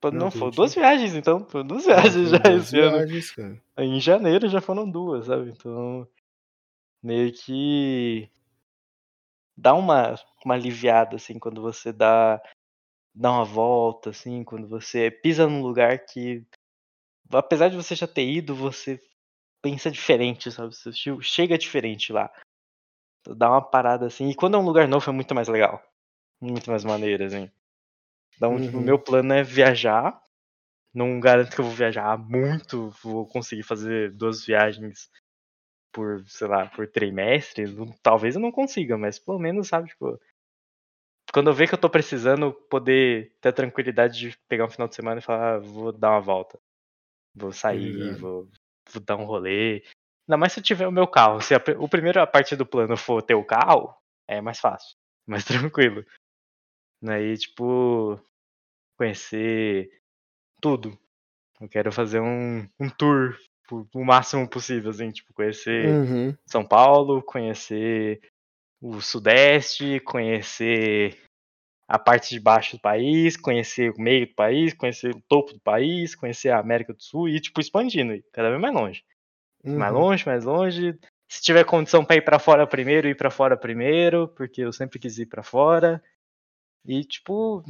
Pô, 0.00 0.10
Não, 0.10 0.18
não, 0.22 0.30
foram 0.32 0.50
2 0.50 0.74
Tuiuti. 0.74 0.80
viagens 0.80 1.14
então, 1.14 1.46
foram 1.46 1.66
2 1.68 1.86
Ah, 1.88 2.00
viagens 2.00 2.30
já 2.30 2.38
foram 2.38 2.52
2 2.52 2.64
esse 2.66 2.80
ano. 2.80 2.96
viagens, 2.96 3.30
cara. 3.30 3.62
Em 3.78 4.00
janeiro 4.00 4.48
já 4.48 4.60
foram 4.60 4.90
2, 4.90 5.26
sabe, 5.26 5.50
então, 5.50 6.08
meio 7.06 7.32
que 7.32 8.30
dá 9.56 9.74
uma 9.74 10.14
uma 10.44 10.54
aliviada, 10.54 11.16
assim, 11.16 11.38
quando 11.40 11.60
você 11.60 11.92
dá 11.92 12.40
dá 13.14 13.32
uma 13.32 13.44
volta, 13.44 14.10
assim, 14.10 14.44
quando 14.44 14.68
você 14.68 15.10
pisa 15.10 15.48
num 15.48 15.62
lugar 15.62 16.00
que, 16.06 16.44
apesar 17.32 17.68
de 17.70 17.76
você 17.76 17.94
já 17.96 18.06
ter 18.08 18.26
ido, 18.28 18.54
você 18.56 19.00
pensa 19.62 19.90
diferente, 19.90 20.50
sabe, 20.52 20.74
você 20.76 20.92
che 20.92 21.10
chega 21.22 21.58
diferente 21.58 22.12
lá. 22.12 22.30
Dá 23.36 23.50
uma 23.50 23.62
parada, 23.62 24.06
assim, 24.06 24.28
e 24.30 24.34
quando 24.34 24.56
é 24.56 24.60
um 24.60 24.64
lugar 24.64 24.86
novo 24.88 25.10
é 25.10 25.12
muito 25.12 25.34
mais 25.34 25.48
legal, 25.48 25.82
muito 26.40 26.70
mais 26.70 26.84
maneiro, 26.84 27.24
assim. 27.24 27.50
Então, 28.36 28.58
tipo, 28.60 28.78
o 28.78 28.82
meu 28.82 28.98
Uhum, 28.98 29.00
plano 29.00 29.32
é 29.34 29.42
viajar 29.42 30.20
Não 30.94 31.20
garanto 31.20 31.54
que 31.54 31.60
eu 31.60 31.66
vou 31.66 31.74
viajar 31.74 32.18
muito, 32.18 32.90
vou 33.02 33.26
conseguir 33.28 33.62
fazer 33.64 34.12
2 34.12 34.44
viagens 34.46 35.10
por, 35.92 36.22
sei 36.28 36.48
lá, 36.48 36.66
por 36.66 36.86
trimestre, 36.88 37.64
talvez 38.02 38.34
eu 38.34 38.40
não 38.40 38.52
consiga, 38.52 38.96
mas 38.98 39.18
pelo 39.18 39.38
menos, 39.38 39.68
sabe, 39.68 39.88
tipo, 39.88 40.18
quando 41.32 41.50
eu 41.50 41.54
ver 41.54 41.68
que 41.68 41.74
eu 41.74 41.78
tô 41.80 41.90
precisando, 41.90 42.52
poder 42.52 43.32
ter 43.40 43.50
a 43.50 43.52
tranquilidade 43.52 44.18
de 44.18 44.38
pegar 44.48 44.64
um 44.66 44.70
final 44.70 44.88
de 44.88 44.94
semana 44.94 45.18
e 45.20 45.22
falar: 45.22 45.56
"Ah, 45.56 45.58
vou 45.58 45.92
dar 45.92 46.10
uma 46.10 46.20
volta, 46.20 46.58
vou 47.34 47.52
sair, 47.52 47.92
ligado. 47.92 48.20
vou 48.20 48.48
vou 48.92 49.02
dar 49.02 49.16
um 49.16 49.24
rolê". 49.24 49.82
Ainda 50.28 50.38
mais 50.38 50.52
se 50.52 50.60
eu 50.60 50.64
tiver 50.64 50.86
o 50.88 50.92
meu 50.92 51.06
carro, 51.06 51.40
se 51.40 51.54
a 51.54 51.62
o 51.78 51.88
primeiro 51.88 52.20
a 52.20 52.26
parte 52.26 52.56
do 52.56 52.66
plano 52.66 52.96
for 52.96 53.22
ter 53.22 53.34
o 53.34 53.44
carro, 53.44 53.94
é 54.28 54.40
mais 54.40 54.58
fácil, 54.60 54.96
mais 55.26 55.44
tranquilo. 55.44 56.04
Aí, 57.06 57.36
tipo, 57.38 58.18
conhecer 58.98 59.90
tudo. 60.62 60.98
Eu 61.60 61.68
quero 61.68 61.92
fazer 61.92 62.20
um 62.20 62.68
um 62.80 62.90
tour 62.90 63.36
o 63.70 64.04
máximo 64.04 64.48
possível, 64.48 64.90
assim, 64.90 65.10
tipo, 65.10 65.32
conhecer 65.32 65.94
Uhum. 65.94 66.36
São 66.46 66.64
Paulo, 66.64 67.22
conhecer 67.22 68.20
o 68.80 69.00
Sudeste, 69.00 70.00
conhecer 70.00 71.18
a 71.88 71.98
parte 71.98 72.30
de 72.30 72.40
baixo 72.40 72.76
do 72.76 72.80
país, 72.80 73.36
conhecer 73.36 73.92
o 73.92 74.00
meio 74.00 74.26
do 74.26 74.34
país, 74.34 74.74
conhecer 74.74 75.14
o 75.14 75.22
topo 75.28 75.52
do 75.52 75.60
país, 75.60 76.14
conhecer 76.14 76.50
a 76.50 76.58
América 76.58 76.92
do 76.92 77.02
Sul 77.02 77.28
e, 77.28 77.40
tipo, 77.40 77.60
expandindo, 77.60 78.20
cada 78.32 78.48
vez 78.48 78.60
mais 78.60 78.74
longe. 78.74 79.04
Uhum. 79.64 79.78
Mais 79.78 79.92
longe, 79.92 80.26
mais 80.26 80.44
longe. 80.44 80.98
Se 81.28 81.42
tiver 81.42 81.64
condição 81.64 82.04
para 82.04 82.16
ir 82.16 82.22
para 82.22 82.38
fora 82.38 82.66
primeiro, 82.66 83.08
ir 83.08 83.16
para 83.16 83.30
fora 83.30 83.56
primeiro, 83.56 84.28
porque 84.28 84.62
eu 84.62 84.72
sempre 84.72 84.98
quis 84.98 85.18
ir 85.18 85.26
para 85.26 85.42
fora. 85.42 86.02
E, 86.84 87.04
tipo, 87.04 87.64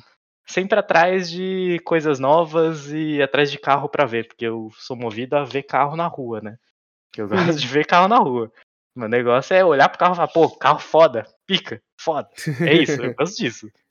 sempre 0.47 0.79
atrás 0.79 1.31
de 1.31 1.81
coisas 1.85 2.19
novas 2.19 2.91
e 2.93 3.21
atrás 3.21 3.51
de 3.51 3.59
carro 3.59 3.89
para 3.89 4.07
ver, 4.07 4.29
porque 4.29 4.47
eu 4.47 4.71
sou 4.79 4.97
movido 4.97 5.37
a 5.37 5.45
ver 5.45 5.65
carro 5.65 5.97
na 5.97 6.07
rua, 6.07 6.41
né? 6.41 6.59
Porque 7.09 7.23
eu 7.23 7.29
gosto 7.29 7.59
de 7.59 7.67
ver 7.69 7.87
carro 7.87 8.09
na 8.09 8.19
rua. 8.19 8.53
Meu 8.95 9.09
negócio 9.09 9.55
é 9.55 9.65
olhar 9.65 9.89
pro 9.89 9.99
carro 9.99 10.13
e 10.13 10.17
falar, 10.17 10.29
pô, 10.29 10.51
carro 10.51 10.81
foda, 10.81 11.27
pica, 11.47 11.83
foda. 11.99 12.29
É 12.61 12.75
isso, 12.75 13.01
eu 13.01 13.15
gosto 13.15 13.37
disso. 13.37 13.71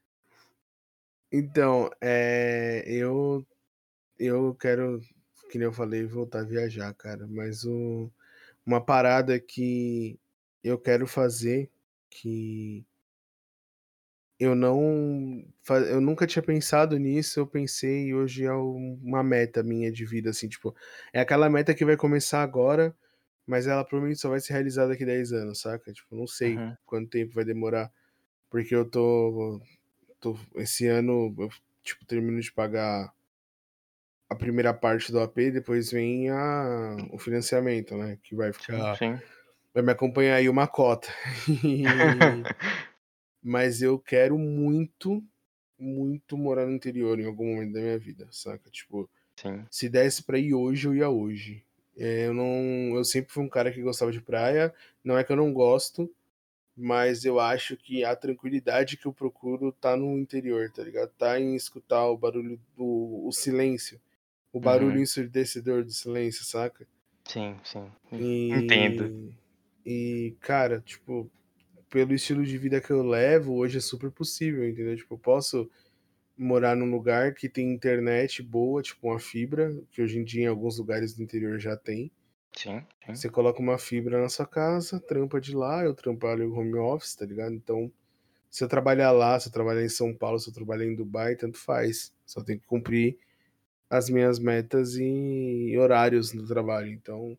Então, 1.31 1.89
é, 1.99 2.83
eu 2.87 3.45
eu 4.17 4.55
quero, 4.55 5.01
que 5.51 5.57
nem 5.57 5.65
eu 5.65 5.73
falei, 5.73 6.05
voltar 6.05 6.39
a 6.39 6.45
viajar, 6.45 6.93
cara. 6.93 7.27
Mas 7.27 7.65
o, 7.65 8.09
uma 8.65 8.79
parada 8.79 9.39
que 9.39 10.17
eu 10.63 10.77
quero 10.77 11.05
fazer 11.05 11.69
que 12.09 12.85
eu 14.39 14.55
não 14.55 15.43
eu 15.89 16.01
nunca 16.01 16.27
tinha 16.27 16.43
pensado 16.43 16.97
nisso, 16.97 17.39
eu 17.39 17.47
pensei 17.47 18.07
e 18.07 18.15
hoje 18.15 18.45
é 18.45 18.53
uma 18.53 19.23
meta 19.23 19.63
minha 19.63 19.91
de 19.91 20.05
vida, 20.05 20.29
assim, 20.29 20.47
tipo, 20.47 20.75
é 21.13 21.19
aquela 21.21 21.49
meta 21.49 21.73
que 21.73 21.85
vai 21.85 21.97
começar 21.97 22.41
agora, 22.43 22.95
mas 23.47 23.65
ela 23.67 23.83
provavelmente 23.83 24.19
só 24.19 24.29
vai 24.29 24.39
ser 24.39 24.53
realizada 24.53 24.89
daqui 24.89 25.05
10 25.05 25.31
anos, 25.31 25.61
saca? 25.61 25.91
Tipo, 25.93 26.15
não 26.15 26.27
sei 26.27 26.57
uhum. 26.57 26.75
quanto 26.85 27.09
tempo 27.09 27.33
vai 27.33 27.45
demorar, 27.45 27.91
porque 28.49 28.75
eu 28.75 28.85
tô 28.85 29.61
tô, 30.19 30.37
esse 30.55 30.87
ano 30.87 31.33
eu 31.37 31.49
tipo, 31.83 32.05
termino 32.05 32.39
de 32.41 32.51
pagar 32.51 33.13
a 34.29 34.35
primeira 34.35 34.73
parte 34.73 35.11
do 35.11 35.19
AP, 35.19 35.51
depois 35.51 35.91
vem 35.91 36.29
a, 36.29 36.97
o 37.11 37.17
financiamento, 37.19 37.95
né? 37.95 38.17
Que 38.23 38.35
vai 38.35 38.51
ficar. 38.51 38.95
Sim, 38.95 39.17
sim. 39.17 39.23
Vai 39.73 39.83
me 39.83 39.91
acompanhar 39.91 40.35
aí 40.35 40.49
uma 40.49 40.67
cota. 40.67 41.07
Mas 43.47 43.83
eu 43.83 43.99
quero 43.99 44.39
muito, 44.39 45.23
muito 45.77 46.35
morar 46.35 46.65
no 46.65 46.71
interior 46.71 47.19
em 47.19 47.27
algum 47.27 47.45
momento 47.45 47.73
da 47.73 47.79
minha 47.79 47.99
vida, 47.99 48.27
saca? 48.31 48.71
Tipo, 48.71 49.07
sim. 49.35 49.63
se 49.69 49.87
desse 49.87 50.23
pra 50.23 50.39
ir 50.39 50.55
hoje, 50.55 50.87
eu 50.87 50.95
ia 50.95 51.07
hoje. 51.07 51.63
É, 51.95 52.25
eu 52.25 52.33
não. 52.33 52.97
Eu 52.97 53.03
sempre 53.05 53.31
fui 53.31 53.43
um 53.43 53.47
cara 53.47 53.71
que 53.71 53.83
gostava 53.83 54.11
de 54.11 54.19
praia. 54.19 54.73
Não 55.03 55.15
é 55.15 55.23
que 55.23 55.31
eu 55.31 55.35
não 55.35 55.53
gosto, 55.53 56.11
mas 56.75 57.23
eu 57.23 57.39
acho 57.39 57.77
que 57.77 58.03
a 58.03 58.15
tranquilidade 58.15 58.97
que 58.97 59.05
eu 59.05 59.13
procuro 59.13 59.71
tá 59.71 59.95
no 59.95 60.17
interior, 60.17 60.71
tá 60.71 60.81
ligado? 60.81 61.11
Tá 61.15 61.39
em 61.39 61.55
escutar 61.55 62.09
o 62.09 62.17
barulho 62.17 62.59
do 62.75 63.27
o 63.27 63.31
silêncio. 63.31 64.01
O 64.51 64.59
barulho 64.59 64.95
uhum. 64.95 65.03
ensurdecedor 65.03 65.83
do 65.83 65.91
silêncio, 65.91 66.43
saca? 66.43 66.87
Sim, 67.25 67.55
sim. 67.63 67.91
E, 68.11 68.49
Entendo. 68.53 69.35
E, 69.85 70.35
cara, 70.39 70.81
tipo, 70.81 71.29
pelo 71.89 72.13
estilo 72.13 72.43
de 72.45 72.57
vida 72.57 72.81
que 72.81 72.91
eu 72.91 73.03
levo, 73.03 73.55
hoje 73.55 73.77
é 73.77 73.81
super 73.81 74.11
possível, 74.11 74.67
entendeu? 74.67 74.95
Tipo, 74.95 75.15
eu 75.15 75.19
posso 75.19 75.69
morar 76.37 76.75
num 76.75 76.89
lugar 76.91 77.33
que 77.33 77.47
tem 77.47 77.73
internet 77.73 78.43
boa, 78.43 78.81
tipo 78.81 79.07
uma 79.07 79.19
fibra, 79.19 79.75
que 79.91 80.01
hoje 80.01 80.19
em 80.19 80.23
dia 80.23 80.43
em 80.43 80.47
alguns 80.47 80.77
lugares 80.77 81.13
do 81.13 81.23
interior 81.23 81.59
já 81.59 81.77
tem. 81.77 82.11
Sim, 82.55 82.85
sim. 83.05 83.15
Você 83.15 83.29
coloca 83.29 83.59
uma 83.61 83.77
fibra 83.77 84.21
na 84.21 84.29
sua 84.29 84.45
casa, 84.45 84.99
trampa 84.99 85.39
de 85.39 85.55
lá, 85.55 85.83
eu 85.83 85.93
trabalho 85.93 86.53
home 86.53 86.75
office, 86.75 87.15
tá 87.15 87.25
ligado? 87.25 87.53
Então, 87.53 87.91
se 88.49 88.63
eu 88.63 88.67
trabalhar 88.67 89.11
lá, 89.11 89.39
se 89.39 89.49
eu 89.49 89.53
trabalhar 89.53 89.83
em 89.83 89.89
São 89.89 90.13
Paulo, 90.13 90.39
se 90.39 90.49
eu 90.49 90.53
trabalhar 90.53 90.85
em 90.85 90.95
Dubai, 90.95 91.35
tanto 91.35 91.57
faz. 91.57 92.13
Só 92.25 92.43
tem 92.43 92.57
que 92.57 92.65
cumprir 92.65 93.17
as 93.89 94.09
minhas 94.09 94.39
metas 94.39 94.95
e 94.97 95.75
horários 95.77 96.31
do 96.31 96.47
trabalho. 96.47 96.89
Então, 96.91 97.37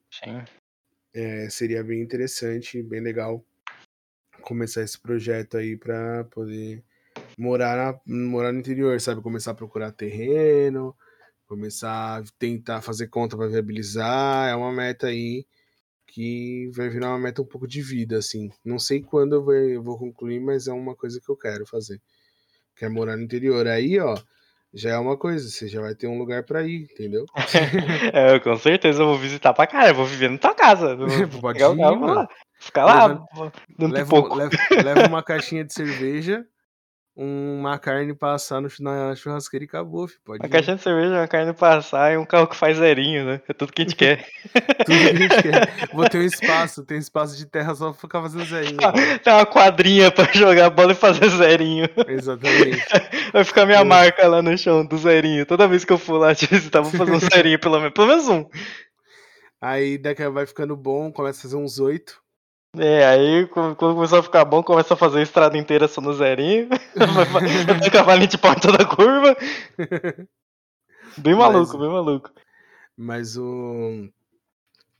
é, 1.12 1.48
seria 1.50 1.82
bem 1.82 2.00
interessante, 2.00 2.82
bem 2.82 3.00
legal 3.00 3.44
começar 4.46 4.82
esse 4.82 4.98
projeto 4.98 5.56
aí 5.56 5.76
para 5.76 6.22
poder 6.26 6.84
morar, 7.36 7.76
na, 8.06 8.26
morar 8.30 8.52
no 8.52 8.60
interior, 8.60 9.00
sabe? 9.00 9.20
Começar 9.20 9.50
a 9.50 9.54
procurar 9.54 9.90
terreno, 9.90 10.94
começar 11.48 12.20
a 12.20 12.24
tentar 12.38 12.80
fazer 12.80 13.08
conta 13.08 13.36
para 13.36 13.48
viabilizar, 13.48 14.48
é 14.48 14.54
uma 14.54 14.72
meta 14.72 15.08
aí 15.08 15.44
que 16.06 16.70
vai 16.72 16.88
virar 16.88 17.08
uma 17.08 17.18
meta 17.18 17.42
um 17.42 17.44
pouco 17.44 17.66
de 17.66 17.82
vida, 17.82 18.18
assim. 18.18 18.48
Não 18.64 18.78
sei 18.78 19.02
quando 19.02 19.34
eu 19.34 19.44
vou, 19.44 19.54
eu 19.54 19.82
vou 19.82 19.98
concluir, 19.98 20.40
mas 20.40 20.68
é 20.68 20.72
uma 20.72 20.94
coisa 20.94 21.20
que 21.20 21.28
eu 21.28 21.36
quero 21.36 21.66
fazer. 21.66 22.00
Quer 22.76 22.88
morar 22.88 23.16
no 23.16 23.24
interior. 23.24 23.66
Aí, 23.66 23.98
ó, 23.98 24.16
já 24.76 24.90
é 24.90 24.98
uma 24.98 25.16
coisa, 25.16 25.48
você 25.48 25.66
já 25.66 25.80
vai 25.80 25.94
ter 25.94 26.06
um 26.06 26.18
lugar 26.18 26.44
para 26.44 26.62
ir, 26.62 26.86
entendeu? 26.92 27.24
é, 28.12 28.38
com 28.38 28.56
certeza 28.56 29.02
eu 29.02 29.06
vou 29.06 29.16
visitar 29.16 29.54
pra 29.54 29.66
cara, 29.66 29.88
eu 29.88 29.94
vou 29.94 30.04
viver 30.04 30.30
na 30.30 30.36
tua 30.36 30.54
casa. 30.54 30.96
Pode 31.40 31.58
ir, 31.58 31.74
mano. 31.74 32.28
Ficar 32.60 32.84
lá, 32.84 33.06
leva, 33.06 33.24
leva, 33.78 34.34
leva, 34.34 34.50
leva 34.84 35.08
uma 35.08 35.22
caixinha 35.22 35.64
de 35.64 35.72
cerveja 35.72 36.44
uma 37.18 37.78
carne 37.78 38.14
passar 38.14 38.60
no, 38.60 38.68
na 38.78 39.14
churrasqueira 39.16 39.64
e 39.64 39.66
acabou, 39.68 40.06
filho. 40.06 40.20
Pode 40.22 40.40
uma 40.40 40.46
ir. 40.46 40.50
caixinha 40.50 40.76
de 40.76 40.82
cerveja, 40.82 41.14
uma 41.14 41.26
carne 41.26 41.54
passar 41.54 42.12
e 42.12 42.18
um 42.18 42.26
carro 42.26 42.46
que 42.46 42.54
faz 42.54 42.76
zerinho, 42.76 43.24
né? 43.24 43.40
É 43.48 43.54
tudo 43.54 43.72
que 43.72 43.80
a 43.80 43.84
gente 43.84 43.96
quer. 43.96 44.28
tudo 44.84 44.98
que 44.98 45.08
a 45.08 45.14
gente 45.14 45.42
quer. 45.42 45.88
Vou 45.94 46.06
ter 46.06 46.18
um 46.18 46.22
espaço, 46.22 46.84
tem 46.84 46.98
espaço 46.98 47.34
de 47.38 47.46
terra 47.46 47.74
só 47.74 47.90
pra 47.90 48.00
ficar 48.00 48.20
fazendo 48.20 48.44
zerinho. 48.44 48.76
Tem 49.24 49.32
uma 49.32 49.46
quadrinha 49.46 50.10
pra 50.10 50.28
jogar 50.34 50.68
bola 50.68 50.92
e 50.92 50.94
fazer 50.94 51.30
zerinho. 51.30 51.88
Exatamente. 52.06 52.84
Vai 53.32 53.44
ficar 53.44 53.64
minha 53.64 53.80
é. 53.80 53.84
marca 53.84 54.28
lá 54.28 54.42
no 54.42 54.56
chão 54.58 54.84
do 54.84 54.98
zerinho. 54.98 55.46
Toda 55.46 55.66
vez 55.66 55.84
que 55.86 55.92
eu 55.92 55.98
for 55.98 56.18
lá, 56.18 56.34
te 56.34 56.46
visitar, 56.46 56.82
vou 56.82 56.92
fazer 56.92 57.12
um 57.12 57.20
zerinho 57.20 57.58
pelo 57.58 57.78
menos. 57.78 57.94
Pelo 57.94 58.08
menos 58.08 58.28
um. 58.28 58.44
Aí 59.60 59.96
daqui 59.96 60.28
vai 60.28 60.46
ficando 60.46 60.76
bom, 60.76 61.10
começa 61.10 61.40
a 61.40 61.42
fazer 61.42 61.56
uns 61.56 61.80
oito. 61.80 62.20
É, 62.78 63.06
aí 63.06 63.46
quando 63.46 63.74
começou 63.76 64.18
a 64.18 64.22
ficar 64.22 64.44
bom, 64.44 64.62
começa 64.62 64.94
a 64.94 64.96
fazer 64.96 65.20
a 65.20 65.22
estrada 65.22 65.56
inteira 65.56 65.88
só 65.88 66.00
no 66.00 66.12
zerinho. 66.12 66.68
Vai 67.66 67.90
cavalinho 67.90 68.28
de 68.28 68.38
porta 68.38 68.70
da 68.72 68.84
curva. 68.84 69.36
Bem 71.18 71.34
maluco, 71.34 71.72
mas, 71.72 71.80
bem 71.80 71.90
maluco. 71.90 72.30
Mas 72.94 73.36
o. 73.38 74.06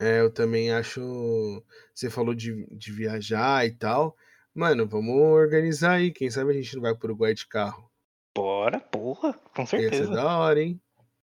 É, 0.00 0.20
eu 0.20 0.32
também 0.32 0.72
acho. 0.72 1.62
Você 1.94 2.08
falou 2.08 2.34
de, 2.34 2.66
de 2.70 2.90
viajar 2.90 3.66
e 3.66 3.72
tal. 3.72 4.16
Mano, 4.54 4.88
vamos 4.88 5.14
organizar 5.14 5.92
aí. 5.92 6.10
Quem 6.10 6.30
sabe 6.30 6.52
a 6.52 6.54
gente 6.54 6.74
não 6.74 6.82
vai 6.82 6.94
pro 6.94 7.08
Uruguai 7.08 7.34
de 7.34 7.46
carro. 7.46 7.90
Bora, 8.34 8.80
porra, 8.80 9.34
com 9.54 9.66
certeza. 9.66 9.94
Ia 9.94 10.06
ser 10.06 10.14
da 10.14 10.38
hora, 10.38 10.62
hein? 10.62 10.80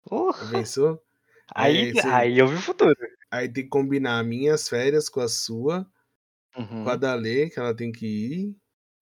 Porra. 0.06 0.50
Pensou? 0.50 1.02
Aí, 1.54 1.92
aí, 1.92 2.12
aí 2.12 2.40
eu 2.40 2.48
vi 2.48 2.56
o 2.56 2.62
futuro. 2.62 2.96
Aí 3.30 3.50
tem 3.50 3.64
que 3.64 3.70
combinar 3.70 4.24
minhas 4.24 4.70
férias 4.70 5.10
com 5.10 5.20
a 5.20 5.28
sua 5.28 5.86
uhum. 6.58 6.84
com 6.84 6.90
a 6.90 6.96
Dale, 6.96 7.50
que 7.50 7.60
ela 7.60 7.76
tem 7.76 7.92
que 7.92 8.06
ir, 8.06 8.56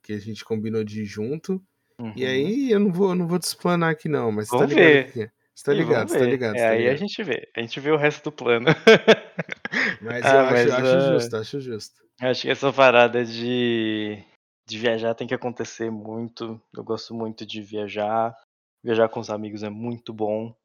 que 0.04 0.14
a 0.14 0.20
gente 0.20 0.44
combinou 0.44 0.84
de 0.84 1.02
ir 1.02 1.06
junto. 1.06 1.62
Uhum. 2.00 2.14
E 2.16 2.26
aí 2.26 2.72
eu 2.72 2.80
não 2.80 2.92
vou, 2.92 3.16
não 3.16 3.28
vou 3.28 3.40
te 3.40 3.44
explanar 3.44 3.92
aqui 3.92 4.08
não, 4.08 4.32
mas 4.32 4.50
vamos 4.50 4.68
tá 4.68 4.74
ligado 4.74 4.94
ver. 4.94 5.00
aqui. 5.06 5.32
Você 5.58 5.64
tá 5.64 5.74
ligado, 5.74 6.10
você 6.10 6.20
tá 6.20 6.26
ligado. 6.26 6.56
É, 6.56 6.60
tá 6.60 6.70
aí 6.70 6.88
a 6.88 6.96
gente 6.96 7.24
vê. 7.24 7.50
A 7.58 7.62
gente 7.62 7.80
vê 7.80 7.90
o 7.90 7.98
resto 7.98 8.26
do 8.26 8.32
plano. 8.32 8.68
Mas 10.02 10.24
ah, 10.24 10.36
eu 10.36 10.44
mas, 10.44 10.72
acho, 10.72 10.86
uh, 10.86 11.14
justo, 11.14 11.36
acho 11.36 11.60
justo. 11.60 11.96
Acho 12.22 12.42
que 12.44 12.50
essa 12.50 12.72
parada 12.72 13.26
de, 13.26 14.24
de 14.66 14.78
viajar 14.78 15.16
tem 15.16 15.28
que 15.28 15.34
acontecer 15.34 15.90
muito. 15.92 16.62
Eu 16.76 16.84
gosto 16.84 17.14
muito 17.14 17.46
de 17.46 17.62
viajar. 17.62 18.36
Viajar 18.84 19.10
com 19.10 19.20
os 19.20 19.30
amigos 19.30 19.64
é 19.64 19.70
muito 19.70 20.14
bom. 20.14 20.56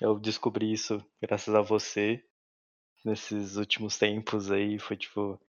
Eu 0.00 0.18
descobri 0.18 0.72
isso 0.72 1.04
graças 1.20 1.54
a 1.54 1.60
você 1.60 2.22
nesses 3.04 3.56
últimos 3.56 3.98
tempos 3.98 4.50
aí. 4.50 4.78
Foi 4.78 4.96
tipo 4.96 5.40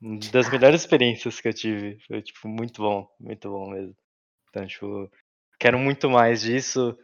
das 0.00 0.50
melhores 0.50 0.80
experiências 0.80 1.40
que 1.40 1.48
eu 1.48 1.54
tive. 1.54 1.98
Foi, 2.06 2.22
tipo, 2.22 2.48
muito 2.48 2.80
bom, 2.80 3.08
muito 3.18 3.50
bom 3.50 3.70
mesmo. 3.70 3.96
Então, 4.48 4.66
tipo, 4.66 5.10
quero 5.58 5.78
muito 5.78 6.08
mais 6.08 6.40
disso. 6.42 6.98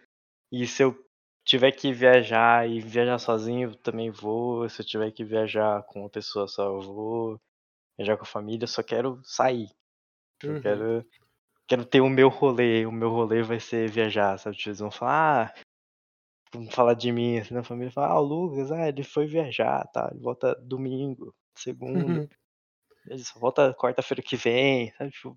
E 0.51 0.67
se 0.67 0.83
eu 0.83 0.97
tiver 1.45 1.73
que 1.73 1.93
viajar 1.93 2.69
e 2.69 2.81
viajar 2.81 3.19
sozinho, 3.19 3.71
eu 3.71 3.77
também 3.77 4.11
vou. 4.11 4.69
Se 4.69 4.83
eu 4.83 4.87
tiver 4.87 5.11
que 5.13 5.25
viajar 5.25 5.83
com 5.85 6.01
uma 6.01 6.11
pessoa 6.11 6.49
só, 6.49 6.65
eu 6.67 6.81
vou. 6.81 7.41
Viajar 7.99 8.17
com 8.17 8.25
a 8.25 8.27
família, 8.27 8.65
eu 8.65 8.69
só 8.69 8.83
quero 8.83 9.21
sair. 9.25 9.69
Eu 10.43 10.55
uhum. 10.55 10.61
quero, 10.61 11.07
quero 11.67 11.85
ter 11.85 12.01
o 12.01 12.09
meu 12.09 12.29
rolê. 12.29 12.87
O 12.87 12.93
meu 12.93 13.11
rolê 13.11 13.43
vai 13.43 13.61
ser 13.61 13.91
viajar, 13.91 14.39
sabe? 14.39 14.57
Tipo, 14.57 14.71
eles 14.71 14.81
vão 14.81 14.91
falar, 14.91 15.55
ah, 15.55 15.61
vão 16.53 16.71
falar 16.71 16.95
de 16.95 17.13
mim, 17.13 17.39
assim, 17.39 17.55
na 17.55 17.63
família, 17.63 17.93
falar, 17.93 18.09
ah, 18.11 18.21
o 18.21 18.25
Lucas, 18.25 18.71
ah, 18.73 18.89
ele 18.89 19.03
foi 19.03 19.27
viajar, 19.27 19.87
tá? 19.93 20.11
Ele 20.13 20.21
volta 20.21 20.55
domingo, 20.63 21.35
segunda. 21.55 22.21
Uhum. 22.21 22.29
Ele 23.07 23.23
só 23.23 23.39
volta 23.39 23.75
quarta-feira 23.75 24.23
que 24.23 24.37
vem, 24.37 24.93
sabe? 24.93 25.11
Tipo, 25.11 25.31
o 25.31 25.37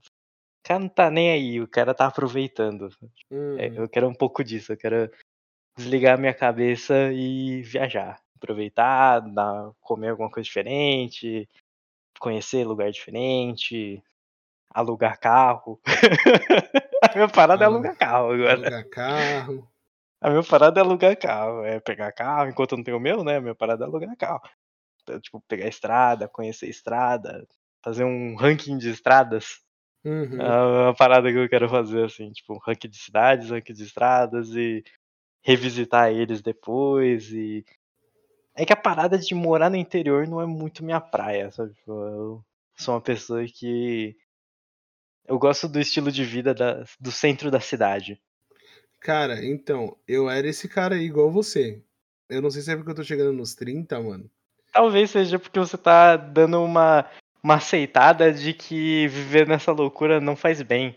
cara 0.63 0.79
não 0.79 0.89
tá 0.89 1.09
nem 1.09 1.31
aí, 1.31 1.61
o 1.61 1.67
cara 1.67 1.93
tá 1.93 2.07
aproveitando. 2.07 2.89
Uhum. 3.31 3.59
É, 3.59 3.67
eu 3.67 3.87
quero 3.87 4.07
um 4.07 4.13
pouco 4.13 4.43
disso, 4.43 4.73
eu 4.73 4.77
quero 4.77 5.11
desligar 5.77 6.19
minha 6.19 6.33
cabeça 6.33 7.11
e 7.13 7.61
viajar. 7.61 8.21
Aproveitar, 8.35 9.19
dar, 9.19 9.71
comer 9.81 10.09
alguma 10.09 10.29
coisa 10.29 10.45
diferente, 10.45 11.47
conhecer 12.19 12.65
lugar 12.65 12.91
diferente. 12.91 14.01
alugar 14.73 15.19
carro. 15.19 15.79
a 17.03 17.15
minha 17.15 17.29
parada 17.29 17.63
é 17.63 17.67
alugar 17.67 17.97
carro 17.97 18.33
agora. 18.33 18.53
Alugar 18.53 18.89
carro. 18.89 19.67
A 20.21 20.29
minha 20.29 20.43
parada 20.43 20.79
é 20.79 20.83
alugar 20.83 21.17
carro, 21.17 21.63
é 21.63 21.79
pegar 21.79 22.11
carro, 22.11 22.49
enquanto 22.49 22.73
eu 22.73 22.77
não 22.77 22.83
tenho 22.83 22.97
o 22.97 22.99
meu, 22.99 23.23
né? 23.23 23.37
A 23.37 23.41
minha 23.41 23.55
parada 23.55 23.85
é 23.85 23.87
alugar 23.87 24.15
carro. 24.17 24.41
Então, 25.01 25.19
tipo, 25.19 25.41
pegar 25.47 25.67
estrada, 25.67 26.27
conhecer 26.27 26.67
estrada, 26.67 27.47
fazer 27.83 28.03
um 28.03 28.35
ranking 28.35 28.77
de 28.77 28.89
estradas. 28.89 29.61
Uhum. 30.03 30.41
É 30.41 30.83
uma 30.85 30.95
parada 30.95 31.31
que 31.31 31.37
eu 31.37 31.49
quero 31.49 31.69
fazer, 31.69 32.05
assim, 32.05 32.31
tipo, 32.31 32.53
um 32.53 32.59
ranking 32.59 32.89
de 32.89 32.97
cidades, 32.97 33.49
ranking 33.49 33.73
de 33.73 33.83
estradas 33.83 34.49
e 34.55 34.83
revisitar 35.41 36.11
eles 36.11 36.41
depois 36.41 37.31
e. 37.31 37.65
É 38.55 38.65
que 38.65 38.73
a 38.73 38.77
parada 38.77 39.17
de 39.17 39.33
morar 39.33 39.69
no 39.69 39.77
interior 39.77 40.27
não 40.27 40.41
é 40.41 40.45
muito 40.45 40.83
minha 40.83 40.99
praia, 40.99 41.49
sabe? 41.51 41.73
Tipo, 41.73 41.91
eu 41.91 42.45
sou 42.77 42.95
uma 42.95 43.01
pessoa 43.01 43.45
que. 43.45 44.15
Eu 45.25 45.37
gosto 45.37 45.67
do 45.67 45.79
estilo 45.79 46.11
de 46.11 46.23
vida 46.23 46.53
da, 46.53 46.83
do 46.99 47.11
centro 47.11 47.51
da 47.51 47.59
cidade. 47.59 48.19
Cara, 48.99 49.45
então, 49.45 49.95
eu 50.07 50.29
era 50.29 50.47
esse 50.47 50.67
cara 50.67 50.95
aí 50.95 51.03
igual 51.03 51.31
você. 51.31 51.81
Eu 52.27 52.41
não 52.41 52.51
sei 52.51 52.61
se 52.61 52.71
é 52.71 52.75
porque 52.75 52.91
eu 52.91 52.95
tô 52.95 53.03
chegando 53.03 53.31
nos 53.31 53.55
30, 53.55 53.99
mano. 54.01 54.29
Talvez 54.71 55.11
seja 55.11 55.39
porque 55.39 55.59
você 55.59 55.77
tá 55.77 56.17
dando 56.17 56.61
uma, 56.63 57.09
uma 57.43 57.55
aceitada 57.55 58.31
de 58.31 58.53
que 58.53 59.07
viver 59.07 59.47
nessa 59.47 59.71
loucura 59.71 60.19
não 60.19 60.35
faz 60.35 60.61
bem. 60.61 60.95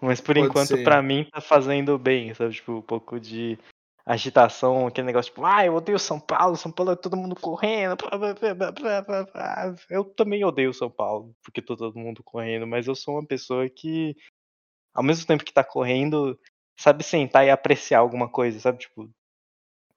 Mas 0.00 0.20
por 0.20 0.34
Pode 0.36 0.48
enquanto, 0.48 0.82
pra 0.84 1.02
mim, 1.02 1.26
tá 1.30 1.40
fazendo 1.40 1.98
bem, 1.98 2.32
sabe? 2.32 2.54
Tipo, 2.54 2.72
um 2.74 2.82
pouco 2.82 3.18
de 3.18 3.58
agitação, 4.06 4.86
aquele 4.86 5.06
negócio 5.06 5.30
tipo, 5.30 5.44
ah, 5.44 5.66
eu 5.66 5.74
odeio 5.74 5.98
São 5.98 6.18
Paulo, 6.18 6.56
São 6.56 6.72
Paulo 6.72 6.92
é 6.92 6.96
todo 6.96 7.16
mundo 7.16 7.36
correndo. 7.36 7.96
blá, 7.96 8.16
blá, 8.16 8.34
blá, 8.34 8.54
blá, 8.54 8.72
blá, 8.72 9.02
blá, 9.02 9.24
blá." 9.24 9.74
Eu 9.90 10.04
também 10.04 10.42
odeio 10.44 10.72
São 10.72 10.90
Paulo, 10.90 11.34
porque 11.42 11.60
tô 11.60 11.76
todo 11.76 11.98
mundo 11.98 12.22
correndo, 12.22 12.66
mas 12.66 12.86
eu 12.86 12.94
sou 12.94 13.14
uma 13.14 13.26
pessoa 13.26 13.68
que, 13.68 14.16
ao 14.94 15.02
mesmo 15.02 15.26
tempo 15.26 15.44
que 15.44 15.52
tá 15.52 15.62
correndo, 15.62 16.38
sabe 16.78 17.02
sentar 17.02 17.44
e 17.44 17.50
apreciar 17.50 17.98
alguma 17.98 18.30
coisa, 18.30 18.58
sabe? 18.60 18.78
Tipo, 18.78 19.10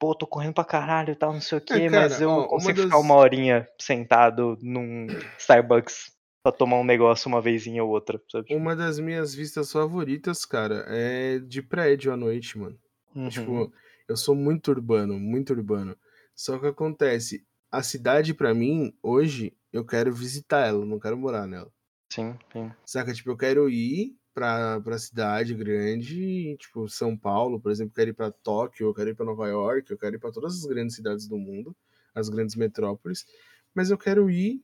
pô, 0.02 0.16
tô 0.16 0.26
correndo 0.26 0.56
pra 0.56 0.66
caralho 0.66 1.12
e 1.12 1.16
tal, 1.16 1.32
não 1.32 1.39
sei 1.39 1.60
o 1.60 1.62
quê, 1.62 1.88
cara, 1.88 2.10
mas 2.10 2.20
eu 2.20 2.32
ó, 2.32 2.47
consigo 2.47 2.80
ficar 2.80 2.97
uma 2.97 3.16
horinha 3.16 3.70
sentado 3.80 4.58
num 4.60 5.08
Starbucks 5.38 6.12
pra 6.41 6.52
tomar 6.52 6.78
um 6.80 6.84
negócio 6.84 7.28
uma 7.30 7.39
vezinha 7.39 7.84
ou 7.84 7.91
outra, 7.91 8.20
sabe? 8.28 8.47
Tipo, 8.47 8.60
Uma 8.60 8.76
das 8.76 8.97
minhas 8.97 9.36
vistas 9.36 9.72
favoritas, 9.72 10.43
cara, 10.43 10.84
é 10.88 11.38
de 11.38 11.62
prédio 11.62 12.12
à 12.12 12.18
noite, 12.18 12.58
mano. 12.58 12.80
uhum, 13.16 13.30
Tipo, 13.30 13.72
eu 14.08 14.18
sou 14.18 14.34
muito 14.34 14.72
urbano, 14.72 15.20
muito 15.20 15.54
urbano. 15.54 15.95
Só 16.36 16.58
que 16.58 16.66
acontece, 16.66 17.45
a 17.72 17.84
cidade 17.84 18.34
pra 18.34 18.56
mim, 18.56 18.91
hoje, 19.04 19.56
eu 19.72 19.86
quero 19.86 20.12
visitar 20.12 20.66
ela, 20.68 20.84
não 20.84 20.99
quero 20.99 21.16
morar 21.16 21.45
nela. 21.45 21.72
sim, 22.10 22.38
sim. 22.54 22.72
Saca? 22.86 23.14
Tipo, 23.14 23.32
eu 23.32 23.38
quero 23.38 23.70
ir 23.70 24.16
pra 24.34 24.97
cidade 24.97 25.53
grande, 25.53 26.55
tipo, 26.57 26.88
São 26.88 27.17
Paulo, 27.17 27.59
por 27.59 27.71
exemplo, 27.71 27.93
quero 27.93 28.09
ir 28.11 28.13
pra 28.13 28.32
Tóquio, 28.32 28.88
eu 28.88 28.93
quero 28.93 29.09
ir 29.09 29.15
pra 29.15 29.25
Nova 29.25 29.47
York, 29.47 29.91
eu 29.91 29.97
quero 29.97 30.15
ir 30.15 30.19
pra 30.19 30.32
todas 30.32 30.55
as 30.55 30.65
grandes 30.65 30.95
cidades 30.95 31.27
do 31.27 31.38
mundo, 31.38 31.75
as 32.15 32.29
grandes 32.29 32.55
metrópoles, 32.55 33.25
mas 33.73 33.89
eu 33.91 33.97
quero 33.97 34.29
ir, 34.29 34.63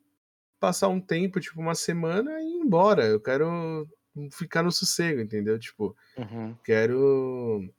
passar 0.59 0.88
um 0.89 0.99
tempo, 1.01 1.39
tipo, 1.39 1.59
uma 1.61 1.76
semana 1.76 2.41
e 2.41 2.45
ir 2.45 2.57
embora. 2.61 3.05
Eu 3.05 3.20
quero 3.22 3.88
ficar 4.32 4.63
no 4.63 4.72
sossego, 4.72 5.22
entendeu? 5.22 5.59
Tipo, 5.59 5.95
Uhum. 6.18 6.55
quero 6.63 7.70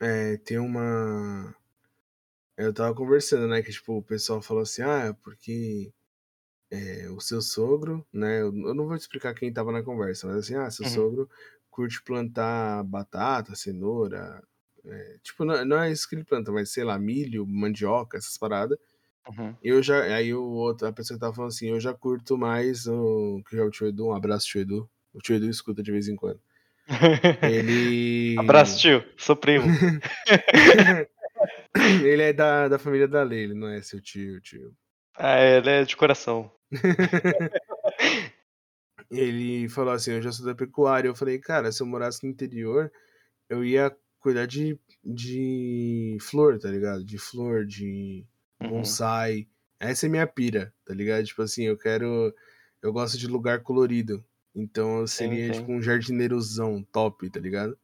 é, 0.00 0.36
ter 0.38 0.58
uma. 0.58 1.54
Eu 2.56 2.72
tava 2.72 2.94
conversando, 2.94 3.48
né? 3.48 3.62
Que 3.62 3.70
tipo, 3.72 3.98
o 3.98 4.02
pessoal 4.02 4.42
falou 4.42 4.62
assim: 4.62 4.82
ah, 4.82 5.14
porque 5.22 5.92
é, 6.72 7.08
o 7.10 7.20
seu 7.20 7.40
sogro, 7.42 8.04
né? 8.12 8.40
Eu 8.42 8.50
não 8.52 8.86
vou 8.88 8.96
te 8.96 9.02
explicar 9.02 9.34
quem 9.34 9.52
tava 9.52 9.70
na 9.72 9.82
conversa, 9.82 10.26
mas 10.26 10.36
assim, 10.38 10.54
ah, 10.56 10.70
seu 10.70 10.84
Uhum. 10.86 10.86
sogro 10.86 11.30
curte 11.70 12.02
plantar 12.02 12.82
batata, 12.84 13.54
cenoura. 13.54 14.42
é, 14.84 15.16
tipo, 15.22 15.44
não, 15.44 15.64
não 15.64 15.78
é 15.82 15.90
isso 15.92 16.08
que 16.08 16.14
ele 16.16 16.24
planta, 16.24 16.50
mas 16.52 16.70
sei 16.72 16.82
lá, 16.84 16.98
milho, 16.98 17.46
mandioca, 17.46 18.16
essas 18.18 18.36
paradas. 18.38 18.76
Uhum. 19.28 19.54
Eu 19.62 19.82
já. 19.82 20.02
Aí 20.16 20.34
o 20.34 20.42
outro, 20.44 20.86
a 20.88 20.92
pessoa 20.92 21.16
que 21.16 21.20
tava 21.20 21.34
falando 21.34 21.50
assim, 21.50 21.68
eu 21.70 21.78
já 21.80 21.94
curto 21.94 22.36
mais 22.38 22.86
o. 22.88 23.40
Que 23.48 23.56
é 23.58 23.62
o 23.62 23.70
tio 23.70 23.86
Edu, 23.88 24.08
um 24.08 24.14
abraço, 24.14 24.46
tio 24.48 24.60
Edu. 24.62 24.90
O 25.14 25.18
tio 25.20 25.36
Edu 25.36 25.48
escuta 25.50 25.82
de 25.82 25.92
vez 25.92 26.08
em 26.08 26.16
quando. 26.16 26.40
Ele. 27.42 28.36
Abraço, 28.40 28.80
tio. 28.80 29.04
Sou 29.16 29.36
primo. 29.36 29.66
ele 32.04 32.22
é 32.22 32.32
da, 32.32 32.68
da 32.68 32.78
família 32.78 33.08
da 33.08 33.22
Lei, 33.22 33.44
ele 33.44 33.54
não 33.54 33.68
é 33.68 33.80
seu 33.82 34.00
tio, 34.00 34.40
tio. 34.40 34.72
ah, 35.16 35.40
ele 35.40 35.68
é 35.70 35.84
de 35.84 35.96
coração. 35.96 36.50
Ele 39.10 39.68
falou 39.68 39.92
assim: 39.92 40.12
Eu 40.12 40.22
já 40.22 40.32
sou 40.32 40.46
da 40.46 40.54
pecuária. 40.54 41.08
Eu 41.08 41.14
falei, 41.14 41.38
cara, 41.38 41.70
se 41.72 41.82
eu 41.82 41.86
morasse 41.86 42.24
no 42.24 42.30
interior, 42.30 42.90
eu 43.48 43.64
ia 43.64 43.94
cuidar 44.20 44.46
de, 44.46 44.78
de 45.04 46.16
flor, 46.20 46.58
tá 46.58 46.70
ligado? 46.70 47.04
De 47.04 47.18
flor, 47.18 47.66
de 47.66 48.24
Uhum. 48.60 48.68
bonsai. 48.70 49.48
Essa 49.80 50.06
é 50.06 50.08
minha 50.08 50.26
pira, 50.26 50.72
tá 50.84 50.94
ligado? 50.94 51.24
Tipo 51.24 51.42
assim, 51.42 51.64
eu 51.64 51.76
quero. 51.76 52.34
Eu 52.80 52.92
gosto 52.92 53.18
de 53.18 53.26
lugar 53.26 53.62
colorido. 53.62 54.24
Então 54.54 55.00
eu 55.00 55.06
seria 55.08 55.52
sim. 55.52 55.60
tipo 55.60 55.72
um 55.72 55.82
jardineirozão 55.82 56.82
top, 56.92 57.28
tá 57.30 57.40
ligado? 57.40 57.76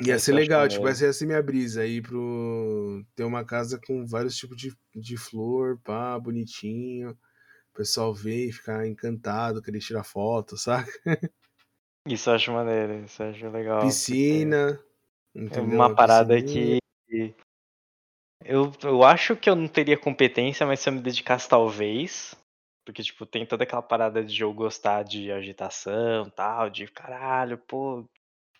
Ia 0.00 0.18
ser 0.18 0.32
legal, 0.32 0.68
tipo, 0.68 0.86
essa 0.86 1.06
ia 1.06 1.12
ser 1.12 1.26
minha 1.26 1.42
brisa 1.42 1.82
aí 1.82 2.02
pro. 2.02 3.04
ter 3.14 3.24
uma 3.24 3.44
casa 3.44 3.80
com 3.86 4.06
vários 4.06 4.36
tipos 4.36 4.56
de, 4.56 4.76
de 4.94 5.16
flor, 5.16 5.80
pá, 5.82 6.18
bonitinho. 6.18 7.10
O 7.10 7.76
pessoal 7.76 8.14
ver 8.14 8.48
e 8.48 8.52
ficar 8.52 8.86
encantado, 8.86 9.62
querer 9.62 9.80
tirar 9.80 10.04
foto, 10.04 10.56
saca? 10.58 10.90
Isso 12.06 12.30
eu 12.30 12.34
acho 12.34 12.52
maneiro, 12.52 13.04
isso 13.04 13.22
eu 13.22 13.30
acho 13.30 13.48
legal. 13.48 13.80
Piscina. 13.80 14.78
É 15.34 15.60
uma 15.60 15.94
parada 15.94 16.34
piscininha. 16.34 16.78
que. 17.08 17.34
Eu, 18.44 18.72
eu 18.82 19.02
acho 19.02 19.34
que 19.36 19.50
eu 19.50 19.56
não 19.56 19.66
teria 19.66 19.98
competência, 19.98 20.66
mas 20.66 20.80
se 20.80 20.88
eu 20.88 20.92
me 20.92 21.00
dedicasse, 21.00 21.48
talvez. 21.48 22.34
Porque, 22.84 23.02
tipo, 23.02 23.26
tem 23.26 23.44
toda 23.44 23.64
aquela 23.64 23.82
parada 23.82 24.22
de 24.22 24.40
eu 24.40 24.52
gostar 24.54 25.02
de 25.02 25.32
agitação 25.32 26.30
tal, 26.30 26.70
de 26.70 26.86
caralho, 26.86 27.58
pô. 27.58 28.08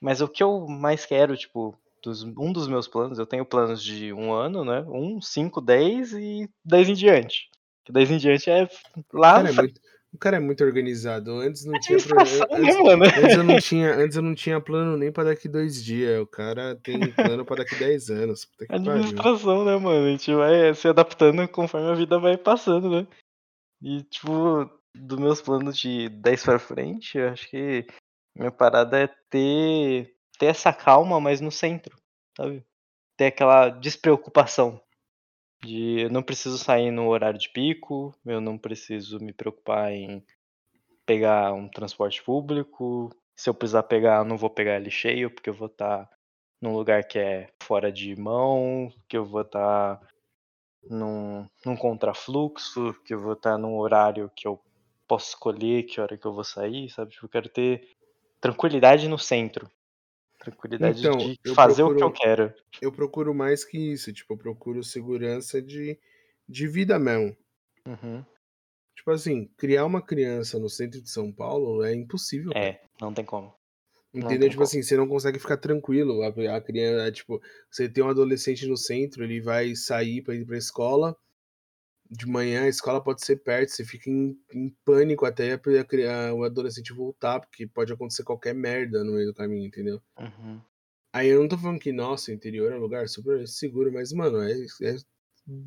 Mas 0.01 0.21
o 0.21 0.29
que 0.29 0.43
eu 0.43 0.67
mais 0.69 1.05
quero, 1.07 1.37
tipo, 1.37 1.77
dos- 2.03 2.23
um 2.23 2.53
dos 2.53 2.69
meus 2.69 2.87
planos, 2.87 3.19
eu 3.19 3.27
tenho 3.27 3.45
planos 3.45 3.83
de 3.83 4.13
um 4.13 4.33
ano, 4.33 4.65
né? 4.65 4.85
Um, 4.89 5.21
cinco, 5.21 5.61
dez 5.61 6.13
e 6.13 6.49
dez 6.65 6.89
em 6.89 6.95
diante. 6.95 7.49
Que 7.85 7.93
dez 7.93 8.11
em 8.11 8.17
diante 8.19 8.51
é 8.51 8.65
O 9.13 9.19
lá 9.19 9.35
cara 9.35 9.43
no 9.45 9.49
é 9.49 9.53
muito, 9.63 9.81
o 10.13 10.19
cara 10.19 10.37
é 10.37 10.41
muito 10.41 10.65
organizado. 10.65 11.31
Antes 11.41 11.65
não 11.65 11.79
tinha. 11.81 11.99
pro- 11.99 12.19
administração, 12.21 12.97
né, 12.97 13.07
Antes, 13.07 13.25
antes 13.25 13.37
eu 13.37 13.45
não 13.45 13.59
tinha, 13.59 13.95
antes 13.95 14.17
eu 14.17 14.23
não 14.23 14.35
tinha 14.35 14.61
plano 14.61 14.97
nem 14.97 15.13
pra 15.13 15.25
daqui 15.25 15.49
dois 15.49 15.83
dias. 15.85 16.21
O 16.21 16.27
cara 16.27 16.75
tem 16.77 17.13
plano 17.13 17.45
pra 17.45 17.57
daqui 17.57 17.75
dez 17.77 18.09
anos. 18.11 18.45
Puta 18.45 18.67
que. 18.67 18.73
Administração, 18.75 19.65
né, 19.65 19.77
mano? 19.77 20.07
A 20.07 20.11
gente 20.11 20.35
vai 20.35 20.75
se 20.75 20.89
adaptando 20.89 21.47
conforme 21.49 21.89
a 21.91 21.95
vida 21.95 22.19
vai 22.19 22.37
passando, 22.37 22.91
né? 22.91 23.07
E, 23.83 24.03
tipo, 24.05 24.69
dos 24.95 25.19
meus 25.19 25.41
planos 25.43 25.77
de 25.79 26.09
10 26.09 26.43
pra 26.45 26.59
frente, 26.59 27.19
eu 27.19 27.29
acho 27.29 27.49
que 27.51 27.87
minha 28.37 28.51
parada 28.51 28.99
é 28.99 29.07
ter, 29.31 30.15
ter 30.39 30.47
essa 30.47 30.73
calma, 30.73 31.21
mas 31.21 31.41
no 31.41 31.51
centro, 31.51 31.97
sabe? 32.37 32.65
Ter 33.17 33.27
aquela 33.27 33.69
despreocupação. 33.71 34.81
De 35.63 36.03
eu 36.03 36.11
não 36.11 36.23
preciso 36.23 36.59
sair 36.59 36.91
no 36.91 37.09
horário 37.09 37.39
de 37.39 37.49
pico, 37.49 38.15
eu 38.27 38.41
não 38.41 38.59
preciso 38.59 39.19
me 39.19 39.33
preocupar 39.33 39.91
em 39.91 40.23
pegar 41.07 41.53
um 41.55 41.69
transporte 41.69 42.23
público. 42.23 43.11
Se 43.35 43.49
eu 43.49 43.55
precisar 43.55 43.85
pegar, 43.85 44.19
eu 44.19 44.25
não 44.25 44.37
vou 44.37 44.51
pegar 44.51 44.77
ele 44.77 44.91
cheio, 44.91 45.31
porque 45.31 45.49
eu 45.49 45.55
vou 45.55 45.69
estar 45.69 46.09
num 46.61 46.75
lugar 46.75 47.05
que 47.05 47.19
é 47.19 47.49
fora 47.63 47.91
de 47.91 48.15
mão, 48.17 48.93
que 49.09 49.17
eu 49.17 49.25
vou 49.25 49.43
estar 49.43 50.01
num, 50.91 51.49
num 51.65 51.77
contrafluxo, 51.77 52.95
que 53.05 53.15
eu 53.15 53.21
vou 53.21 53.33
estar 53.33 53.57
num 53.57 53.79
horário 53.79 54.31
que 54.35 54.47
eu 54.47 54.61
posso 55.07 55.31
escolher 55.31 55.85
que 55.85 56.01
hora 56.01 56.17
que 56.17 56.27
eu 56.27 56.33
vou 56.33 56.45
sair, 56.45 56.91
sabe? 56.91 57.13
Tipo, 57.13 57.27
eu 57.27 57.31
quero 57.31 57.49
ter 57.49 57.97
tranquilidade 58.53 59.09
no 59.09 59.19
centro. 59.19 59.71
Tranquilidade 60.39 61.01
Então, 61.01 61.17
de 61.19 61.55
fazer 61.55 61.83
o 61.83 61.89
que 61.89 61.95
eu 62.03 62.11
procuro- 62.11 62.21
quero. 62.21 62.55
Eu 62.81 62.93
procuro 62.93 63.35
mais 63.35 63.65
que 63.65 63.79
isso. 63.79 64.13
Tipo, 64.13 64.35
eu 64.35 64.39
procuro 64.39 64.83
segurança 64.85 65.61
de, 65.61 65.99
de 66.49 66.69
vida 66.69 66.99
mesmo. 66.99 67.37
Uhum. 67.87 68.25
Tipo 68.95 69.11
assim, 69.11 69.47
criar 69.57 69.85
uma 69.85 70.01
criança 70.03 70.59
no 70.59 70.69
centro 70.69 71.01
de 71.01 71.11
São 71.11 71.33
Paulo 71.33 71.83
é 71.85 71.95
impossível, 71.95 72.53
cara. 72.53 72.65
É, 72.65 72.81
não 73.01 73.13
tem 73.13 73.25
como. 73.25 73.55
Entendeu? 74.15 74.49
Tipo 74.49 74.59
como. 74.59 74.65
assim, 74.65 74.83
você 74.83 74.97
não 74.97 75.07
consegue 75.09 75.39
ficar 75.39 75.57
tranquilo. 75.59 76.23
A, 76.23 76.29
a 76.57 76.61
criança, 76.61 77.13
tipo, 77.13 77.41
você 77.71 77.89
tem 77.89 78.03
um 78.03 78.09
adolescente 78.09 78.67
no 78.67 78.77
centro, 78.77 79.25
ele 79.25 79.41
vai 79.41 79.75
sair 79.75 80.23
pra 80.23 80.35
ir 80.35 80.47
pra 80.47 80.57
escola. 80.57 81.17
De 82.11 82.27
manhã 82.27 82.65
a 82.65 82.69
escola 82.69 83.03
pode 83.03 83.25
ser 83.25 83.37
perto, 83.39 83.71
você 83.71 83.85
fica 83.85 84.09
em, 84.11 84.39
em 84.53 84.71
pânico 84.85 85.25
até 85.27 85.53
a, 85.53 85.59
cri- 85.59 86.07
a- 86.07 86.33
o 86.35 86.45
adolescente 86.45 86.93
voltar, 86.93 87.41
porque 87.41 87.67
pode 87.67 87.93
acontecer 87.93 88.25
qualquer 88.25 88.55
merda 88.55 89.05
no 89.05 89.13
meio 89.15 89.27
do 89.29 89.35
caminho, 89.35 89.67
entendeu? 89.67 90.01
Uhum. 90.19 90.63
Aí 91.13 91.29
eu 91.29 91.41
não 91.41 91.49
tô 91.49 91.59
falando 91.59 91.81
que, 91.81 91.91
nossa, 91.93 92.31
o 92.31 92.35
interior 92.35 92.73
é 92.73 92.77
um 92.77 92.81
lugar 92.81 93.09
super 93.09 93.47
seguro, 93.49 93.93
mas, 93.93 94.13
mano, 94.13 94.41
é, 94.43 94.53
é 94.53 94.97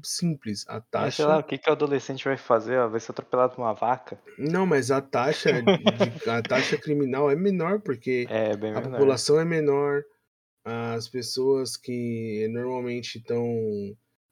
simples. 0.03 0.65
A 0.67 0.79
É, 0.95 1.09
sei 1.09 1.25
lá, 1.25 1.37
taxa. 1.37 1.39
o 1.39 1.43
que, 1.43 1.57
que 1.57 1.67
o 1.67 1.73
adolescente 1.73 2.25
vai 2.25 2.37
fazer? 2.37 2.77
Ó, 2.77 2.87
vai 2.87 2.99
ser 2.99 3.11
atropelado 3.11 3.55
por 3.55 3.61
uma 3.63 3.73
vaca? 3.73 4.21
Não, 4.37 4.65
mas 4.65 4.89
a 4.91 5.01
taxa, 5.01 5.61
de, 5.61 6.13
a 6.25 6.41
taxa 6.41 6.77
criminal 6.77 7.29
é 7.29 7.35
menor, 7.35 7.81
porque 7.81 8.31
É, 8.41 8.55
a 8.73 8.81
menor. 8.81 8.81
população 8.81 9.39
é 9.39 9.45
menor, 9.45 10.03
as 10.65 11.09
pessoas 11.09 11.77
que 11.77 12.47
normalmente 12.51 13.17
estão 13.19 13.43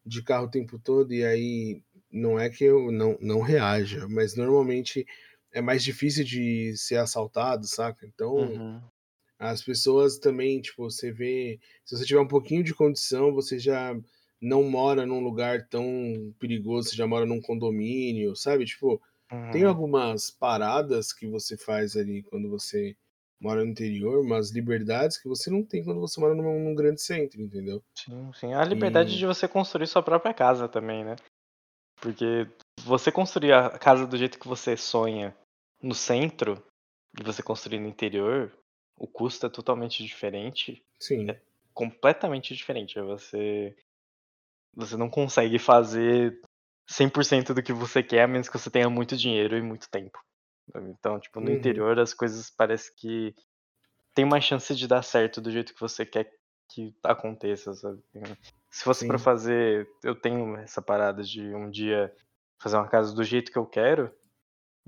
de 0.06 0.24
carro 0.24 0.48
o 0.48 0.52
tempo 0.52 0.80
todo, 0.80 1.14
e 1.14 1.26
aí 1.26 1.84
não 2.18 2.40
é 2.40 2.50
que 2.50 2.64
eu 2.66 2.92
não, 2.92 3.18
não 3.22 3.42
reaja, 3.42 4.08
mas 4.10 4.36
normalmente 4.36 5.06
é 5.54 5.62
mais 5.62 5.84
difícil 5.84 6.24
de 6.26 6.76
ser 6.78 6.98
assaltado, 6.98 7.68
saca? 7.68 8.06
Então, 8.08 8.60
Uhum. 8.60 8.90
as 9.40 9.64
pessoas 9.64 10.18
também, 10.20 10.62
tipo, 10.62 10.84
você 10.90 11.12
vê, 11.12 11.60
se 11.86 11.96
você 11.98 12.06
tiver 12.06 12.20
um 12.22 12.28
pouquinho 12.28 12.64
de 12.64 12.74
condição, 12.74 13.34
você 13.34 13.60
já 13.60 13.96
não 14.42 14.64
mora 14.64 15.06
num 15.06 15.20
lugar 15.20 15.68
tão 15.68 16.34
perigoso, 16.40 16.90
você 16.90 16.96
já 16.96 17.08
mora 17.08 17.26
num 17.26 17.42
condomínio, 17.42 18.36
sabe? 18.36 18.66
Tipo, 18.66 19.02
tem 19.52 19.64
Uhum. 19.64 19.66
algumas 19.66 20.30
paradas 20.32 21.14
que 21.14 21.28
você 21.28 21.58
faz 21.58 21.96
ali 21.96 22.24
quando 22.24 22.50
você 22.50 22.96
mora 23.40 23.64
no 23.64 23.72
interior, 23.72 24.22
umas 24.26 24.52
liberdades 24.52 25.18
que 25.18 25.28
você 25.28 25.50
não 25.52 25.64
tem 25.64 25.84
quando 25.84 26.00
você 26.02 26.20
mora 26.20 26.36
num, 26.36 26.64
num 26.64 26.76
grande 26.76 27.02
centro, 27.02 27.42
entendeu? 27.42 27.84
Sim, 27.96 28.32
sim. 28.34 28.54
A 28.54 28.64
liberdade 28.64 29.18
E 29.18 29.20
de 29.20 29.26
você 29.26 29.48
construir 29.48 29.88
sua 29.88 30.02
própria 30.04 30.34
casa 30.34 30.70
também, 30.70 31.04
né? 31.04 31.16
Porque 32.02 32.48
você 32.84 33.12
construir 33.12 33.54
a 33.54 33.78
casa 33.78 34.06
do 34.06 34.18
jeito 34.18 34.40
que 34.40 34.48
você 34.48 34.78
sonha 34.78 35.36
no 35.82 35.96
centro 35.96 36.64
e 37.20 37.24
você 37.24 37.42
construir 37.42 37.80
no 37.80 37.88
interior, 37.88 38.52
o 38.98 39.08
custo 39.08 39.46
é 39.46 39.50
totalmente 39.50 40.04
diferente. 40.04 40.84
sim, 41.00 41.28
Completamente 41.74 42.56
diferente. 42.56 43.00
Você. 43.00 43.76
Você 44.76 44.96
não 44.96 45.10
consegue 45.10 45.58
fazer 45.58 46.40
100% 46.88 47.54
do 47.54 47.64
que 47.64 47.74
você 47.74 48.04
quer 48.04 48.24
a 48.24 48.28
menos 48.28 48.48
que 48.48 48.58
você 48.58 48.70
tenha 48.70 48.90
muito 48.90 49.18
dinheiro 49.18 49.58
e 49.58 49.62
muito 49.62 49.90
tempo. 49.90 50.20
Então, 50.76 51.20
tipo, 51.20 51.40
no 51.40 51.50
Uhum. 51.50 51.56
interior 51.56 52.00
as 52.00 52.14
coisas 52.14 52.50
parece 52.52 52.94
que 52.96 53.34
tem 54.14 54.26
mais 54.26 54.44
chance 54.44 54.76
de 54.76 54.88
dar 54.88 55.04
certo 55.04 55.42
do 55.42 55.52
jeito 55.52 55.74
que 55.74 55.80
você 55.80 56.06
quer 56.06 56.32
que 56.70 56.94
aconteça, 57.04 57.74
sabe? 57.74 58.02
Se 58.70 58.84
fosse 58.84 59.06
pra 59.06 59.18
sim, 59.18 59.20
fazer, 59.20 59.88
eu 60.04 60.16
tenho 60.16 60.56
essa 60.58 60.82
parada 60.82 61.24
de 61.24 61.42
um 61.56 61.70
dia 61.70 62.14
fazer 62.62 62.78
uma 62.78 62.88
casa 62.88 63.14
do 63.16 63.24
jeito 63.24 63.52
que 63.52 63.58
eu 63.58 63.66
quero. 63.66 64.12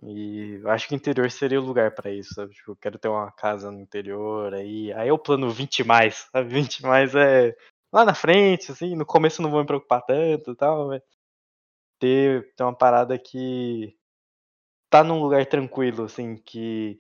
E 0.04 0.62
acho 0.68 0.88
que 0.88 0.96
o 0.96 0.98
interior 0.98 1.30
seria 1.32 1.62
o 1.62 1.66
lugar 1.66 1.94
pra 1.96 2.12
isso, 2.12 2.34
sabe? 2.36 2.54
Tipo, 2.54 2.72
eu 2.72 2.76
quero 2.78 3.00
ter 3.00 3.10
uma 3.10 3.32
casa 3.32 3.72
no 3.72 3.82
interior, 3.82 4.54
aí, 4.54 4.94
aí 4.94 5.10
eu 5.10 5.20
plano 5.20 5.52
20 5.52 5.84
mais, 5.84 6.28
sabe? 6.32 6.50
20 6.54 6.82
mais 6.84 7.16
é 7.16 7.56
lá 7.94 8.06
na 8.06 8.14
frente, 8.16 8.72
assim, 8.72 8.96
no 8.96 9.06
começo 9.06 9.42
eu 9.42 9.44
não 9.44 9.52
vou 9.52 9.62
me 9.62 9.68
preocupar 9.68 10.04
tanto 10.06 10.52
e 10.52 10.56
tal, 10.56 10.88
mas 10.90 11.02
ter, 12.00 12.54
ter 12.56 12.64
uma 12.64 12.76
parada 12.78 13.18
que 13.18 13.96
tá 14.90 15.04
num 15.04 15.22
lugar 15.22 15.46
tranquilo, 15.48 16.06
assim, 16.06 16.38
que 16.38 17.00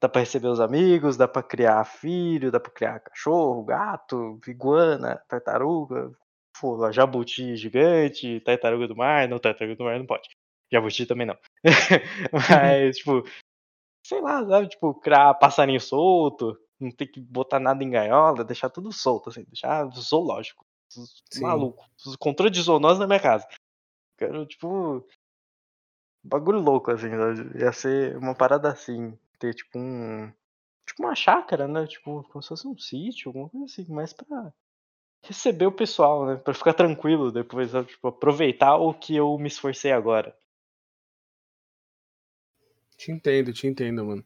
dá 0.00 0.08
pra 0.08 0.20
receber 0.20 0.48
os 0.48 0.60
amigos, 0.60 1.16
dá 1.16 1.26
pra 1.26 1.42
criar 1.42 1.84
filho, 1.84 2.50
dá 2.50 2.60
pra 2.60 2.72
criar 2.72 3.00
cachorro, 3.00 3.64
gato, 3.64 4.38
iguana, 4.46 5.22
tartaruga, 5.28 6.12
pô, 6.60 6.90
jabuti 6.92 7.56
gigante, 7.56 8.40
tartaruga 8.40 8.86
do 8.88 8.96
mar, 8.96 9.28
não, 9.28 9.38
tartaruga 9.38 9.76
do 9.76 9.84
mar 9.84 9.98
não 9.98 10.06
pode. 10.06 10.28
Jabuti 10.70 11.06
também 11.06 11.26
não. 11.26 11.36
Mas, 12.32 12.98
tipo, 12.98 13.24
sei 14.04 14.20
lá, 14.20 14.44
sabe, 14.46 14.68
tipo, 14.68 14.94
criar 14.94 15.34
passarinho 15.34 15.80
solto, 15.80 16.58
não 16.78 16.90
ter 16.90 17.06
que 17.06 17.20
botar 17.20 17.58
nada 17.58 17.82
em 17.82 17.90
gaiola, 17.90 18.44
deixar 18.44 18.68
tudo 18.70 18.92
solto, 18.92 19.30
assim, 19.30 19.44
deixar 19.44 19.86
zoológico. 19.90 20.64
sim, 20.88 21.42
Maluco. 21.42 21.84
Controle 22.18 22.50
de 22.50 22.60
zoonose 22.62 23.00
na 23.00 23.06
minha 23.06 23.20
casa. 23.20 23.46
Quero, 24.18 24.46
tipo, 24.46 25.06
bagulho 26.22 26.60
louco, 26.60 26.90
assim, 26.90 27.10
sabe? 27.10 27.58
Ia 27.58 27.72
ser 27.72 28.16
uma 28.16 28.34
parada 28.34 28.70
assim, 28.70 29.16
ter 29.38 29.54
tipo 29.54 29.78
um. 29.78 30.32
Tipo 30.86 31.02
uma 31.02 31.14
chácara, 31.14 31.66
né? 31.66 31.86
Tipo, 31.86 32.22
como 32.30 32.42
se 32.42 32.48
fosse 32.48 32.68
um 32.68 32.78
sítio, 32.78 33.28
alguma 33.28 33.48
coisa 33.48 33.66
assim, 33.66 33.86
mas 33.88 34.12
pra 34.12 34.52
receber 35.24 35.66
o 35.66 35.72
pessoal, 35.72 36.26
né? 36.26 36.36
Pra 36.36 36.54
ficar 36.54 36.74
tranquilo 36.74 37.32
depois, 37.32 37.70
sabe? 37.70 37.88
Tipo, 37.88 38.08
aproveitar 38.08 38.76
o 38.76 38.94
que 38.94 39.16
eu 39.16 39.36
me 39.38 39.48
esforcei 39.48 39.92
agora. 39.92 40.36
te 42.96 43.12
entendo, 43.12 43.52
te 43.52 43.66
entendo, 43.66 44.04
mano. 44.04 44.24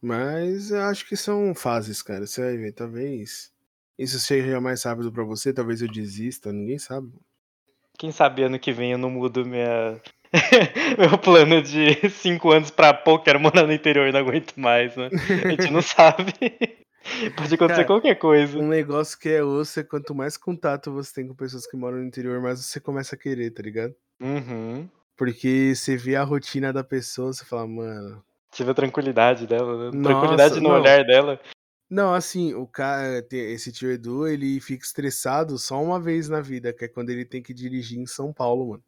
Mas 0.00 0.70
eu 0.70 0.82
acho 0.82 1.06
que 1.06 1.16
são 1.16 1.54
fases, 1.54 2.02
cara. 2.02 2.26
Você 2.26 2.40
vai 2.42 2.56
ver, 2.56 2.72
talvez 2.72 3.52
isso 3.98 4.18
seja 4.18 4.60
mais 4.60 4.82
rápido 4.82 5.12
pra 5.12 5.24
você, 5.24 5.52
talvez 5.52 5.82
eu 5.82 5.88
desista, 5.88 6.52
ninguém 6.52 6.78
sabe. 6.78 7.12
Quem 7.98 8.12
sabe 8.12 8.42
ano 8.42 8.58
que 8.58 8.72
vem 8.72 8.92
eu 8.92 8.98
não 8.98 9.10
mudo 9.10 9.44
minha. 9.44 10.00
Meu 10.98 11.18
plano 11.18 11.62
de 11.62 11.94
5 12.10 12.50
anos 12.50 12.70
pra 12.70 12.92
pô, 12.94 13.18
quero 13.18 13.40
morar 13.40 13.66
no 13.66 13.72
interior 13.72 14.06
e 14.08 14.12
não 14.12 14.20
aguento 14.20 14.54
mais, 14.56 14.96
né? 14.96 15.10
A 15.44 15.48
gente 15.50 15.70
não 15.70 15.80
sabe. 15.82 16.32
Pode 17.36 17.54
acontecer 17.54 17.58
Cara, 17.68 17.84
qualquer 17.84 18.16
coisa. 18.16 18.58
um 18.58 18.66
negócio 18.68 19.18
que 19.18 19.28
é 19.28 19.42
osso 19.42 19.78
é 19.80 19.84
quanto 19.84 20.14
mais 20.14 20.36
contato 20.36 20.92
você 20.92 21.14
tem 21.14 21.28
com 21.28 21.34
pessoas 21.34 21.66
que 21.66 21.76
moram 21.76 21.98
no 21.98 22.04
interior, 22.04 22.40
mais 22.40 22.58
você 22.64 22.80
começa 22.80 23.14
a 23.14 23.18
querer, 23.18 23.50
tá 23.50 23.62
ligado? 23.62 23.94
Uhum. 24.20 24.88
Porque 25.16 25.72
você 25.74 25.96
vê 25.96 26.16
a 26.16 26.24
rotina 26.24 26.72
da 26.72 26.82
pessoa, 26.82 27.32
você 27.32 27.44
fala, 27.44 27.66
mano. 27.66 28.22
Você 28.50 28.64
vê 28.64 28.70
a 28.70 28.74
tranquilidade 28.74 29.46
dela, 29.46 29.76
né? 29.90 29.90
Nossa, 29.96 30.08
Tranquilidade 30.08 30.60
no 30.60 30.68
não. 30.68 30.80
olhar 30.80 31.04
dela. 31.04 31.40
Não, 31.88 32.12
assim, 32.12 32.52
o 32.54 32.66
cara, 32.66 33.24
esse 33.30 33.70
tio 33.70 33.92
Edu, 33.92 34.26
ele 34.26 34.58
fica 34.60 34.84
estressado 34.84 35.56
só 35.58 35.80
uma 35.80 36.00
vez 36.00 36.28
na 36.28 36.40
vida, 36.40 36.72
que 36.72 36.84
é 36.84 36.88
quando 36.88 37.10
ele 37.10 37.24
tem 37.24 37.40
que 37.40 37.54
dirigir 37.54 37.98
em 38.00 38.06
São 38.06 38.32
Paulo, 38.32 38.70
mano. 38.70 38.82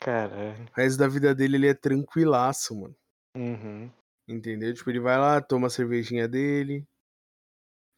Caralho. 0.00 0.64
O 0.64 0.80
resto 0.80 0.98
da 0.98 1.06
vida 1.06 1.34
dele, 1.34 1.56
ele 1.56 1.68
é 1.68 1.74
tranquilaço, 1.74 2.74
mano. 2.80 2.96
Uhum. 3.36 3.90
Entendeu? 4.26 4.72
Tipo, 4.72 4.90
ele 4.90 5.00
vai 5.00 5.18
lá, 5.18 5.40
toma 5.40 5.66
a 5.66 5.70
cervejinha 5.70 6.26
dele, 6.26 6.84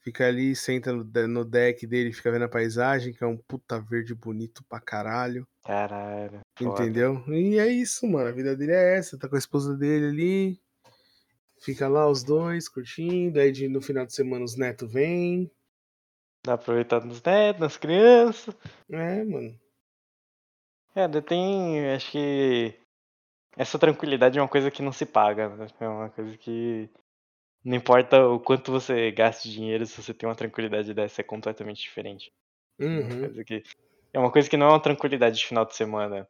fica 0.00 0.26
ali, 0.26 0.56
senta 0.56 0.92
no, 0.92 1.04
de- 1.04 1.26
no 1.26 1.44
deck 1.44 1.86
dele, 1.86 2.12
fica 2.12 2.30
vendo 2.32 2.44
a 2.44 2.48
paisagem, 2.48 3.12
que 3.12 3.22
é 3.22 3.26
um 3.26 3.36
puta 3.36 3.80
verde 3.80 4.14
bonito 4.14 4.64
pra 4.68 4.80
caralho. 4.80 5.46
Caralho. 5.64 6.40
Foda. 6.58 6.82
Entendeu? 6.82 7.22
E 7.28 7.58
é 7.58 7.68
isso, 7.68 8.06
mano. 8.08 8.28
A 8.28 8.32
vida 8.32 8.56
dele 8.56 8.72
é 8.72 8.96
essa. 8.96 9.18
Tá 9.18 9.28
com 9.28 9.36
a 9.36 9.38
esposa 9.38 9.76
dele 9.76 10.06
ali. 10.06 10.60
Fica 11.60 11.86
lá 11.86 12.08
os 12.08 12.24
dois 12.24 12.68
curtindo. 12.68 13.38
Aí 13.38 13.52
de, 13.52 13.68
no 13.68 13.80
final 13.80 14.04
de 14.04 14.12
semana 14.12 14.44
os 14.44 14.56
netos 14.56 14.92
vêm. 14.92 15.48
Dá 16.44 16.54
aproveitar 16.54 17.04
nos 17.04 17.22
netos, 17.22 17.60
nas 17.60 17.76
crianças. 17.76 18.56
É, 18.90 19.22
mano. 19.22 19.56
É, 20.94 21.08
tem. 21.20 21.90
Acho 21.92 22.10
que. 22.10 22.78
Essa 23.56 23.78
tranquilidade 23.78 24.38
é 24.38 24.42
uma 24.42 24.48
coisa 24.48 24.70
que 24.70 24.82
não 24.82 24.92
se 24.92 25.04
paga, 25.04 25.48
né? 25.56 25.66
É 25.80 25.88
uma 25.88 26.10
coisa 26.10 26.36
que. 26.38 26.88
Não 27.64 27.76
importa 27.76 28.26
o 28.26 28.40
quanto 28.40 28.72
você 28.72 29.10
gaste 29.12 29.50
dinheiro, 29.50 29.86
se 29.86 30.02
você 30.02 30.12
tem 30.12 30.28
uma 30.28 30.34
tranquilidade 30.34 30.92
dessa, 30.92 31.20
é 31.20 31.24
completamente 31.24 31.80
diferente. 31.80 32.32
É 32.78 32.84
uma 32.84 33.00
Uhum, 33.00 33.20
coisa 33.20 33.44
que, 33.44 33.62
é 34.12 34.18
uma 34.18 34.32
coisa 34.32 34.50
que 34.50 34.56
não 34.56 34.66
é 34.66 34.70
uma 34.70 34.82
tranquilidade 34.82 35.38
de 35.38 35.46
final 35.46 35.64
de 35.64 35.76
semana. 35.76 36.28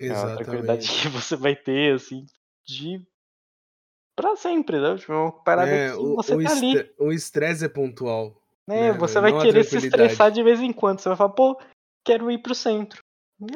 É 0.00 0.12
uma 0.12 0.34
tranquilidade 0.36 0.82
exatamente. 0.82 1.02
que 1.02 1.08
você 1.08 1.36
vai 1.36 1.54
ter, 1.54 1.94
assim, 1.94 2.26
de. 2.66 3.00
pra 4.16 4.34
sempre, 4.34 4.80
né? 4.80 4.96
Tipo, 4.98 5.12
é 5.12 5.16
uma 5.16 5.32
parada 5.44 5.70
É, 5.70 5.92
que 5.92 5.96
o, 5.98 6.16
você 6.16 6.36
o 6.36 6.42
tá 6.42 6.50
ali. 6.50 6.94
o 6.98 7.12
estresse 7.12 7.64
é 7.64 7.68
pontual. 7.68 8.42
né? 8.66 8.92
né, 8.92 8.98
Você 8.98 9.20
vai 9.20 9.30
Não 9.30 9.40
querer 9.40 9.62
se 9.62 9.76
estressar 9.76 10.32
de 10.32 10.42
vez 10.42 10.60
em 10.60 10.72
quando. 10.72 10.98
Você 10.98 11.08
vai 11.08 11.18
falar, 11.18 11.30
pô, 11.34 11.56
quero 12.04 12.30
ir 12.32 12.38
pro 12.38 12.54
centro. 12.54 13.03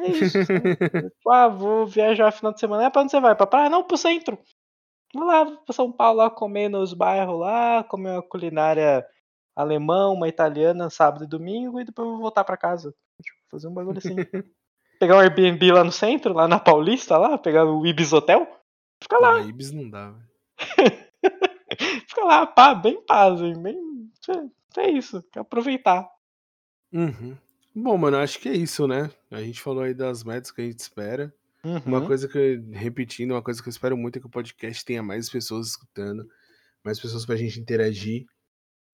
É 0.01 0.07
isso. 0.07 0.39
Tipo, 0.45 1.29
ah, 1.29 1.47
vou 1.47 1.85
viajar 1.85 2.31
final 2.31 2.53
de 2.53 2.59
semana. 2.59 2.85
É 2.85 2.89
pra 2.89 3.01
onde 3.01 3.11
você 3.11 3.19
vai? 3.19 3.35
Pra 3.35 3.47
praia? 3.47 3.69
Não, 3.69 3.83
pro 3.83 3.97
centro. 3.97 4.37
Vou 5.13 5.25
lá 5.25 5.45
pra 5.45 5.73
São 5.73 5.91
Paulo 5.91 6.19
lá 6.19 6.29
comer 6.29 6.69
nos 6.69 6.93
bairros 6.93 7.39
lá, 7.39 7.83
comer 7.83 8.11
uma 8.11 8.21
culinária 8.21 9.05
alemã, 9.55 10.09
uma 10.09 10.27
italiana, 10.27 10.89
sábado 10.89 11.23
e 11.23 11.27
domingo, 11.27 11.79
e 11.79 11.85
depois 11.85 12.05
eu 12.05 12.13
vou 12.13 12.21
voltar 12.21 12.43
pra 12.43 12.57
casa. 12.57 12.93
Tipo, 13.21 13.37
fazer 13.51 13.67
um 13.67 13.73
bagulho 13.73 13.97
assim. 13.97 14.15
Pegar 14.99 15.15
um 15.15 15.19
Airbnb 15.19 15.71
lá 15.71 15.83
no 15.83 15.93
centro, 15.93 16.33
lá 16.33 16.45
na 16.45 16.59
Paulista, 16.59 17.17
lá, 17.17 17.37
pegar 17.37 17.63
o 17.63 17.85
Ibis 17.85 18.11
Hotel. 18.11 18.45
Fica 19.01 19.17
lá, 19.17 19.39
Não, 19.39 19.47
Ibis 19.47 19.71
não 19.71 19.89
dá, 19.89 20.11
velho. 20.11 20.29
fica 22.05 22.25
lá, 22.25 22.45
pá, 22.45 22.75
bem 22.75 23.01
paz, 23.05 23.39
hein, 23.41 23.53
bem. 23.61 23.79
É, 24.75 24.81
é 24.81 24.91
isso, 24.91 25.23
quer 25.31 25.39
aproveitar. 25.39 26.05
Uhum. 26.91 27.37
Bom, 27.75 27.97
mano, 27.97 28.17
acho 28.17 28.39
que 28.39 28.49
é 28.49 28.53
isso, 28.55 28.87
né? 28.87 29.09
A 29.31 29.41
gente 29.41 29.61
falou 29.61 29.83
aí 29.83 29.93
das 29.93 30.23
metas 30.23 30.51
que 30.51 30.61
a 30.61 30.65
gente 30.65 30.79
espera. 30.79 31.33
Uma 31.85 31.99
Uhum. 31.99 32.07
coisa 32.07 32.27
que, 32.27 32.61
repetindo, 32.71 33.31
uma 33.31 33.41
coisa 33.43 33.61
que 33.61 33.67
eu 33.67 33.71
espero 33.71 33.97
muito 33.97 34.17
é 34.17 34.21
que 34.21 34.27
o 34.27 34.31
podcast 34.31 34.83
tenha 34.85 35.03
mais 35.03 35.29
pessoas 35.29 35.67
escutando, 35.67 36.25
mais 36.83 36.99
pessoas 36.99 37.25
pra 37.25 37.35
gente 37.35 37.59
interagir. 37.59 38.25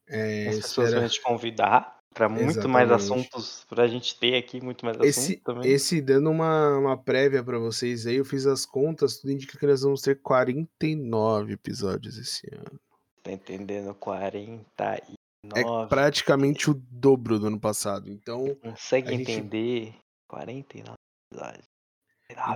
É, 0.07 0.47
As 0.49 0.55
pessoas 0.57 0.87
espera... 0.87 0.99
vão 1.01 1.09
te 1.09 1.21
convidar 1.21 1.99
pra 2.13 2.27
muito 2.29 2.67
mais 2.69 2.89
Exatamente. 2.89 3.27
assuntos, 3.29 3.65
pra 3.69 3.87
gente 3.87 4.17
ter 4.19 4.35
aqui 4.35 4.61
muito 4.61 4.85
mais 4.85 4.97
Esse, 5.01 5.19
assunto 5.33 5.43
também. 5.43 5.71
esse 5.71 6.01
dando 6.01 6.29
uma, 6.31 6.77
uma 6.77 6.97
prévia 6.97 7.43
pra 7.43 7.59
vocês 7.59 8.05
aí, 8.07 8.15
eu 8.15 8.25
fiz 8.25 8.45
as 8.47 8.65
contas, 8.65 9.17
tudo 9.19 9.31
indica 9.31 9.57
que 9.59 9.67
nós 9.67 9.81
vamos 9.81 10.01
ter 10.01 10.21
49 10.21 11.53
episódios 11.53 12.17
esse 12.17 12.47
ano. 12.53 12.79
Tá 13.21 13.31
entendendo? 13.31 13.93
49. 13.95 15.14
É 15.55 15.87
praticamente 15.87 16.69
o 16.69 16.73
dobro 16.73 17.39
do 17.39 17.47
ano 17.47 17.59
passado. 17.59 18.09
Então, 18.09 18.55
Consegue 18.55 19.09
a 19.09 19.11
gente- 19.11 19.31
entender? 19.31 19.95
49. 20.27 20.95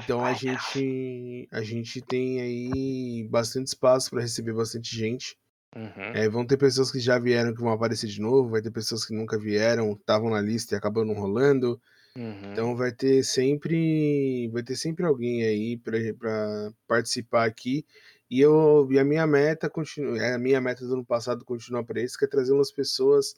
Então 0.03 0.25
a 0.25 0.33
gente 0.33 1.47
a 1.51 1.61
gente 1.61 2.01
tem 2.01 2.41
aí 2.41 3.27
bastante 3.29 3.67
espaço 3.67 4.09
para 4.09 4.21
receber 4.21 4.53
bastante 4.53 4.95
gente. 4.95 5.35
Uhum. 5.75 6.01
É, 6.15 6.27
vão 6.27 6.45
ter 6.45 6.57
pessoas 6.57 6.91
que 6.91 6.99
já 6.99 7.19
vieram 7.19 7.53
que 7.53 7.61
vão 7.61 7.71
aparecer 7.71 8.07
de 8.07 8.19
novo, 8.19 8.49
vai 8.49 8.61
ter 8.61 8.71
pessoas 8.71 9.05
que 9.05 9.13
nunca 9.13 9.37
vieram, 9.37 9.93
estavam 9.93 10.31
na 10.31 10.41
lista 10.41 10.73
e 10.73 10.77
acabam 10.77 11.05
não 11.05 11.13
rolando. 11.13 11.79
Uhum. 12.17 12.51
Então 12.51 12.75
vai 12.75 12.91
ter 12.91 13.23
sempre 13.23 14.49
vai 14.51 14.63
ter 14.63 14.75
sempre 14.75 15.05
alguém 15.05 15.43
aí 15.43 15.77
para 15.77 16.71
participar 16.87 17.45
aqui. 17.45 17.85
E 18.29 18.39
eu 18.41 18.87
e 18.91 18.99
a 18.99 19.03
minha 19.05 19.25
meta 19.27 19.69
continua, 19.69 20.17
é, 20.19 20.35
a 20.35 20.39
minha 20.39 20.61
meta 20.61 20.85
do 20.85 20.93
ano 20.93 21.05
passado 21.05 21.43
continua 21.45 21.83
para 21.83 22.01
isso, 22.01 22.17
que 22.17 22.25
é 22.25 22.27
trazer 22.27 22.53
umas 22.53 22.71
pessoas 22.71 23.33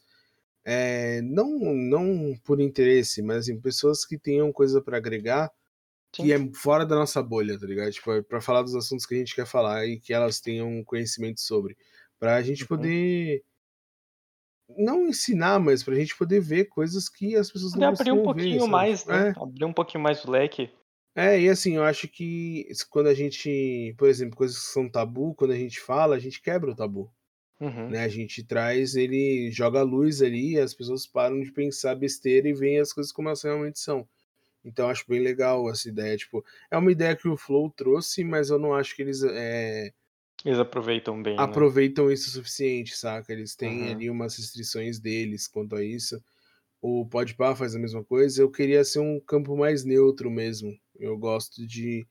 é, 0.66 1.22
não 1.24 1.50
não 1.76 2.36
por 2.46 2.60
interesse, 2.62 3.22
mas 3.22 3.40
assim, 3.40 3.60
pessoas 3.62 4.06
que 4.06 4.18
tenham 4.20 4.52
coisa 4.54 4.82
para 4.82 4.98
agregar 4.98 5.52
Sim. 6.14 6.24
que 6.24 6.34
é 6.34 6.38
fora 6.56 6.86
da 6.86 6.96
nossa 6.96 7.24
bolha, 7.24 7.60
tá 7.60 7.66
ligado? 7.68 7.92
Tipo, 7.92 8.24
para 8.24 8.42
falar 8.42 8.64
dos 8.64 8.76
assuntos 8.76 9.06
que 9.06 9.16
a 9.16 9.18
gente 9.20 9.36
quer 9.36 9.48
falar 9.48 9.86
e 9.88 10.00
que 10.00 10.14
elas 10.14 10.42
tenham 10.42 10.84
conhecimento 10.86 11.42
sobre, 11.42 11.78
para 12.20 12.36
a 12.36 12.42
gente 12.44 12.64
Uhum. 12.64 12.68
poder 12.68 13.44
não 14.78 15.08
ensinar, 15.08 15.60
mas 15.60 15.84
pra 15.84 15.96
gente 15.96 16.18
poder 16.18 16.40
ver 16.40 16.66
coisas 16.66 17.10
que 17.10 17.36
as 17.36 17.52
pessoas 17.52 17.74
Poder 17.74 17.86
não 17.86 17.88
abrir 17.88 18.12
um 18.12 18.18
ver, 18.18 18.24
pouquinho 18.24 18.62
sabe? 18.62 18.72
mais, 18.72 19.06
né? 19.06 19.28
É. 19.30 19.34
Abrir 19.36 19.66
um 19.66 19.74
pouquinho 19.74 20.04
mais 20.04 20.24
o 20.26 20.32
leque. 20.32 20.70
É, 21.16 21.40
e 21.42 21.50
assim, 21.50 21.76
eu 21.76 21.84
acho 21.84 22.08
que 22.08 22.68
quando 22.90 23.08
a 23.08 23.14
gente, 23.14 23.94
por 23.98 24.08
exemplo, 24.08 24.38
coisas 24.38 24.58
que 24.58 24.72
são 24.72 24.90
tabu, 24.90 25.36
quando 25.36 25.52
a 25.52 25.58
gente 25.58 25.80
fala, 25.80 26.16
a 26.16 26.20
gente 26.20 26.42
quebra 26.42 26.72
o 26.72 26.76
tabu, 26.76 27.12
Uhum. 27.60 27.96
né? 27.96 28.04
A 28.04 28.10
gente 28.10 28.44
traz, 28.44 28.96
ele 28.96 29.52
joga 29.52 29.80
a 29.82 29.84
luz 29.84 30.22
ali, 30.22 30.60
as 30.60 30.74
pessoas 30.74 31.08
param 31.08 31.42
de 31.42 31.52
pensar 31.52 31.96
besteira 31.96 32.50
e 32.50 32.54
veem 32.54 32.80
as 32.80 32.94
coisas 32.94 33.12
como 33.14 33.30
elas 33.30 33.44
realmente 33.44 33.80
são. 33.80 34.08
Então 34.66 34.86
eu 34.88 34.92
acho 34.92 35.06
bem 35.08 35.22
legal 35.22 35.70
essa 35.72 35.90
ideia, 35.90 36.18
tipo, 36.18 36.46
é 36.72 36.78
uma 36.78 36.92
ideia 36.92 37.16
que 37.16 37.28
o 37.30 37.38
Flow 37.38 37.70
trouxe, 37.72 38.24
mas 38.24 38.50
eu 38.52 38.60
não 38.60 38.74
acho 38.76 38.96
que 38.96 39.04
eles 39.04 39.24
é, 39.24 39.94
Eles 40.46 40.60
aproveitam 40.60 41.22
bem, 41.24 41.48
né? 41.48 41.66
aproveitam 41.66 42.12
isso 42.12 42.30
o 42.30 42.32
suficiente, 42.34 42.96
saca? 42.98 43.32
Eles 43.34 43.56
têm 43.56 43.90
Uhum. 43.90 43.92
ali 43.92 44.10
umas 44.10 44.36
restrições 44.38 45.00
deles 45.00 45.48
quanto 45.48 45.76
a 45.76 45.84
isso. 45.84 46.24
O 46.82 47.06
Podpah 47.06 47.56
faz 47.56 47.76
a 47.76 47.80
mesma 47.80 48.04
coisa. 48.04 48.42
Eu 48.42 48.50
queria 48.50 48.84
ser 48.84 49.00
um 49.00 49.20
campo 49.20 49.56
mais 49.56 49.84
neutro 49.86 50.32
mesmo. 50.32 50.72
Eu 50.98 51.18
gosto 51.18 51.66
de, 51.68 52.06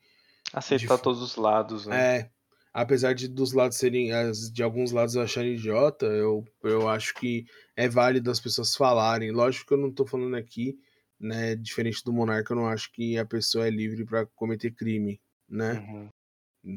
Aceitar 0.53 0.97
de- 0.97 1.03
todos 1.03 1.21
os 1.23 1.37
lados, 1.37 1.87
né? 1.87 2.19
é, 2.19 2.31
apesar 2.73 3.13
de 3.15 3.27
dos 3.27 3.53
lados 3.53 3.77
serem, 3.79 4.11
de 4.53 4.63
alguns 4.63 4.93
lados 4.93 5.15
eu 5.17 5.23
acharem 5.23 5.55
idiota, 5.55 6.07
eu, 6.07 6.45
eu 6.63 6.89
acho 6.89 7.15
que 7.15 7.45
é 7.77 7.89
válido 7.89 8.31
as 8.31 8.39
pessoas 8.41 8.75
falarem. 8.77 9.33
Lógico 9.33 9.67
que 9.67 9.75
eu 9.75 9.79
não 9.79 9.93
tô 9.93 10.07
falando 10.07 10.37
aqui, 10.37 10.79
né, 11.19 11.55
diferente 11.57 12.03
do 12.05 12.13
Monarca, 12.13 12.53
eu 12.53 12.57
não 12.57 12.67
acho 12.69 12.91
que 12.93 13.19
a 13.19 13.27
pessoa 13.27 13.67
é 13.67 13.71
livre 13.71 14.05
para 14.05 14.25
cometer 14.27 14.71
crime, 14.73 15.21
né? 15.49 15.75
Uhum. 15.81 16.09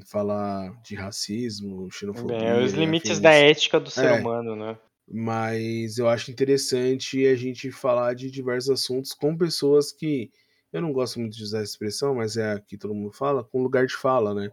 Falar 0.07 0.81
de 0.81 0.95
racismo, 0.95 1.91
xenofobia, 1.91 2.37
Bem, 2.37 2.47
é 2.47 2.63
os 2.63 2.71
limites 2.73 3.11
afins. 3.11 3.21
da 3.21 3.31
ética 3.33 3.79
do 3.79 3.89
ser 3.91 4.05
É. 4.07 4.13
humano, 4.19 4.55
né? 4.55 4.77
Mas 5.15 5.99
eu 5.99 6.09
acho 6.09 6.31
interessante 6.31 7.27
a 7.27 7.35
gente 7.35 7.71
falar 7.71 8.15
de 8.15 8.31
diversos 8.31 8.71
assuntos 8.71 9.13
com 9.13 9.37
pessoas 9.37 9.91
que 9.91 10.31
eu 10.71 10.81
não 10.81 10.91
gosto 10.91 11.19
muito 11.19 11.37
de 11.37 11.43
usar 11.43 11.59
essa 11.59 11.69
expressão, 11.71 12.15
mas 12.15 12.35
é 12.35 12.53
a 12.53 12.59
que 12.59 12.79
todo 12.79 12.95
mundo 12.95 13.11
fala, 13.11 13.43
com 13.43 13.61
lugar 13.61 13.85
de 13.85 13.93
fala, 13.93 14.33
né? 14.33 14.51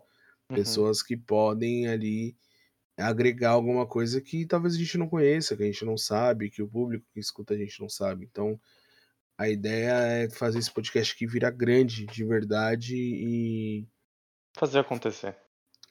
Uhum. 0.51 0.57
Pessoas 0.57 1.03
que 1.03 1.17
podem 1.17 1.89
ali 1.89 2.37
agregar 2.95 3.53
alguma 3.53 3.87
coisa 3.87 4.21
que 4.21 4.45
talvez 4.45 4.75
a 4.75 4.79
gente 4.79 4.99
não 4.99 5.09
conheça, 5.09 5.57
que 5.57 5.63
a 5.63 5.67
gente 5.67 5.83
não 5.83 5.97
sabe, 5.97 6.51
que 6.51 6.63
o 6.63 6.69
público 6.69 7.07
que 7.15 7.21
escuta 7.21 7.55
a 7.55 7.57
gente 7.57 7.81
não 7.81 7.89
sabe. 7.89 8.27
Então, 8.31 8.61
a 9.39 9.49
ideia 9.49 9.93
é 10.25 10.29
fazer 10.29 10.59
esse 10.59 10.71
podcast 10.71 11.15
aqui 11.15 11.27
virar 11.27 11.53
grande 11.53 12.05
de 12.05 12.23
verdade 12.23 12.95
e 12.95 13.89
Fazer 14.59 14.81
acontecer. 14.81 15.35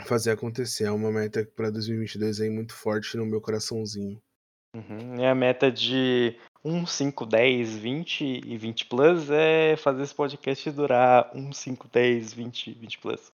fazer 0.06 0.30
acontecer. 0.30 0.84
É 0.84 0.92
uma 0.92 1.12
meta 1.12 1.44
para 1.56 1.72
2022 1.72 2.42
aí 2.42 2.52
muito 2.52 2.76
forte 2.76 3.18
no 3.18 3.26
meu 3.26 3.42
coraçãozinho. 3.42 4.22
Uhum. 4.76 5.20
E 5.20 5.26
a 5.26 5.34
meta 5.34 5.72
de 5.72 6.38
1, 6.64 6.86
5, 6.86 7.26
10, 7.26 7.78
20 7.78 8.24
e 8.46 8.58
20 8.58 8.86
plus 8.86 9.30
é 9.30 9.76
fazer 9.76 10.04
esse 10.04 10.14
podcast 10.14 10.72
durar 10.72 11.32
1, 11.36 11.52
5, 11.52 11.88
10, 11.88 12.34
20, 12.34 12.74
20 12.74 12.98
plus. 13.00 13.32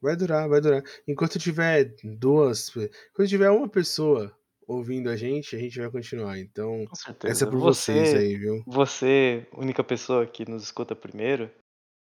Vai 0.00 0.16
durar, 0.16 0.48
vai 0.48 0.60
durar. 0.60 0.82
Enquanto 1.06 1.38
tiver 1.38 1.94
duas, 2.02 2.70
quando 3.14 3.28
tiver 3.28 3.50
uma 3.50 3.68
pessoa 3.68 4.36
ouvindo 4.66 5.08
a 5.08 5.16
gente, 5.16 5.54
a 5.54 5.58
gente 5.58 5.78
vai 5.78 5.90
continuar. 5.90 6.38
Então, 6.38 6.84
essa 7.24 7.44
é 7.44 7.50
por 7.50 7.58
vocês 7.58 8.10
Você, 8.10 8.16
aí, 8.16 8.36
viu? 8.36 8.62
você, 8.66 9.46
única 9.52 9.84
pessoa 9.84 10.26
que 10.26 10.48
nos 10.48 10.64
escuta 10.64 10.94
primeiro, 10.96 11.50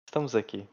estamos 0.07 0.35
aqui. 0.35 0.67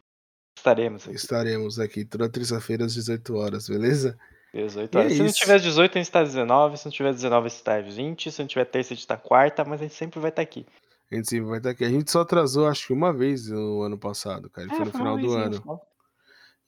Estaremos 0.56 1.06
aqui. 1.06 1.16
Estaremos 1.16 1.78
aqui 1.78 2.04
toda 2.04 2.30
terça-feira 2.30 2.84
às 2.84 2.94
18 2.94 3.34
horas, 3.34 3.68
beleza? 3.68 4.18
18 4.62 4.94
E 4.94 4.96
é 4.96 5.00
horas. 5.00 5.12
Se 5.12 5.22
não 5.22 5.32
tiver 5.32 5.58
18, 5.60 5.98
a 5.98 6.00
gente 6.00 6.10
tá 6.10 6.22
19. 6.22 6.76
Se 6.76 6.84
não 6.84 6.92
tiver 6.92 7.12
19, 7.12 7.46
a 7.46 7.48
gente 7.48 7.62
tá 7.62 7.80
20. 7.80 8.32
Se 8.32 8.40
não 8.40 8.46
tiver 8.46 8.64
terça, 8.64 8.94
a 8.94 8.96
gente 8.96 9.06
tá 9.06 9.16
quarta. 9.16 9.64
Mas 9.64 9.80
a 9.80 9.84
gente 9.84 9.94
sempre 9.94 10.20
vai 10.20 10.30
estar 10.30 10.42
aqui. 10.42 10.66
A 11.10 11.14
gente 11.16 11.28
sempre 11.28 11.48
vai 11.48 11.58
estar 11.58 11.70
aqui. 11.70 11.84
A 11.84 11.90
gente 11.90 12.10
só 12.10 12.20
atrasou, 12.20 12.66
acho 12.66 12.86
que 12.86 12.92
uma 12.92 13.12
vez 13.12 13.48
no 13.48 13.82
ano 13.82 13.98
passado, 13.98 14.48
cara. 14.50 14.66
É, 14.66 14.70
Foi 14.70 14.84
no 14.84 14.92
final 14.92 15.18
do 15.18 15.32
ano. 15.32 15.80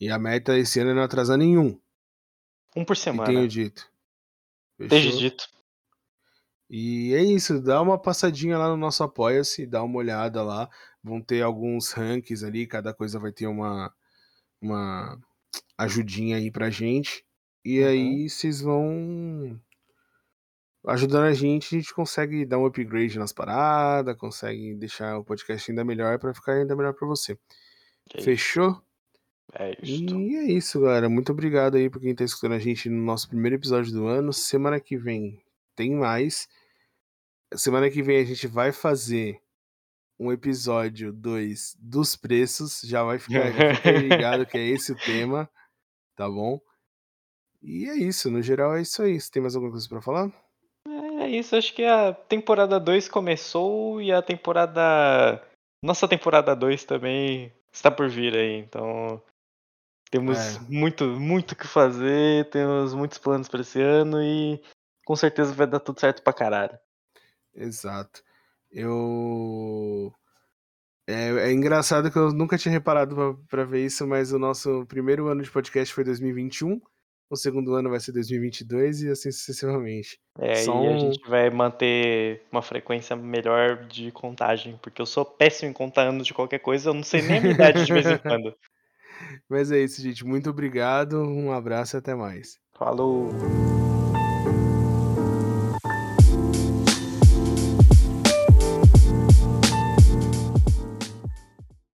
E 0.01 0.11
a 0.11 0.19
meta 0.19 0.57
esse 0.59 0.81
ano 0.81 0.91
é 0.91 0.95
não 0.95 1.03
atrasar 1.03 1.39
nenhum. 1.39 1.79
Um 2.77 2.85
por 2.85 2.97
semana. 2.97 3.29
tenho 3.29 3.49
dito. 3.49 3.89
Fechou? 4.89 5.19
dito. 5.19 5.49
E 6.69 7.15
é 7.15 7.23
isso, 7.23 7.61
dá 7.63 7.81
uma 7.81 7.97
passadinha 7.97 8.59
lá 8.59 8.69
no 8.69 8.77
nosso 8.77 9.03
Apoia-se, 9.03 9.67
dá 9.67 9.83
uma 9.83 9.99
olhada 9.99 10.43
lá. 10.43 10.69
Vão 11.03 11.23
ter 11.23 11.43
alguns 11.43 11.93
rankings 11.93 12.45
ali, 12.45 12.67
cada 12.67 12.93
coisa 12.93 13.19
vai 13.19 13.33
ter 13.33 13.47
uma, 13.47 13.93
uma 14.61 15.19
ajudinha 15.79 16.37
aí 16.37 16.51
pra 16.51 16.69
gente. 16.69 17.26
E 17.69 17.81
Uhum. 17.81 17.89
aí 17.89 18.31
vocês 18.31 18.61
vão 18.61 19.61
ajudando 20.87 21.25
a 21.25 21.33
gente, 21.33 21.75
a 21.75 21.81
gente 21.81 21.93
consegue 21.93 22.45
dar 22.47 22.59
um 22.59 22.67
upgrade 22.67 23.19
nas 23.19 23.33
paradas, 23.33 24.17
consegue 24.17 24.75
deixar 24.77 25.19
o 25.19 25.25
podcast 25.25 25.69
ainda 25.71 25.85
melhor 25.85 26.17
pra 26.21 26.33
ficar 26.33 26.53
ainda 26.53 26.77
melhor 26.77 26.95
pra 26.95 27.09
você. 27.09 27.37
É 28.15 28.23
Fechou? 28.23 28.81
É 29.53 29.77
isto. 29.83 30.21
E 30.21 30.37
é 30.37 30.45
isso, 30.45 30.81
galera. 30.81 31.09
Muito 31.09 31.33
obrigado 31.33 31.77
aí 31.77 31.91
por 31.91 32.01
quem 32.01 32.15
tá 32.15 32.23
escutando 32.25 32.53
a 32.55 32.59
gente 32.61 32.89
no 32.89 33.03
nosso 33.03 33.29
primeiro 33.29 33.57
episódio 33.57 33.93
do 33.93 34.07
ano. 34.07 34.33
Semana 34.33 34.79
que 34.79 34.97
vem 34.97 35.43
tem 35.75 35.93
mais. 35.97 36.49
Semana 37.55 37.91
que 37.91 38.03
vem 38.03 38.19
a 38.19 38.25
gente 38.25 38.47
vai 38.47 38.71
fazer 38.71 39.41
um 40.19 40.31
episódio 40.33 41.13
2 41.13 41.77
dos 41.81 42.15
preços. 42.15 42.81
Já 42.85 43.03
vai 43.03 43.19
ficar, 43.19 43.51
já 43.51 43.75
fica 43.75 43.91
ligado 43.93 44.47
que 44.47 44.57
é 44.57 44.67
esse 44.69 44.93
o 44.93 44.97
tema, 45.05 45.51
tá 46.15 46.29
bom? 46.29 46.61
E 47.69 47.89
é 47.91 47.95
isso, 47.97 48.31
no 48.31 48.41
geral 48.41 48.77
é 48.77 48.83
isso 48.83 49.03
aí. 49.03 49.21
Você 49.21 49.29
tem 49.31 49.43
mais 49.43 49.57
alguma 49.57 49.73
coisa 49.73 49.89
pra 49.89 50.01
falar? 50.01 50.31
É 51.21 51.29
isso, 51.29 51.57
acho 51.57 51.75
que 51.75 51.85
a 51.85 52.15
temporada 52.15 52.79
2 52.79 53.09
começou 53.09 54.01
e 54.01 54.13
a 54.13 54.23
temporada. 54.23 55.43
Nossa 55.83 56.07
temporada 56.07 56.55
2 56.55 56.85
também 56.85 57.53
está 57.73 57.91
por 57.91 58.09
vir 58.09 58.35
aí, 58.37 58.59
então. 58.61 59.21
Temos 60.11 60.39
É. 60.39 60.61
muito, 60.69 61.05
muito 61.05 61.53
o 61.53 61.57
que 61.57 61.67
fazer, 61.67 62.49
temos 62.51 62.95
muitos 62.95 63.19
planos 63.19 63.49
para 63.49 63.61
esse 63.63 63.83
ano 63.83 64.23
e 64.23 64.63
com 65.05 65.17
certeza 65.17 65.53
vai 65.53 65.67
dar 65.67 65.81
tudo 65.81 65.99
certo 65.99 66.23
pra 66.23 66.33
caralho. 66.33 66.79
Exato. 67.53 68.23
Eu. 68.71 70.13
É, 71.09 71.49
é 71.49 71.53
engraçado 71.53 72.11
que 72.11 72.19
eu 72.19 72.33
nunca 72.33 72.57
tinha 72.57 72.71
reparado 72.73 73.41
pra 73.49 73.65
ver 73.65 73.85
isso, 73.85 74.07
mas 74.07 74.33
o 74.33 74.39
nosso 74.39 74.87
primeiro 74.87 75.27
ano 75.29 75.43
de 75.43 75.51
podcast 75.51 75.93
foi 75.93 76.05
2021, 76.05 76.81
o 77.31 77.37
segundo 77.37 77.75
ano 77.75 77.91
vai 77.91 77.99
ser 78.01 78.13
2022 78.13 79.03
e 79.03 79.09
assim 79.11 79.31
sucessivamente. 79.33 80.19
É, 80.39 80.55
Só 80.57 80.83
e 80.85 80.87
a 80.87 80.91
um- 80.93 80.99
gente 80.99 81.29
vai 81.29 81.51
manter 81.51 82.43
uma 82.53 82.63
frequência 82.63 83.17
melhor 83.17 83.87
de 83.87 84.11
contagem, 84.13 84.79
porque 84.83 85.01
eu 85.03 85.07
sou 85.07 85.25
péssimo 85.25 85.71
em 85.71 85.73
contar 85.73 86.03
anos 86.09 86.27
de 86.27 86.35
qualquer 86.35 86.59
coisa, 86.61 86.91
eu 86.91 86.95
não 86.95 87.03
sei 87.03 87.23
nem 87.23 87.39
a 87.39 87.41
minha 87.41 87.55
idade 87.55 87.85
de 87.85 87.93
vez 87.93 88.07
em 88.07 88.19
quando. 88.19 88.55
Mas 89.49 89.73
é 89.73 89.79
isso, 89.79 90.03
gente. 90.03 90.25
Muito 90.25 90.51
obrigado, 90.51 91.23
um 91.23 91.51
abraço 91.53 91.97
e 91.97 91.99
até 91.99 92.15
mais. 92.15 92.59
Falou! 92.79 93.31